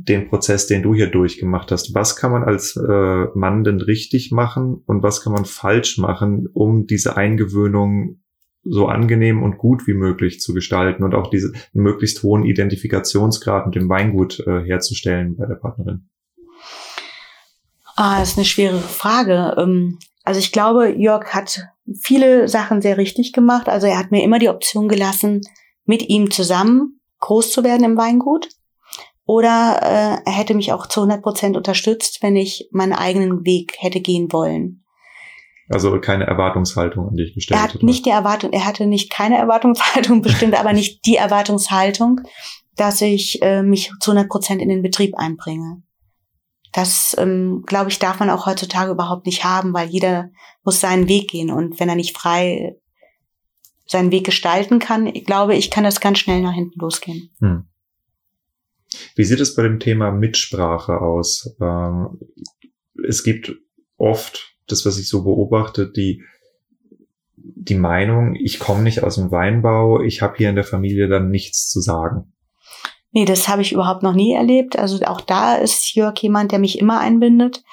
den 0.08 0.28
Prozess, 0.28 0.66
den 0.66 0.82
du 0.82 0.94
hier 0.94 1.08
durchgemacht 1.08 1.70
hast. 1.72 1.94
Was 1.94 2.16
kann 2.16 2.32
man 2.32 2.42
als 2.44 2.76
äh, 2.76 3.24
Mann 3.34 3.64
denn 3.64 3.80
richtig 3.80 4.30
machen 4.32 4.82
und 4.86 5.02
was 5.02 5.22
kann 5.22 5.32
man 5.32 5.44
falsch 5.44 5.98
machen, 5.98 6.46
um 6.52 6.86
diese 6.86 7.16
Eingewöhnung 7.16 8.20
so 8.62 8.86
angenehm 8.86 9.42
und 9.42 9.58
gut 9.58 9.86
wie 9.86 9.94
möglich 9.94 10.40
zu 10.40 10.52
gestalten 10.54 11.02
und 11.02 11.14
auch 11.14 11.30
diese 11.30 11.52
einen 11.74 11.84
möglichst 11.84 12.22
hohen 12.22 12.44
Identifikationsgrad 12.44 13.66
mit 13.66 13.74
dem 13.74 13.88
Weingut 13.88 14.40
äh, 14.46 14.60
herzustellen 14.64 15.36
bei 15.36 15.46
der 15.46 15.54
Partnerin? 15.54 16.08
Ah, 17.96 18.20
das 18.20 18.30
ist 18.32 18.38
eine 18.38 18.46
schwere 18.46 18.78
Frage. 18.78 19.54
Ähm, 19.58 19.98
Also 20.24 20.38
ich 20.38 20.52
glaube, 20.52 20.94
Jörg 20.96 21.34
hat 21.34 21.68
viele 22.00 22.46
Sachen 22.48 22.82
sehr 22.82 22.98
richtig 22.98 23.32
gemacht. 23.32 23.68
Also 23.68 23.86
er 23.86 23.98
hat 23.98 24.10
mir 24.10 24.22
immer 24.22 24.38
die 24.38 24.50
Option 24.50 24.88
gelassen, 24.88 25.40
mit 25.86 26.08
ihm 26.08 26.30
zusammen 26.30 27.00
groß 27.20 27.52
zu 27.52 27.64
werden 27.64 27.84
im 27.84 27.96
Weingut. 27.96 28.48
Oder 29.30 29.78
äh, 29.80 30.28
er 30.28 30.32
hätte 30.32 30.54
mich 30.54 30.72
auch 30.72 30.88
zu 30.88 31.02
100 31.02 31.22
Prozent 31.22 31.56
unterstützt, 31.56 32.20
wenn 32.20 32.34
ich 32.34 32.68
meinen 32.72 32.92
eigenen 32.92 33.44
Weg 33.44 33.76
hätte 33.78 34.00
gehen 34.00 34.32
wollen. 34.32 34.84
Also 35.68 36.00
keine 36.00 36.24
Erwartungshaltung 36.24 37.10
an 37.10 37.14
dich 37.14 37.32
gestellt. 37.34 37.60
Er 37.60 37.62
hat 37.62 37.76
oder? 37.76 37.84
nicht 37.84 38.04
die 38.04 38.10
Erwartung, 38.10 38.52
er 38.52 38.66
hatte 38.66 38.88
nicht 38.88 39.08
keine 39.08 39.38
Erwartungshaltung 39.38 40.20
bestimmt, 40.22 40.58
aber 40.58 40.72
nicht 40.72 41.06
die 41.06 41.14
Erwartungshaltung, 41.14 42.22
dass 42.74 43.00
ich 43.02 43.40
äh, 43.40 43.62
mich 43.62 43.92
zu 44.00 44.10
100 44.10 44.28
Prozent 44.28 44.60
in 44.60 44.68
den 44.68 44.82
Betrieb 44.82 45.14
einbringe. 45.16 45.80
Das, 46.72 47.14
ähm, 47.16 47.62
glaube 47.68 47.90
ich, 47.90 48.00
darf 48.00 48.18
man 48.18 48.30
auch 48.30 48.46
heutzutage 48.46 48.90
überhaupt 48.90 49.26
nicht 49.26 49.44
haben, 49.44 49.72
weil 49.72 49.90
jeder 49.90 50.30
muss 50.64 50.80
seinen 50.80 51.06
Weg 51.06 51.30
gehen. 51.30 51.52
Und 51.52 51.78
wenn 51.78 51.88
er 51.88 51.94
nicht 51.94 52.18
frei 52.18 52.74
seinen 53.86 54.10
Weg 54.10 54.26
gestalten 54.26 54.80
kann, 54.80 55.06
ich 55.06 55.24
glaube 55.24 55.54
ich, 55.54 55.70
kann 55.70 55.84
das 55.84 56.00
ganz 56.00 56.18
schnell 56.18 56.42
nach 56.42 56.52
hinten 56.52 56.80
losgehen. 56.80 57.30
Hm. 57.38 57.69
Wie 59.14 59.24
sieht 59.24 59.40
es 59.40 59.54
bei 59.54 59.62
dem 59.62 59.80
Thema 59.80 60.10
Mitsprache 60.10 61.00
aus? 61.00 61.56
Ähm, 61.60 62.18
es 63.06 63.22
gibt 63.22 63.54
oft, 63.96 64.56
das 64.66 64.84
was 64.86 64.98
ich 64.98 65.08
so 65.08 65.24
beobachte, 65.24 65.90
die 65.90 66.22
die 67.42 67.74
Meinung, 67.74 68.34
ich 68.34 68.58
komme 68.58 68.82
nicht 68.82 69.02
aus 69.02 69.16
dem 69.16 69.30
Weinbau, 69.30 70.00
ich 70.00 70.22
habe 70.22 70.36
hier 70.36 70.50
in 70.50 70.56
der 70.56 70.64
Familie 70.64 71.08
dann 71.08 71.30
nichts 71.30 71.68
zu 71.68 71.80
sagen. 71.80 72.32
Nee, 73.12 73.24
das 73.24 73.48
habe 73.48 73.62
ich 73.62 73.72
überhaupt 73.72 74.02
noch 74.02 74.14
nie 74.14 74.34
erlebt. 74.34 74.78
Also 74.78 75.04
auch 75.06 75.20
da 75.20 75.56
ist 75.56 75.94
Jörg 75.94 76.18
jemand, 76.20 76.52
der 76.52 76.58
mich 76.58 76.78
immer 76.78 77.00
einbindet. 77.00 77.64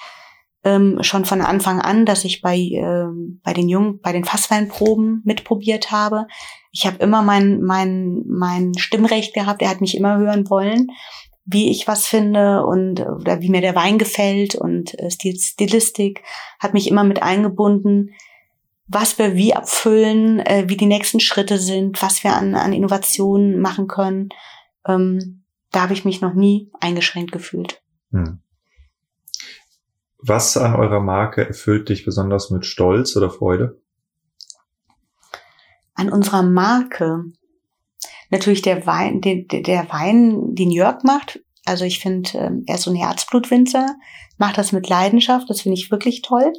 Ähm, 0.68 0.98
schon 1.02 1.24
von 1.24 1.40
Anfang 1.40 1.80
an, 1.80 2.06
dass 2.06 2.26
ich 2.26 2.42
bei, 2.42 2.58
ähm, 2.58 3.40
bei 3.42 3.54
den 3.54 3.70
Jungen, 3.70 4.02
bei 4.02 4.12
den 4.12 4.26
Fassweinproben 4.26 5.22
mitprobiert 5.24 5.92
habe. 5.92 6.28
Ich 6.74 6.86
habe 6.86 6.98
immer 6.98 7.22
mein, 7.22 7.62
mein, 7.62 8.24
mein 8.28 8.78
Stimmrecht 8.78 9.34
gehabt. 9.34 9.62
Er 9.62 9.70
hat 9.70 9.80
mich 9.80 9.96
immer 9.96 10.18
hören 10.18 10.50
wollen, 10.50 10.92
wie 11.46 11.72
ich 11.72 11.88
was 11.88 12.06
finde 12.06 12.66
und 12.66 13.00
oder 13.00 13.40
wie 13.40 13.50
mir 13.50 13.62
der 13.62 13.76
Wein 13.76 13.98
gefällt 13.98 14.56
und 14.56 15.00
äh, 15.00 15.10
Stil, 15.10 15.40
Stilistik 15.40 16.22
hat 16.60 16.74
mich 16.74 16.90
immer 16.90 17.06
mit 17.06 17.24
eingebunden, 17.24 18.10
was 18.88 19.18
wir 19.18 19.36
wie 19.36 19.54
abfüllen, 19.54 20.42
äh, 20.42 20.66
wie 20.68 20.76
die 20.76 20.86
nächsten 20.86 21.22
Schritte 21.22 21.60
sind, 21.60 22.02
was 22.02 22.26
wir 22.26 22.36
an, 22.36 22.56
an 22.56 22.74
Innovationen 22.74 23.62
machen 23.62 23.88
können. 23.88 24.30
Ähm, 24.86 25.46
da 25.72 25.84
habe 25.84 25.94
ich 25.94 26.04
mich 26.04 26.20
noch 26.20 26.34
nie 26.34 26.70
eingeschränkt 26.82 27.32
gefühlt. 27.32 27.82
Hm. 28.12 28.42
Was 30.28 30.58
an 30.58 30.76
eurer 30.76 31.00
Marke 31.00 31.48
erfüllt 31.48 31.88
dich 31.88 32.04
besonders 32.04 32.50
mit 32.50 32.66
Stolz 32.66 33.16
oder 33.16 33.30
Freude? 33.30 33.82
An 35.94 36.12
unserer 36.12 36.44
Marke. 36.44 37.24
Natürlich 38.30 38.62
der 38.62 38.86
Wein, 38.86 39.22
der, 39.22 39.44
der 39.46 39.90
Wein, 39.90 40.54
den 40.54 40.70
Jörg 40.70 41.04
macht. 41.04 41.40
Also 41.64 41.86
ich 41.86 42.00
finde, 42.00 42.38
ähm, 42.38 42.64
er 42.68 42.76
ist 42.76 42.84
so 42.84 42.92
ein 42.92 42.98
Herzblutwinzer, 42.98 43.96
macht 44.38 44.58
das 44.58 44.74
mit 44.74 44.90
Leidenschaft, 44.90 45.50
das 45.50 45.62
finde 45.62 45.78
ich 45.78 45.92
wirklich 45.92 46.22
toll. 46.22 46.52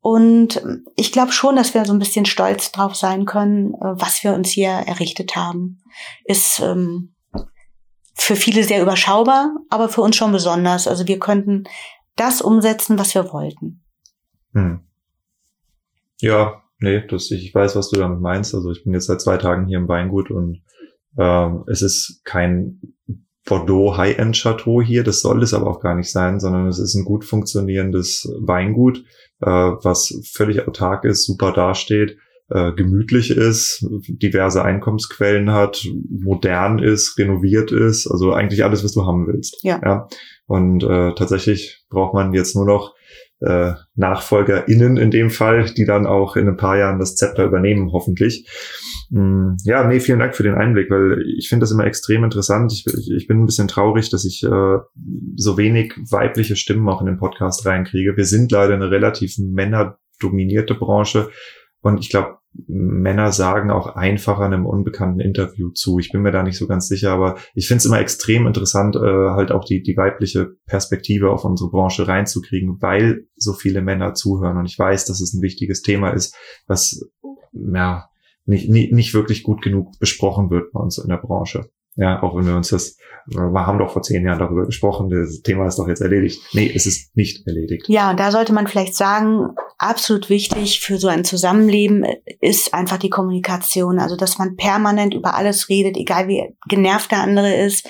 Und 0.00 0.56
ähm, 0.56 0.84
ich 0.96 1.12
glaube 1.12 1.32
schon, 1.32 1.56
dass 1.56 1.74
wir 1.74 1.84
so 1.84 1.92
ein 1.92 1.98
bisschen 1.98 2.24
stolz 2.24 2.72
drauf 2.72 2.94
sein 2.96 3.26
können, 3.26 3.74
äh, 3.74 4.00
was 4.00 4.24
wir 4.24 4.32
uns 4.32 4.48
hier 4.48 4.70
errichtet 4.70 5.36
haben. 5.36 5.82
Ist 6.24 6.60
ähm, 6.60 7.14
für 8.14 8.36
viele 8.36 8.64
sehr 8.64 8.80
überschaubar, 8.80 9.54
aber 9.70 9.88
für 9.88 10.00
uns 10.00 10.16
schon 10.16 10.32
besonders. 10.32 10.88
Also 10.88 11.06
wir 11.06 11.18
könnten 11.18 11.64
das 12.16 12.40
umsetzen, 12.40 12.98
was 12.98 13.14
wir 13.14 13.32
wollten. 13.32 13.82
Hm. 14.52 14.80
Ja, 16.20 16.62
nee, 16.78 17.06
das, 17.06 17.30
ich 17.30 17.54
weiß, 17.54 17.76
was 17.76 17.90
du 17.90 17.98
damit 17.98 18.20
meinst. 18.20 18.54
Also 18.54 18.70
ich 18.70 18.84
bin 18.84 18.92
jetzt 18.92 19.06
seit 19.06 19.20
zwei 19.20 19.36
Tagen 19.36 19.66
hier 19.66 19.78
im 19.78 19.88
Weingut 19.88 20.30
und 20.30 20.62
ähm, 21.18 21.64
es 21.66 21.82
ist 21.82 22.22
kein 22.24 22.80
Bordeaux 23.46 23.96
High-End 23.96 24.36
Chateau 24.36 24.80
hier, 24.80 25.04
das 25.04 25.20
soll 25.20 25.42
es 25.42 25.52
aber 25.52 25.66
auch 25.66 25.80
gar 25.80 25.94
nicht 25.94 26.10
sein, 26.10 26.40
sondern 26.40 26.66
es 26.66 26.78
ist 26.78 26.94
ein 26.94 27.04
gut 27.04 27.24
funktionierendes 27.24 28.32
Weingut, 28.40 29.04
äh, 29.42 29.46
was 29.46 30.18
völlig 30.32 30.66
autark 30.66 31.04
ist, 31.04 31.26
super 31.26 31.52
dasteht, 31.52 32.16
äh, 32.48 32.72
gemütlich 32.72 33.30
ist, 33.30 33.86
diverse 34.08 34.64
Einkommensquellen 34.64 35.50
hat, 35.50 35.86
modern 36.08 36.78
ist, 36.78 37.18
renoviert 37.18 37.70
ist, 37.70 38.06
also 38.06 38.32
eigentlich 38.32 38.64
alles, 38.64 38.82
was 38.82 38.92
du 38.92 39.04
haben 39.04 39.26
willst. 39.26 39.58
Ja. 39.62 39.80
ja. 39.84 40.08
Und 40.46 40.84
äh, 40.84 41.14
tatsächlich 41.14 41.84
braucht 41.88 42.14
man 42.14 42.34
jetzt 42.34 42.54
nur 42.54 42.66
noch 42.66 42.94
äh, 43.40 43.72
NachfolgerInnen 43.94 44.96
in 44.96 45.10
dem 45.10 45.30
Fall, 45.30 45.66
die 45.66 45.84
dann 45.84 46.06
auch 46.06 46.36
in 46.36 46.48
ein 46.48 46.56
paar 46.56 46.76
Jahren 46.76 46.98
das 46.98 47.16
Zepter 47.16 47.44
übernehmen, 47.44 47.92
hoffentlich. 47.92 48.48
Mm, 49.10 49.54
ja, 49.64 49.86
nee, 49.86 50.00
vielen 50.00 50.18
Dank 50.18 50.34
für 50.34 50.42
den 50.42 50.54
Einblick, 50.54 50.90
weil 50.90 51.24
ich 51.38 51.48
finde 51.48 51.64
das 51.64 51.70
immer 51.70 51.86
extrem 51.86 52.24
interessant. 52.24 52.72
Ich, 52.72 52.86
ich, 52.86 53.10
ich, 53.10 53.26
bin 53.26 53.40
ein 53.40 53.46
bisschen 53.46 53.68
traurig, 53.68 54.10
dass 54.10 54.24
ich 54.24 54.42
äh, 54.44 54.78
so 55.36 55.58
wenig 55.58 55.94
weibliche 56.10 56.56
Stimmen 56.56 56.88
auch 56.88 57.00
in 57.00 57.06
den 57.06 57.18
Podcast 57.18 57.66
reinkriege. 57.66 58.16
Wir 58.16 58.24
sind 58.24 58.52
leider 58.52 58.74
eine 58.74 58.90
relativ 58.90 59.36
männerdominierte 59.38 60.74
Branche 60.74 61.30
und 61.80 62.00
ich 62.00 62.08
glaube, 62.08 62.38
Männer 62.66 63.32
sagen 63.32 63.70
auch 63.70 63.96
einfacher 63.96 64.44
einem 64.44 64.66
unbekannten 64.66 65.20
Interview 65.20 65.70
zu. 65.70 65.98
Ich 65.98 66.12
bin 66.12 66.22
mir 66.22 66.30
da 66.30 66.42
nicht 66.42 66.56
so 66.56 66.66
ganz 66.66 66.88
sicher, 66.88 67.12
aber 67.12 67.36
ich 67.54 67.66
finde 67.66 67.78
es 67.78 67.84
immer 67.84 68.00
extrem 68.00 68.46
interessant, 68.46 68.96
äh, 68.96 69.00
halt 69.00 69.50
auch 69.50 69.64
die, 69.64 69.82
die 69.82 69.96
weibliche 69.96 70.56
Perspektive 70.66 71.30
auf 71.30 71.44
unsere 71.44 71.70
Branche 71.70 72.06
reinzukriegen, 72.06 72.80
weil 72.80 73.26
so 73.36 73.52
viele 73.52 73.82
Männer 73.82 74.14
zuhören. 74.14 74.56
Und 74.56 74.66
ich 74.66 74.78
weiß, 74.78 75.04
dass 75.06 75.20
es 75.20 75.34
ein 75.34 75.42
wichtiges 75.42 75.82
Thema 75.82 76.10
ist, 76.10 76.36
was 76.66 77.10
ja 77.52 78.08
nicht, 78.46 78.68
nicht, 78.68 78.92
nicht 78.92 79.14
wirklich 79.14 79.42
gut 79.42 79.62
genug 79.62 79.98
besprochen 79.98 80.50
wird 80.50 80.72
bei 80.72 80.80
uns 80.80 80.98
in 80.98 81.08
der 81.08 81.16
Branche. 81.16 81.70
Ja, 81.96 82.22
auch 82.22 82.36
wenn 82.36 82.46
wir 82.46 82.56
uns 82.56 82.70
das, 82.70 82.96
wir 83.26 83.66
haben 83.66 83.78
doch 83.78 83.92
vor 83.92 84.02
zehn 84.02 84.24
Jahren 84.24 84.38
darüber 84.38 84.66
gesprochen, 84.66 85.10
das 85.10 85.42
Thema 85.42 85.66
ist 85.66 85.78
doch 85.78 85.88
jetzt 85.88 86.00
erledigt. 86.00 86.42
Nee, 86.52 86.70
es 86.74 86.86
ist 86.86 87.16
nicht 87.16 87.46
erledigt. 87.46 87.88
Ja, 87.88 88.14
da 88.14 88.32
sollte 88.32 88.52
man 88.52 88.66
vielleicht 88.66 88.96
sagen, 88.96 89.54
absolut 89.78 90.28
wichtig 90.28 90.80
für 90.80 90.98
so 90.98 91.08
ein 91.08 91.24
Zusammenleben 91.24 92.04
ist 92.40 92.74
einfach 92.74 92.98
die 92.98 93.10
Kommunikation. 93.10 93.98
Also, 94.00 94.16
dass 94.16 94.38
man 94.38 94.56
permanent 94.56 95.14
über 95.14 95.34
alles 95.34 95.68
redet, 95.68 95.96
egal 95.96 96.26
wie 96.28 96.56
genervt 96.68 97.12
der 97.12 97.20
andere 97.20 97.54
ist, 97.54 97.88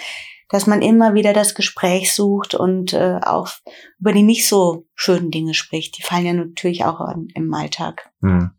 dass 0.50 0.66
man 0.66 0.82
immer 0.82 1.14
wieder 1.14 1.32
das 1.32 1.55
Gespräch 1.55 2.12
sucht 2.12 2.55
und 2.55 2.92
äh, 2.92 3.18
auch 3.22 3.48
über 3.98 4.12
die 4.12 4.22
nicht 4.22 4.46
so 4.46 4.86
schönen 4.94 5.30
Dinge 5.30 5.55
spricht. 5.55 5.98
Die 5.98 6.02
fallen 6.02 6.26
ja 6.26 6.32
natürlich 6.32 6.84
auch 6.84 7.00
an, 7.00 7.28
im 7.34 7.52
Alltag. 7.55 8.11
Hm. 8.20 8.50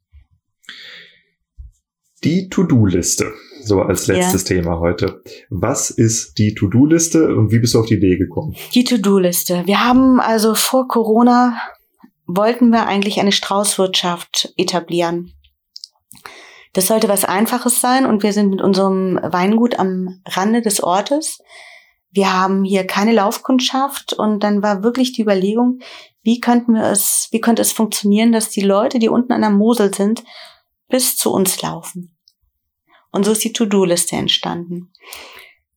Die 2.23 2.49
To-Do-Liste, 2.49 3.31
so 3.65 3.81
als 3.81 4.07
letztes 4.07 4.47
ja. 4.47 4.55
Thema 4.55 4.79
heute. 4.79 5.21
Was 5.49 5.89
ist 5.89 6.37
die 6.37 6.53
To-Do-Liste 6.53 7.35
und 7.35 7.51
wie 7.51 7.59
bist 7.59 7.73
du 7.73 7.79
auf 7.79 7.87
die 7.87 7.95
Idee 7.95 8.17
gekommen? 8.17 8.55
Die 8.73 8.83
To-Do-Liste. 8.83 9.63
Wir 9.65 9.83
haben 9.83 10.19
also 10.19 10.55
vor 10.55 10.87
Corona 10.87 11.57
wollten 12.27 12.69
wir 12.69 12.87
eigentlich 12.87 13.19
eine 13.19 13.31
Straußwirtschaft 13.31 14.53
etablieren. 14.57 15.33
Das 16.73 16.87
sollte 16.87 17.07
was 17.07 17.23
Einfaches 17.23 17.79
sein 17.79 18.05
und 18.05 18.23
wir 18.23 18.33
sind 18.33 18.49
mit 18.49 18.61
unserem 18.61 19.19
Weingut 19.21 19.79
am 19.79 20.21
Rande 20.27 20.61
des 20.61 20.83
Ortes. 20.83 21.39
Wir 22.11 22.33
haben 22.33 22.63
hier 22.63 22.85
keine 22.85 23.13
Laufkundschaft 23.13 24.13
und 24.13 24.43
dann 24.43 24.61
war 24.61 24.83
wirklich 24.83 25.13
die 25.13 25.21
Überlegung, 25.21 25.79
wie 26.23 26.39
könnten 26.39 26.73
wir 26.73 26.85
es, 26.85 27.27
wie 27.31 27.39
könnte 27.39 27.61
es 27.61 27.71
funktionieren, 27.71 28.31
dass 28.31 28.49
die 28.49 28.61
Leute, 28.61 28.99
die 28.99 29.09
unten 29.09 29.31
an 29.31 29.41
der 29.41 29.51
Mosel 29.51 29.93
sind, 29.93 30.23
bis 30.89 31.17
zu 31.17 31.31
uns 31.31 31.61
laufen. 31.61 32.14
Und 33.15 33.23
so 33.23 33.31
ist 33.31 33.45
die 33.45 33.53
To-Do-Liste 33.53 34.17
entstanden. 34.17 34.91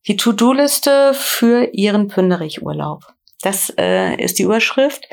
Die 0.07 0.17
To-Do-Liste 0.17 1.13
für 1.13 1.69
Ihren 1.71 2.09
Pünderich-Urlaub. 2.09 3.13
Das 3.41 3.73
äh, 3.77 4.21
ist 4.21 4.39
die 4.39 4.43
Überschrift. 4.43 5.07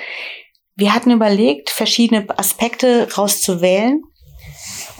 Wir 0.74 0.92
hatten 0.92 1.12
überlegt, 1.12 1.70
verschiedene 1.70 2.26
Aspekte 2.36 3.06
rauszuwählen, 3.16 4.02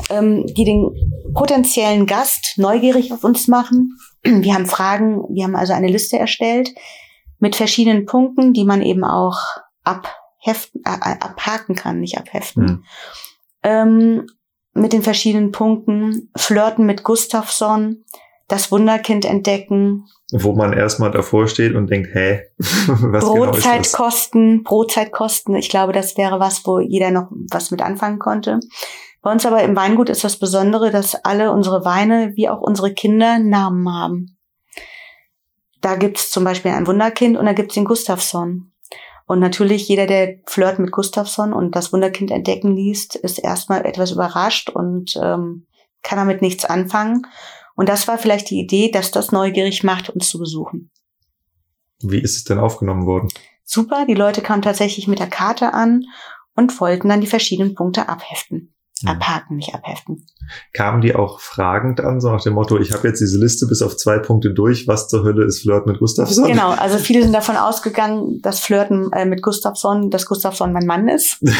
ähm, 0.08 0.46
die 0.46 0.64
den 0.64 1.32
potenziellen 1.34 2.06
Gast 2.06 2.54
neugierig 2.58 3.12
auf 3.12 3.24
uns 3.24 3.48
machen. 3.48 3.98
Wir 4.22 4.54
haben 4.54 4.66
Fragen, 4.66 5.24
wir 5.28 5.42
haben 5.42 5.56
also 5.56 5.72
eine 5.72 5.88
Liste 5.88 6.20
erstellt 6.20 6.70
mit 7.40 7.56
verschiedenen 7.56 8.06
Punkten, 8.06 8.52
die 8.52 8.64
man 8.64 8.82
eben 8.82 9.02
auch 9.02 9.40
abheften, 9.82 10.82
äh, 10.84 10.90
abhaken 11.18 11.74
kann, 11.74 11.98
nicht 11.98 12.18
abheften. 12.18 12.64
Mhm. 12.64 12.84
Ähm, 13.64 14.26
mit 14.76 14.92
den 14.92 15.02
verschiedenen 15.02 15.52
Punkten, 15.52 16.30
Flirten 16.36 16.86
mit 16.86 17.02
Gustafsson, 17.02 18.04
das 18.48 18.70
Wunderkind 18.70 19.24
entdecken. 19.24 20.04
Wo 20.32 20.52
man 20.52 20.72
erstmal 20.72 21.10
davor 21.10 21.48
steht 21.48 21.74
und 21.74 21.90
denkt, 21.90 22.10
hä, 22.12 22.42
was 22.58 23.24
Brotzeitkosten, 23.24 24.58
genau 24.58 24.62
Brotzeitkosten. 24.64 25.54
Ich 25.56 25.68
glaube, 25.68 25.92
das 25.92 26.16
wäre 26.16 26.40
was, 26.40 26.66
wo 26.66 26.80
jeder 26.80 27.10
noch 27.10 27.28
was 27.50 27.70
mit 27.70 27.82
anfangen 27.82 28.18
konnte. 28.18 28.60
Bei 29.22 29.32
uns 29.32 29.44
aber 29.44 29.62
im 29.62 29.74
Weingut 29.74 30.08
ist 30.08 30.22
das 30.22 30.38
Besondere, 30.38 30.90
dass 30.90 31.16
alle 31.24 31.50
unsere 31.50 31.84
Weine, 31.84 32.32
wie 32.34 32.48
auch 32.48 32.60
unsere 32.60 32.94
Kinder, 32.94 33.38
Namen 33.38 33.92
haben. 33.92 34.36
Da 35.80 35.96
gibt's 35.96 36.30
zum 36.30 36.44
Beispiel 36.44 36.70
ein 36.70 36.86
Wunderkind 36.86 37.36
und 37.36 37.46
da 37.46 37.52
gibt's 37.52 37.74
den 37.74 37.84
Gustafsson. 37.84 38.72
Und 39.26 39.40
natürlich 39.40 39.88
jeder, 39.88 40.06
der 40.06 40.38
Flirt 40.46 40.78
mit 40.78 40.92
Gustafsson 40.92 41.52
und 41.52 41.74
das 41.74 41.92
Wunderkind 41.92 42.30
entdecken 42.30 42.74
liest, 42.74 43.16
ist 43.16 43.38
erstmal 43.38 43.84
etwas 43.84 44.12
überrascht 44.12 44.70
und 44.70 45.16
ähm, 45.20 45.66
kann 46.02 46.18
damit 46.18 46.42
nichts 46.42 46.64
anfangen. 46.64 47.26
Und 47.74 47.88
das 47.88 48.06
war 48.06 48.18
vielleicht 48.18 48.50
die 48.50 48.60
Idee, 48.60 48.90
dass 48.90 49.10
das 49.10 49.32
neugierig 49.32 49.82
macht, 49.82 50.10
uns 50.10 50.28
zu 50.28 50.38
besuchen. 50.38 50.90
Wie 52.00 52.20
ist 52.20 52.36
es 52.36 52.44
denn 52.44 52.58
aufgenommen 52.58 53.06
worden? 53.06 53.28
Super, 53.64 54.06
die 54.06 54.14
Leute 54.14 54.42
kamen 54.42 54.62
tatsächlich 54.62 55.08
mit 55.08 55.18
der 55.18 55.28
Karte 55.28 55.74
an 55.74 56.04
und 56.54 56.80
wollten 56.80 57.08
dann 57.08 57.20
die 57.20 57.26
verschiedenen 57.26 57.74
Punkte 57.74 58.08
abheften. 58.08 58.75
Abhaken, 59.05 59.57
nicht 59.57 59.74
abheften. 59.74 60.26
Kamen 60.72 61.03
die 61.03 61.14
auch 61.14 61.40
fragend 61.40 62.01
an, 62.01 62.18
so 62.20 62.30
nach 62.30 62.42
dem 62.42 62.55
Motto, 62.55 62.78
ich 62.78 62.92
habe 62.92 63.09
jetzt 63.09 63.20
diese 63.20 63.38
Liste 63.38 63.66
bis 63.66 63.82
auf 63.82 63.97
zwei 63.97 64.18
Punkte 64.18 64.55
durch, 64.55 64.88
was 64.88 65.09
zur 65.09 65.22
Hölle 65.22 65.44
ist 65.44 65.61
Flirt 65.62 65.86
mit 65.86 65.99
Gustafsson? 65.99 66.47
Genau, 66.47 66.70
also 66.70 66.97
viele 66.97 67.22
sind 67.22 67.34
davon 67.34 67.57
ausgegangen, 67.57 68.40
dass 68.40 68.61
Flirten 68.61 69.12
äh, 69.12 69.26
mit 69.26 69.42
Gustafsson, 69.42 70.11
dass 70.11 70.24
Gustafsson 70.24 70.72
mein 70.72 70.86
Mann 70.86 71.09
ist. 71.09 71.36
das 71.42 71.53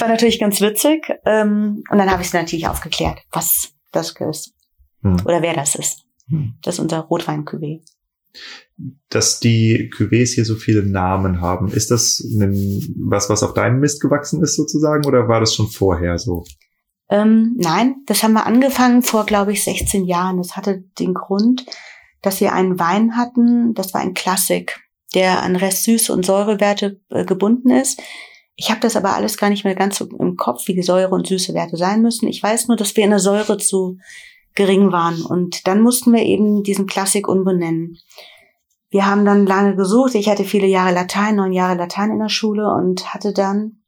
war 0.00 0.08
natürlich 0.08 0.40
ganz 0.40 0.62
witzig. 0.62 1.12
Ähm, 1.26 1.82
und 1.90 1.98
dann 1.98 2.10
habe 2.10 2.22
ich 2.22 2.28
es 2.28 2.34
natürlich 2.34 2.66
aufgeklärt, 2.66 3.18
was 3.30 3.74
das 3.92 4.12
ist. 4.12 4.54
Hm. 5.02 5.16
Oder 5.26 5.42
wer 5.42 5.52
das 5.52 5.74
ist. 5.74 6.04
Hm. 6.30 6.54
Das 6.62 6.76
ist 6.76 6.80
unser 6.80 7.00
Rotwein-Cuvée 7.00 7.82
dass 9.08 9.40
die 9.40 9.90
Cuvées 9.96 10.34
hier 10.34 10.44
so 10.44 10.56
viele 10.56 10.82
Namen 10.82 11.40
haben. 11.40 11.68
Ist 11.68 11.90
das 11.90 12.20
ein, 12.20 12.82
was, 12.98 13.30
was 13.30 13.42
auf 13.42 13.54
deinem 13.54 13.80
Mist 13.80 14.00
gewachsen 14.00 14.42
ist 14.42 14.56
sozusagen 14.56 15.06
oder 15.06 15.28
war 15.28 15.40
das 15.40 15.54
schon 15.54 15.68
vorher 15.68 16.18
so? 16.18 16.44
Ähm, 17.08 17.54
nein, 17.56 17.96
das 18.06 18.22
haben 18.22 18.32
wir 18.32 18.46
angefangen 18.46 19.02
vor, 19.02 19.26
glaube 19.26 19.52
ich, 19.52 19.62
16 19.62 20.04
Jahren. 20.04 20.38
Das 20.38 20.56
hatte 20.56 20.82
den 20.98 21.14
Grund, 21.14 21.64
dass 22.22 22.40
wir 22.40 22.52
einen 22.52 22.78
Wein 22.80 23.16
hatten, 23.16 23.74
das 23.74 23.94
war 23.94 24.00
ein 24.00 24.14
Klassik, 24.14 24.80
der 25.14 25.42
an 25.42 25.56
Rest 25.56 25.84
Süße 25.84 26.12
und 26.12 26.26
Säurewerte 26.26 27.00
äh, 27.10 27.24
gebunden 27.24 27.70
ist. 27.70 28.00
Ich 28.56 28.70
habe 28.70 28.80
das 28.80 28.96
aber 28.96 29.14
alles 29.14 29.36
gar 29.36 29.50
nicht 29.50 29.64
mehr 29.64 29.74
ganz 29.74 29.98
so 29.98 30.06
im 30.06 30.36
Kopf, 30.36 30.66
wie 30.66 30.74
die 30.74 30.82
Säure 30.82 31.14
und 31.14 31.26
Süßewerte 31.26 31.76
sein 31.76 32.02
müssen. 32.02 32.28
Ich 32.28 32.42
weiß 32.42 32.68
nur, 32.68 32.76
dass 32.76 32.96
wir 32.96 33.04
in 33.04 33.10
der 33.10 33.18
Säure 33.18 33.58
zu 33.58 33.98
gering 34.54 34.92
waren. 34.92 35.22
Und 35.22 35.66
dann 35.66 35.80
mussten 35.80 36.12
wir 36.12 36.22
eben 36.22 36.62
diesen 36.62 36.86
Klassik 36.86 37.28
umbenennen. 37.28 37.98
Wir 38.90 39.06
haben 39.06 39.24
dann 39.24 39.46
lange 39.46 39.74
gesucht. 39.74 40.14
Ich 40.14 40.28
hatte 40.28 40.44
viele 40.44 40.66
Jahre 40.66 40.94
Latein, 40.94 41.36
neun 41.36 41.52
Jahre 41.52 41.76
Latein 41.76 42.12
in 42.12 42.20
der 42.20 42.28
Schule 42.28 42.72
und 42.72 43.12
hatte 43.12 43.32
dann 43.32 43.82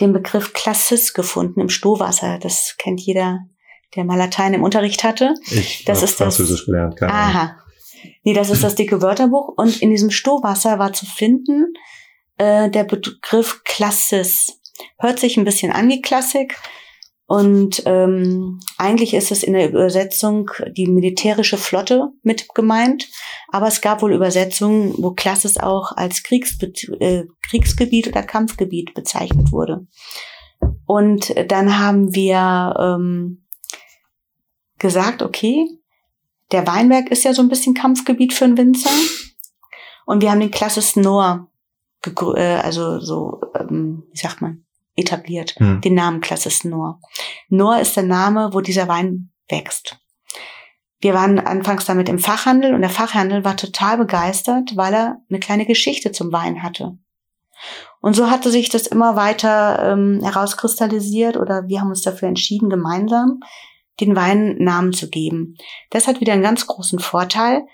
den 0.00 0.12
Begriff 0.12 0.52
Klassis 0.52 1.14
gefunden 1.14 1.60
im 1.60 1.68
Stohwasser. 1.68 2.38
Das 2.38 2.76
kennt 2.78 3.00
jeder, 3.00 3.40
der 3.96 4.04
mal 4.04 4.18
Latein 4.18 4.54
im 4.54 4.62
Unterricht 4.62 5.04
hatte. 5.04 5.34
Ich 5.50 5.84
das 5.84 6.02
ist 6.02 6.16
Französisch 6.16 6.60
das, 6.60 6.66
gelernt. 6.66 6.96
Keine 6.96 7.12
aha. 7.12 7.56
Nee, 8.22 8.34
das 8.34 8.50
ist 8.50 8.62
das 8.62 8.74
dicke 8.74 9.02
Wörterbuch. 9.02 9.54
Und 9.56 9.82
in 9.82 9.90
diesem 9.90 10.10
Stohwasser 10.10 10.78
war 10.78 10.92
zu 10.92 11.06
finden 11.06 11.72
äh, 12.38 12.70
der 12.70 12.84
Begriff 12.84 13.62
Klassis. 13.64 14.60
Hört 14.98 15.18
sich 15.18 15.36
ein 15.36 15.44
bisschen 15.44 15.72
an 15.72 15.88
wie 15.88 16.02
Klassik, 16.02 16.56
und 17.26 17.82
ähm, 17.86 18.60
eigentlich 18.78 19.12
ist 19.12 19.32
es 19.32 19.42
in 19.42 19.54
der 19.54 19.70
Übersetzung 19.70 20.48
die 20.70 20.86
militärische 20.86 21.58
Flotte 21.58 22.10
mit 22.22 22.54
gemeint, 22.54 23.08
aber 23.48 23.66
es 23.66 23.80
gab 23.80 24.00
wohl 24.00 24.12
Übersetzungen, 24.12 24.94
wo 24.98 25.10
Klasses 25.10 25.58
auch 25.58 25.90
als 25.96 26.22
Kriegsbe 26.22 26.66
äh, 27.00 27.24
Kriegsgebiet 27.50 28.06
oder 28.06 28.22
Kampfgebiet 28.22 28.94
bezeichnet 28.94 29.50
wurde. 29.50 29.86
Und 30.86 31.34
dann 31.50 31.78
haben 31.80 32.14
wir 32.14 32.76
ähm, 32.78 33.44
gesagt, 34.78 35.22
okay, 35.22 35.66
der 36.52 36.66
Weinberg 36.66 37.10
ist 37.10 37.24
ja 37.24 37.34
so 37.34 37.42
ein 37.42 37.48
bisschen 37.48 37.74
Kampfgebiet 37.74 38.34
für 38.34 38.44
einen 38.44 38.56
Winzer. 38.56 38.90
Und 40.06 40.22
wir 40.22 40.30
haben 40.30 40.40
den 40.40 40.52
Klasses 40.52 40.94
Noor, 40.94 41.48
äh, 42.36 42.40
also 42.40 43.00
so, 43.00 43.40
ähm, 43.58 44.04
wie 44.12 44.18
sagt 44.18 44.40
man, 44.40 44.65
etabliert, 44.96 45.54
hm. 45.58 45.80
den 45.80 45.94
Namen 45.94 46.20
Klasses 46.20 46.64
Noor. 46.64 47.00
Noor 47.48 47.78
ist 47.78 47.96
der 47.96 48.02
Name, 48.02 48.50
wo 48.52 48.60
dieser 48.60 48.88
Wein 48.88 49.30
wächst. 49.48 49.98
Wir 51.00 51.14
waren 51.14 51.38
anfangs 51.38 51.84
damit 51.84 52.08
im 52.08 52.18
Fachhandel 52.18 52.74
und 52.74 52.80
der 52.80 52.90
Fachhandel 52.90 53.44
war 53.44 53.56
total 53.56 53.98
begeistert, 53.98 54.76
weil 54.76 54.94
er 54.94 55.18
eine 55.28 55.40
kleine 55.40 55.66
Geschichte 55.66 56.10
zum 56.10 56.32
Wein 56.32 56.62
hatte. 56.62 56.98
Und 58.00 58.14
so 58.14 58.30
hatte 58.30 58.50
sich 58.50 58.68
das 58.68 58.86
immer 58.86 59.16
weiter 59.16 59.92
ähm, 59.92 60.20
herauskristallisiert 60.22 61.36
oder 61.36 61.68
wir 61.68 61.80
haben 61.80 61.88
uns 61.88 62.02
dafür 62.02 62.28
entschieden, 62.28 62.70
gemeinsam 62.70 63.40
den 64.00 64.14
Wein 64.14 64.56
Namen 64.58 64.92
zu 64.92 65.08
geben. 65.08 65.56
Das 65.90 66.06
hat 66.06 66.20
wieder 66.20 66.32
einen 66.32 66.42
ganz 66.42 66.66
großen 66.66 66.98
Vorteil. 66.98 67.66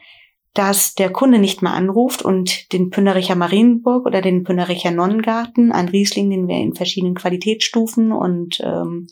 Dass 0.54 0.94
der 0.94 1.10
Kunde 1.10 1.38
nicht 1.38 1.62
mehr 1.62 1.72
anruft 1.72 2.22
und 2.22 2.72
den 2.72 2.90
Pündericher 2.90 3.34
Marienburg 3.34 4.04
oder 4.04 4.20
den 4.20 4.44
Pündericher 4.44 4.90
Nonnengarten, 4.90 5.72
ein 5.72 5.88
Riesling, 5.88 6.28
den 6.28 6.46
wir 6.46 6.56
in 6.56 6.74
verschiedenen 6.74 7.14
Qualitätsstufen 7.14 8.12
und 8.12 8.60
ähm, 8.60 9.06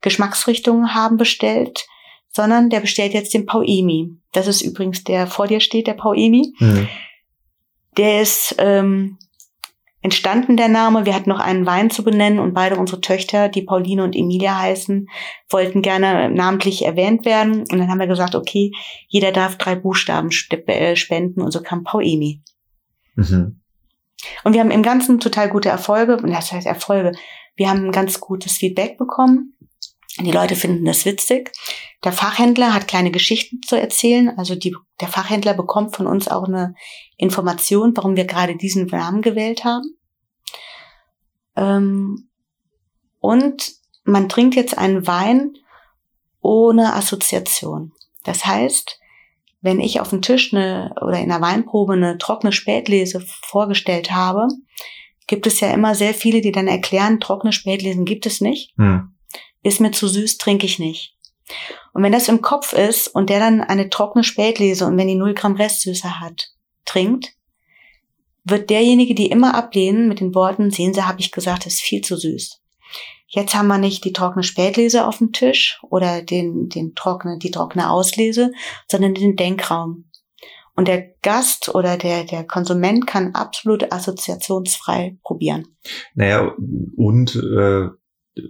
Geschmacksrichtungen 0.00 0.94
haben, 0.94 1.18
bestellt, 1.18 1.86
sondern 2.30 2.70
der 2.70 2.80
bestellt 2.80 3.12
jetzt 3.12 3.34
den 3.34 3.46
Pauemi. 3.46 4.16
Das 4.32 4.46
ist 4.46 4.62
übrigens 4.62 5.04
der 5.04 5.26
vor 5.26 5.46
dir 5.46 5.60
steht, 5.60 5.86
der 5.86 5.94
Pauemi. 5.94 6.54
Mhm. 6.58 6.88
Der 7.96 8.22
ist 8.22 8.54
ähm, 8.58 9.18
entstanden 10.00 10.56
der 10.56 10.68
Name. 10.68 11.06
Wir 11.06 11.14
hatten 11.14 11.30
noch 11.30 11.40
einen 11.40 11.66
Wein 11.66 11.90
zu 11.90 12.04
benennen 12.04 12.38
und 12.38 12.54
beide 12.54 12.76
unsere 12.76 13.00
Töchter, 13.00 13.48
die 13.48 13.62
Pauline 13.62 14.04
und 14.04 14.14
Emilia 14.14 14.58
heißen, 14.58 15.08
wollten 15.50 15.82
gerne 15.82 16.30
namentlich 16.30 16.84
erwähnt 16.84 17.24
werden. 17.24 17.60
Und 17.60 17.78
dann 17.78 17.88
haben 17.88 18.00
wir 18.00 18.06
gesagt, 18.06 18.34
okay, 18.34 18.72
jeder 19.08 19.32
darf 19.32 19.56
drei 19.56 19.74
Buchstaben 19.74 20.30
äh, 20.50 20.96
spenden 20.96 21.42
und 21.42 21.50
so 21.50 21.62
kam 21.62 21.84
Pauemi. 21.84 22.42
Mhm. 23.16 23.60
Und 24.44 24.52
wir 24.52 24.60
haben 24.60 24.70
im 24.70 24.82
Ganzen 24.82 25.20
total 25.20 25.48
gute 25.48 25.68
Erfolge. 25.68 26.16
Und 26.16 26.30
das 26.30 26.52
heißt 26.52 26.66
Erfolge. 26.66 27.12
Wir 27.56 27.68
haben 27.68 27.86
ein 27.86 27.92
ganz 27.92 28.20
gutes 28.20 28.52
Feedback 28.52 28.98
bekommen. 28.98 29.54
Die 30.20 30.32
Leute 30.32 30.56
finden 30.56 30.84
das 30.84 31.04
witzig. 31.04 31.52
Der 32.04 32.12
Fachhändler 32.12 32.74
hat 32.74 32.88
kleine 32.88 33.10
Geschichten 33.10 33.60
zu 33.62 33.76
erzählen. 33.76 34.30
Also 34.36 34.54
die, 34.54 34.74
der 35.00 35.08
Fachhändler 35.08 35.54
bekommt 35.54 35.94
von 35.94 36.06
uns 36.06 36.28
auch 36.28 36.44
eine 36.44 36.74
Information, 37.16 37.96
warum 37.96 38.16
wir 38.16 38.24
gerade 38.24 38.56
diesen 38.56 38.86
Namen 38.86 39.22
gewählt 39.22 39.64
haben. 39.64 39.96
Ähm, 41.56 42.28
und 43.20 43.72
man 44.04 44.28
trinkt 44.28 44.54
jetzt 44.54 44.76
einen 44.76 45.06
Wein 45.06 45.54
ohne 46.40 46.94
Assoziation. 46.94 47.92
Das 48.24 48.44
heißt, 48.44 48.98
wenn 49.60 49.80
ich 49.80 50.00
auf 50.00 50.10
dem 50.10 50.22
Tisch 50.22 50.54
eine, 50.54 50.94
oder 51.02 51.18
in 51.18 51.28
der 51.28 51.40
Weinprobe 51.40 51.94
eine 51.94 52.18
trockene 52.18 52.52
Spätlese 52.52 53.24
vorgestellt 53.42 54.12
habe, 54.12 54.48
gibt 55.26 55.46
es 55.46 55.60
ja 55.60 55.70
immer 55.72 55.94
sehr 55.94 56.14
viele, 56.14 56.40
die 56.40 56.52
dann 56.52 56.68
erklären, 56.68 57.20
trockene 57.20 57.52
Spätlesen 57.52 58.04
gibt 58.04 58.24
es 58.26 58.40
nicht. 58.40 58.72
Hm. 58.78 59.14
Ist 59.68 59.80
mir 59.80 59.90
zu 59.90 60.08
süß, 60.08 60.38
trinke 60.38 60.64
ich 60.64 60.78
nicht. 60.78 61.14
Und 61.92 62.02
wenn 62.02 62.12
das 62.12 62.28
im 62.28 62.40
Kopf 62.40 62.72
ist 62.72 63.08
und 63.08 63.28
der 63.28 63.38
dann 63.38 63.60
eine 63.60 63.90
trockene 63.90 64.24
Spätlese 64.24 64.86
und 64.86 64.96
wenn 64.96 65.08
die 65.08 65.14
0 65.14 65.34
Gramm 65.34 65.56
Restsüße 65.56 66.20
hat, 66.20 66.54
trinkt, 66.86 67.34
wird 68.44 68.70
derjenige 68.70 69.14
die 69.14 69.26
immer 69.26 69.54
ablehnen 69.54 70.08
mit 70.08 70.20
den 70.20 70.34
Worten, 70.34 70.70
sehen 70.70 70.94
Sie, 70.94 71.02
habe 71.02 71.20
ich 71.20 71.32
gesagt, 71.32 71.66
ist 71.66 71.80
viel 71.80 72.00
zu 72.00 72.16
süß. 72.16 72.62
Jetzt 73.26 73.54
haben 73.54 73.68
wir 73.68 73.76
nicht 73.76 74.06
die 74.06 74.14
trockene 74.14 74.42
Spätlese 74.42 75.06
auf 75.06 75.18
dem 75.18 75.32
Tisch 75.32 75.78
oder 75.90 76.22
den, 76.22 76.70
den 76.70 76.94
trockene, 76.94 77.36
die 77.38 77.50
trockene 77.50 77.90
Auslese, 77.90 78.52
sondern 78.90 79.12
den 79.12 79.36
Denkraum. 79.36 80.06
Und 80.74 80.88
der 80.88 81.12
Gast 81.20 81.74
oder 81.74 81.98
der, 81.98 82.24
der 82.24 82.44
Konsument 82.44 83.06
kann 83.06 83.34
absolut 83.34 83.92
assoziationsfrei 83.92 85.18
probieren. 85.22 85.76
Naja, 86.14 86.54
und 86.96 87.36
äh, 87.36 87.88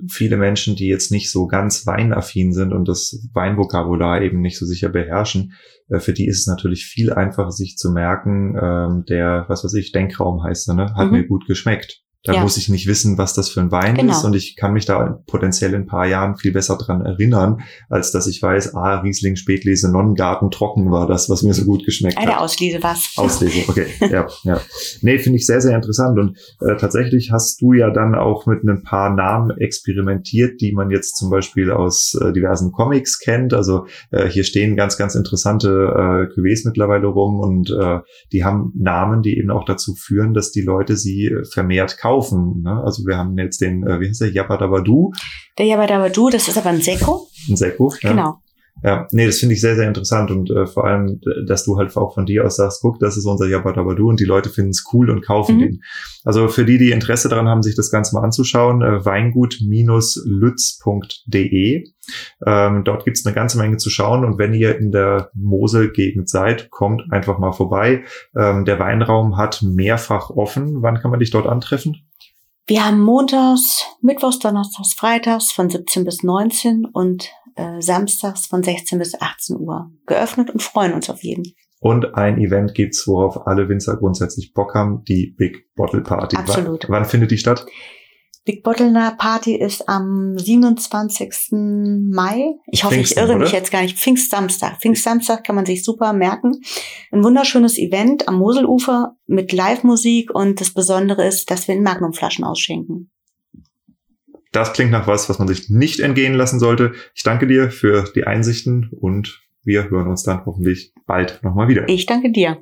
viele 0.09 0.37
Menschen, 0.37 0.77
die 0.77 0.89
jetzt 0.89 1.11
nicht 1.11 1.31
so 1.31 1.47
ganz 1.47 1.87
weinaffin 1.87 2.53
sind 2.53 2.73
und 2.73 2.89
das 2.89 3.29
Weinvokabular 3.33 4.23
eben 4.23 4.41
nicht 4.41 4.59
so 4.59 4.67
sicher 4.67 4.89
beherrschen, 4.89 5.53
äh, 5.89 6.01
für 6.01 6.13
die 6.13 6.27
ist 6.27 6.41
es 6.41 6.47
natürlich 6.47 6.85
viel 6.87 7.13
einfacher, 7.13 7.51
sich 7.51 7.77
zu 7.77 7.91
merken, 7.91 8.57
ähm, 8.61 9.05
der, 9.09 9.45
was 9.49 9.65
weiß 9.65 9.75
ich, 9.75 9.93
Denkraum 9.93 10.43
heißt 10.43 10.69
er, 10.69 10.75
ne? 10.75 10.95
Hat 10.95 11.07
mhm. 11.07 11.13
mir 11.13 11.27
gut 11.27 11.47
geschmeckt. 11.47 12.03
Da 12.25 12.33
ja. 12.33 12.43
muss 12.43 12.57
ich 12.57 12.69
nicht 12.69 12.89
wissen, 12.89 13.17
was 13.17 13.33
das 13.33 13.49
für 13.49 13.61
ein 13.61 13.71
Wein 13.71 13.95
genau. 13.95 14.13
ist 14.13 14.25
und 14.25 14.35
ich 14.35 14.57
kann 14.57 14.73
mich 14.73 14.85
da 14.85 15.23
potenziell 15.29 15.73
in 15.75 15.83
ein 15.83 15.87
paar 15.87 16.05
Jahren 16.05 16.37
viel 16.37 16.53
besser 16.53 16.77
dran 16.77 17.01
erinnern, 17.01 17.61
als 17.89 18.11
dass 18.11 18.27
ich 18.27 18.43
weiß, 18.43 18.75
ah, 18.75 18.99
Riesling, 18.99 19.37
Spätlese, 19.37 19.89
Nonnengarten, 19.89 20.51
trocken 20.51 20.91
war 20.91 21.07
das, 21.07 21.31
was 21.31 21.45
mir 21.45 21.55
so 21.55 21.65
gut 21.65 21.85
geschmeckt 21.85 22.17
Eine 22.17 22.27
hat. 22.27 22.35
Eine 22.35 22.43
Auslese 22.43 22.83
was. 22.83 23.13
Auslese, 23.17 23.69
okay, 23.69 23.87
ja, 24.11 24.27
ja. 24.43 24.61
Nee, 25.01 25.19
finde 25.21 25.39
ich 25.39 25.47
sehr, 25.47 25.61
sehr 25.61 25.77
interessant 25.77 26.19
und 26.19 26.37
äh, 26.61 26.77
tatsächlich 26.77 27.31
hast 27.31 27.63
du 27.63 27.73
ja 27.73 27.91
dann 27.91 28.17
auch 28.17 28.47
mit 28.47 28.65
ein 28.65 28.83
paar 28.83 29.15
Namen 29.15 29.57
experimentiert, 29.57 30.61
die 30.61 30.73
man 30.73 30.91
jetzt 30.91 31.17
zum 31.19 31.31
Beispiel 31.31 31.71
aus 31.71 32.19
äh, 32.21 32.33
diversen 32.33 32.73
Comics 32.73 33.21
kennt. 33.21 33.55
Also 33.55 33.87
äh, 34.11 34.27
hier 34.27 34.43
stehen 34.43 34.75
ganz, 34.75 34.99
ganz 34.99 35.15
interessante 35.15 35.69
äh, 35.69 36.35
Cuvées 36.35 36.63
mittlerweile 36.65 37.07
rum 37.07 37.39
und 37.39 37.71
äh, 37.71 38.01
die 38.33 38.43
haben 38.43 38.73
Namen, 38.77 39.23
die 39.23 39.39
eben 39.39 39.53
auch 39.53 39.65
dazu 39.65 39.95
führen, 39.95 40.35
dass 40.35 40.51
die 40.51 40.63
Leute 40.63 40.97
sie 40.97 41.33
vermehrt 41.53 41.97
kaufen 41.97 42.08
kaufen. 42.09 42.63
Ne? 42.63 42.83
Also 42.85 43.07
wir 43.07 43.17
haben 43.17 43.37
jetzt 43.39 43.61
den, 43.61 43.87
äh, 43.87 44.01
wie 44.01 44.09
heißt 44.09 44.21
der, 44.21 44.33
Yabadabadu. 44.33 45.13
Der 45.59 45.67
Yabadabadu, 45.67 46.31
das 46.31 46.49
ist 46.49 46.57
aber 46.57 46.71
ein 46.71 46.81
Sekko. 46.81 47.29
Ein 47.49 47.57
Sekko, 47.57 47.93
ja. 48.03 48.11
Genau. 48.11 48.41
Ja, 48.83 49.07
nee, 49.13 49.27
das 49.27 49.39
finde 49.39 49.55
ich 49.55 49.61
sehr, 49.61 49.75
sehr 49.75 49.89
interessant 49.89 50.31
und 50.31 50.51
äh, 50.51 50.67
vor 50.67 50.85
allem, 50.85 51.21
dass 51.47 51.65
du 51.65 51.79
halt 51.79 51.97
auch 51.97 52.15
von 52.15 52.27
dir 52.27 52.45
aus 52.45 52.57
sagst, 52.57 52.81
guck, 52.81 53.01
das 53.01 53.17
ist 53.17 53.27
unser 53.27 53.47
Yabadabadu 53.47 54.09
und 54.09 54.21
die 54.21 54.25
Leute 54.25 54.51
finden 54.51 54.71
es 54.71 54.85
cool 54.93 55.11
und 55.11 55.27
kaufen 55.27 55.57
mhm. 55.57 55.61
den. 55.61 55.83
Also 56.25 56.47
für 56.49 56.65
die, 56.65 56.79
die 56.79 56.93
Interesse 56.93 57.29
daran 57.29 57.49
haben, 57.49 57.63
sich 57.63 57.75
das 57.75 57.91
Ganze 57.91 58.15
mal 58.15 58.23
anzuschauen, 58.23 58.83
äh, 58.83 59.05
weingut-lütz.de. 59.05 61.85
Ähm, 62.47 62.85
dort 62.85 63.05
gibt's 63.05 63.27
eine 63.27 63.35
ganze 63.35 63.59
Menge 63.59 63.79
zu 63.79 63.91
schauen 63.91 64.25
und 64.25 64.39
wenn 64.39 64.55
ihr 64.55 64.79
in 64.79 64.93
der 64.93 65.31
Mosel-Gegend 65.35 66.29
seid, 66.29 66.71
kommt 66.71 67.03
einfach 67.11 67.39
mal 67.39 67.51
vorbei. 67.53 68.05
Ähm, 68.37 68.65
der 68.65 68.79
Weinraum 68.79 69.37
hat 69.37 69.63
mehrfach 69.63 70.31
offen. 70.31 70.83
Wann 70.83 71.01
kann 71.01 71.11
man 71.11 71.19
dich 71.21 71.31
dort 71.31 71.47
antreffen? 71.47 71.97
Wir 72.69 72.85
haben 72.85 73.01
montags, 73.01 73.87
mittwochs, 74.03 74.39
donnerstags, 74.39 74.93
freitags 74.93 75.53
von 75.53 75.71
17 75.71 76.05
bis 76.05 76.23
19 76.23 76.85
und 76.85 77.31
äh, 77.59 77.81
samstags 77.83 78.47
von 78.47 78.63
16 78.63 78.99
bis 78.99 79.21
18 79.21 79.59
Uhr 79.59 79.91
geöffnet 80.07 80.51
und 80.51 80.63
freuen 80.63 80.95
uns 80.95 81.11
auf 81.11 81.23
jeden. 81.23 81.55
Und 81.81 82.15
ein 82.15 82.39
Event 82.39 82.75
gibt's, 82.75 83.07
worauf 83.07 83.47
alle 83.47 83.69
Winzer 83.69 83.97
grundsätzlich 83.97 84.53
Bock 84.53 84.75
haben, 84.75 85.05
die 85.05 85.35
Big 85.37 85.73
Bottle 85.75 86.01
Party. 86.01 86.37
Absolut. 86.37 86.85
Wann, 86.85 87.03
wann 87.03 87.05
findet 87.05 87.31
die 87.31 87.39
statt? 87.39 87.67
Big 88.45 88.63
Bottle 88.63 88.93
Party 89.19 89.57
ist 89.57 89.89
am 89.89 90.39
27. 90.39 91.51
Mai. 92.11 92.55
Ich 92.67 92.83
hoffe, 92.83 92.95
Pfingsten, 92.95 93.19
ich 93.19 93.23
irre 93.23 93.39
mich 93.39 93.53
jetzt 93.53 93.71
gar 93.71 93.83
nicht. 93.83 93.99
Pfingstsamstag. 93.99 94.81
Pfingstsamstag 94.81 95.45
kann 95.45 95.55
man 95.55 95.67
sich 95.67 95.85
super 95.85 96.15
merken. 96.15 96.61
Ein 97.13 97.23
wunderschönes 97.23 97.77
Event 97.77 98.27
am 98.27 98.39
Moselufer 98.39 99.17
mit 99.27 99.53
Live-Musik 99.53 100.35
und 100.35 100.63
das 100.63 100.73
Besondere 100.73 101.27
ist, 101.27 101.51
dass 101.51 101.69
wir 101.69 101.75
in 101.75 101.83
Magnumflaschen 101.83 102.43
ausschenken. 102.43 103.11
Das 104.53 104.73
klingt 104.73 104.91
nach 104.91 105.07
was, 105.07 105.29
was 105.29 105.39
man 105.39 105.49
sich 105.49 105.69
nicht 105.69 106.01
entgehen 106.01 106.35
lassen 106.35 106.59
sollte. 106.59 106.93
Ich 107.15 107.23
danke 107.23 107.47
dir 107.47 107.71
für 107.71 108.05
die 108.15 108.25
Einsichten 108.25 108.91
und 108.91 109.41
wir 109.63 109.91
hören 109.91 110.09
uns 110.09 110.23
dann 110.23 110.45
hoffentlich 110.47 110.93
bald 111.07 111.43
nochmal 111.43 111.69
wieder. 111.69 111.89
Ich 111.89 112.07
danke 112.07 112.33
dir. 112.33 112.59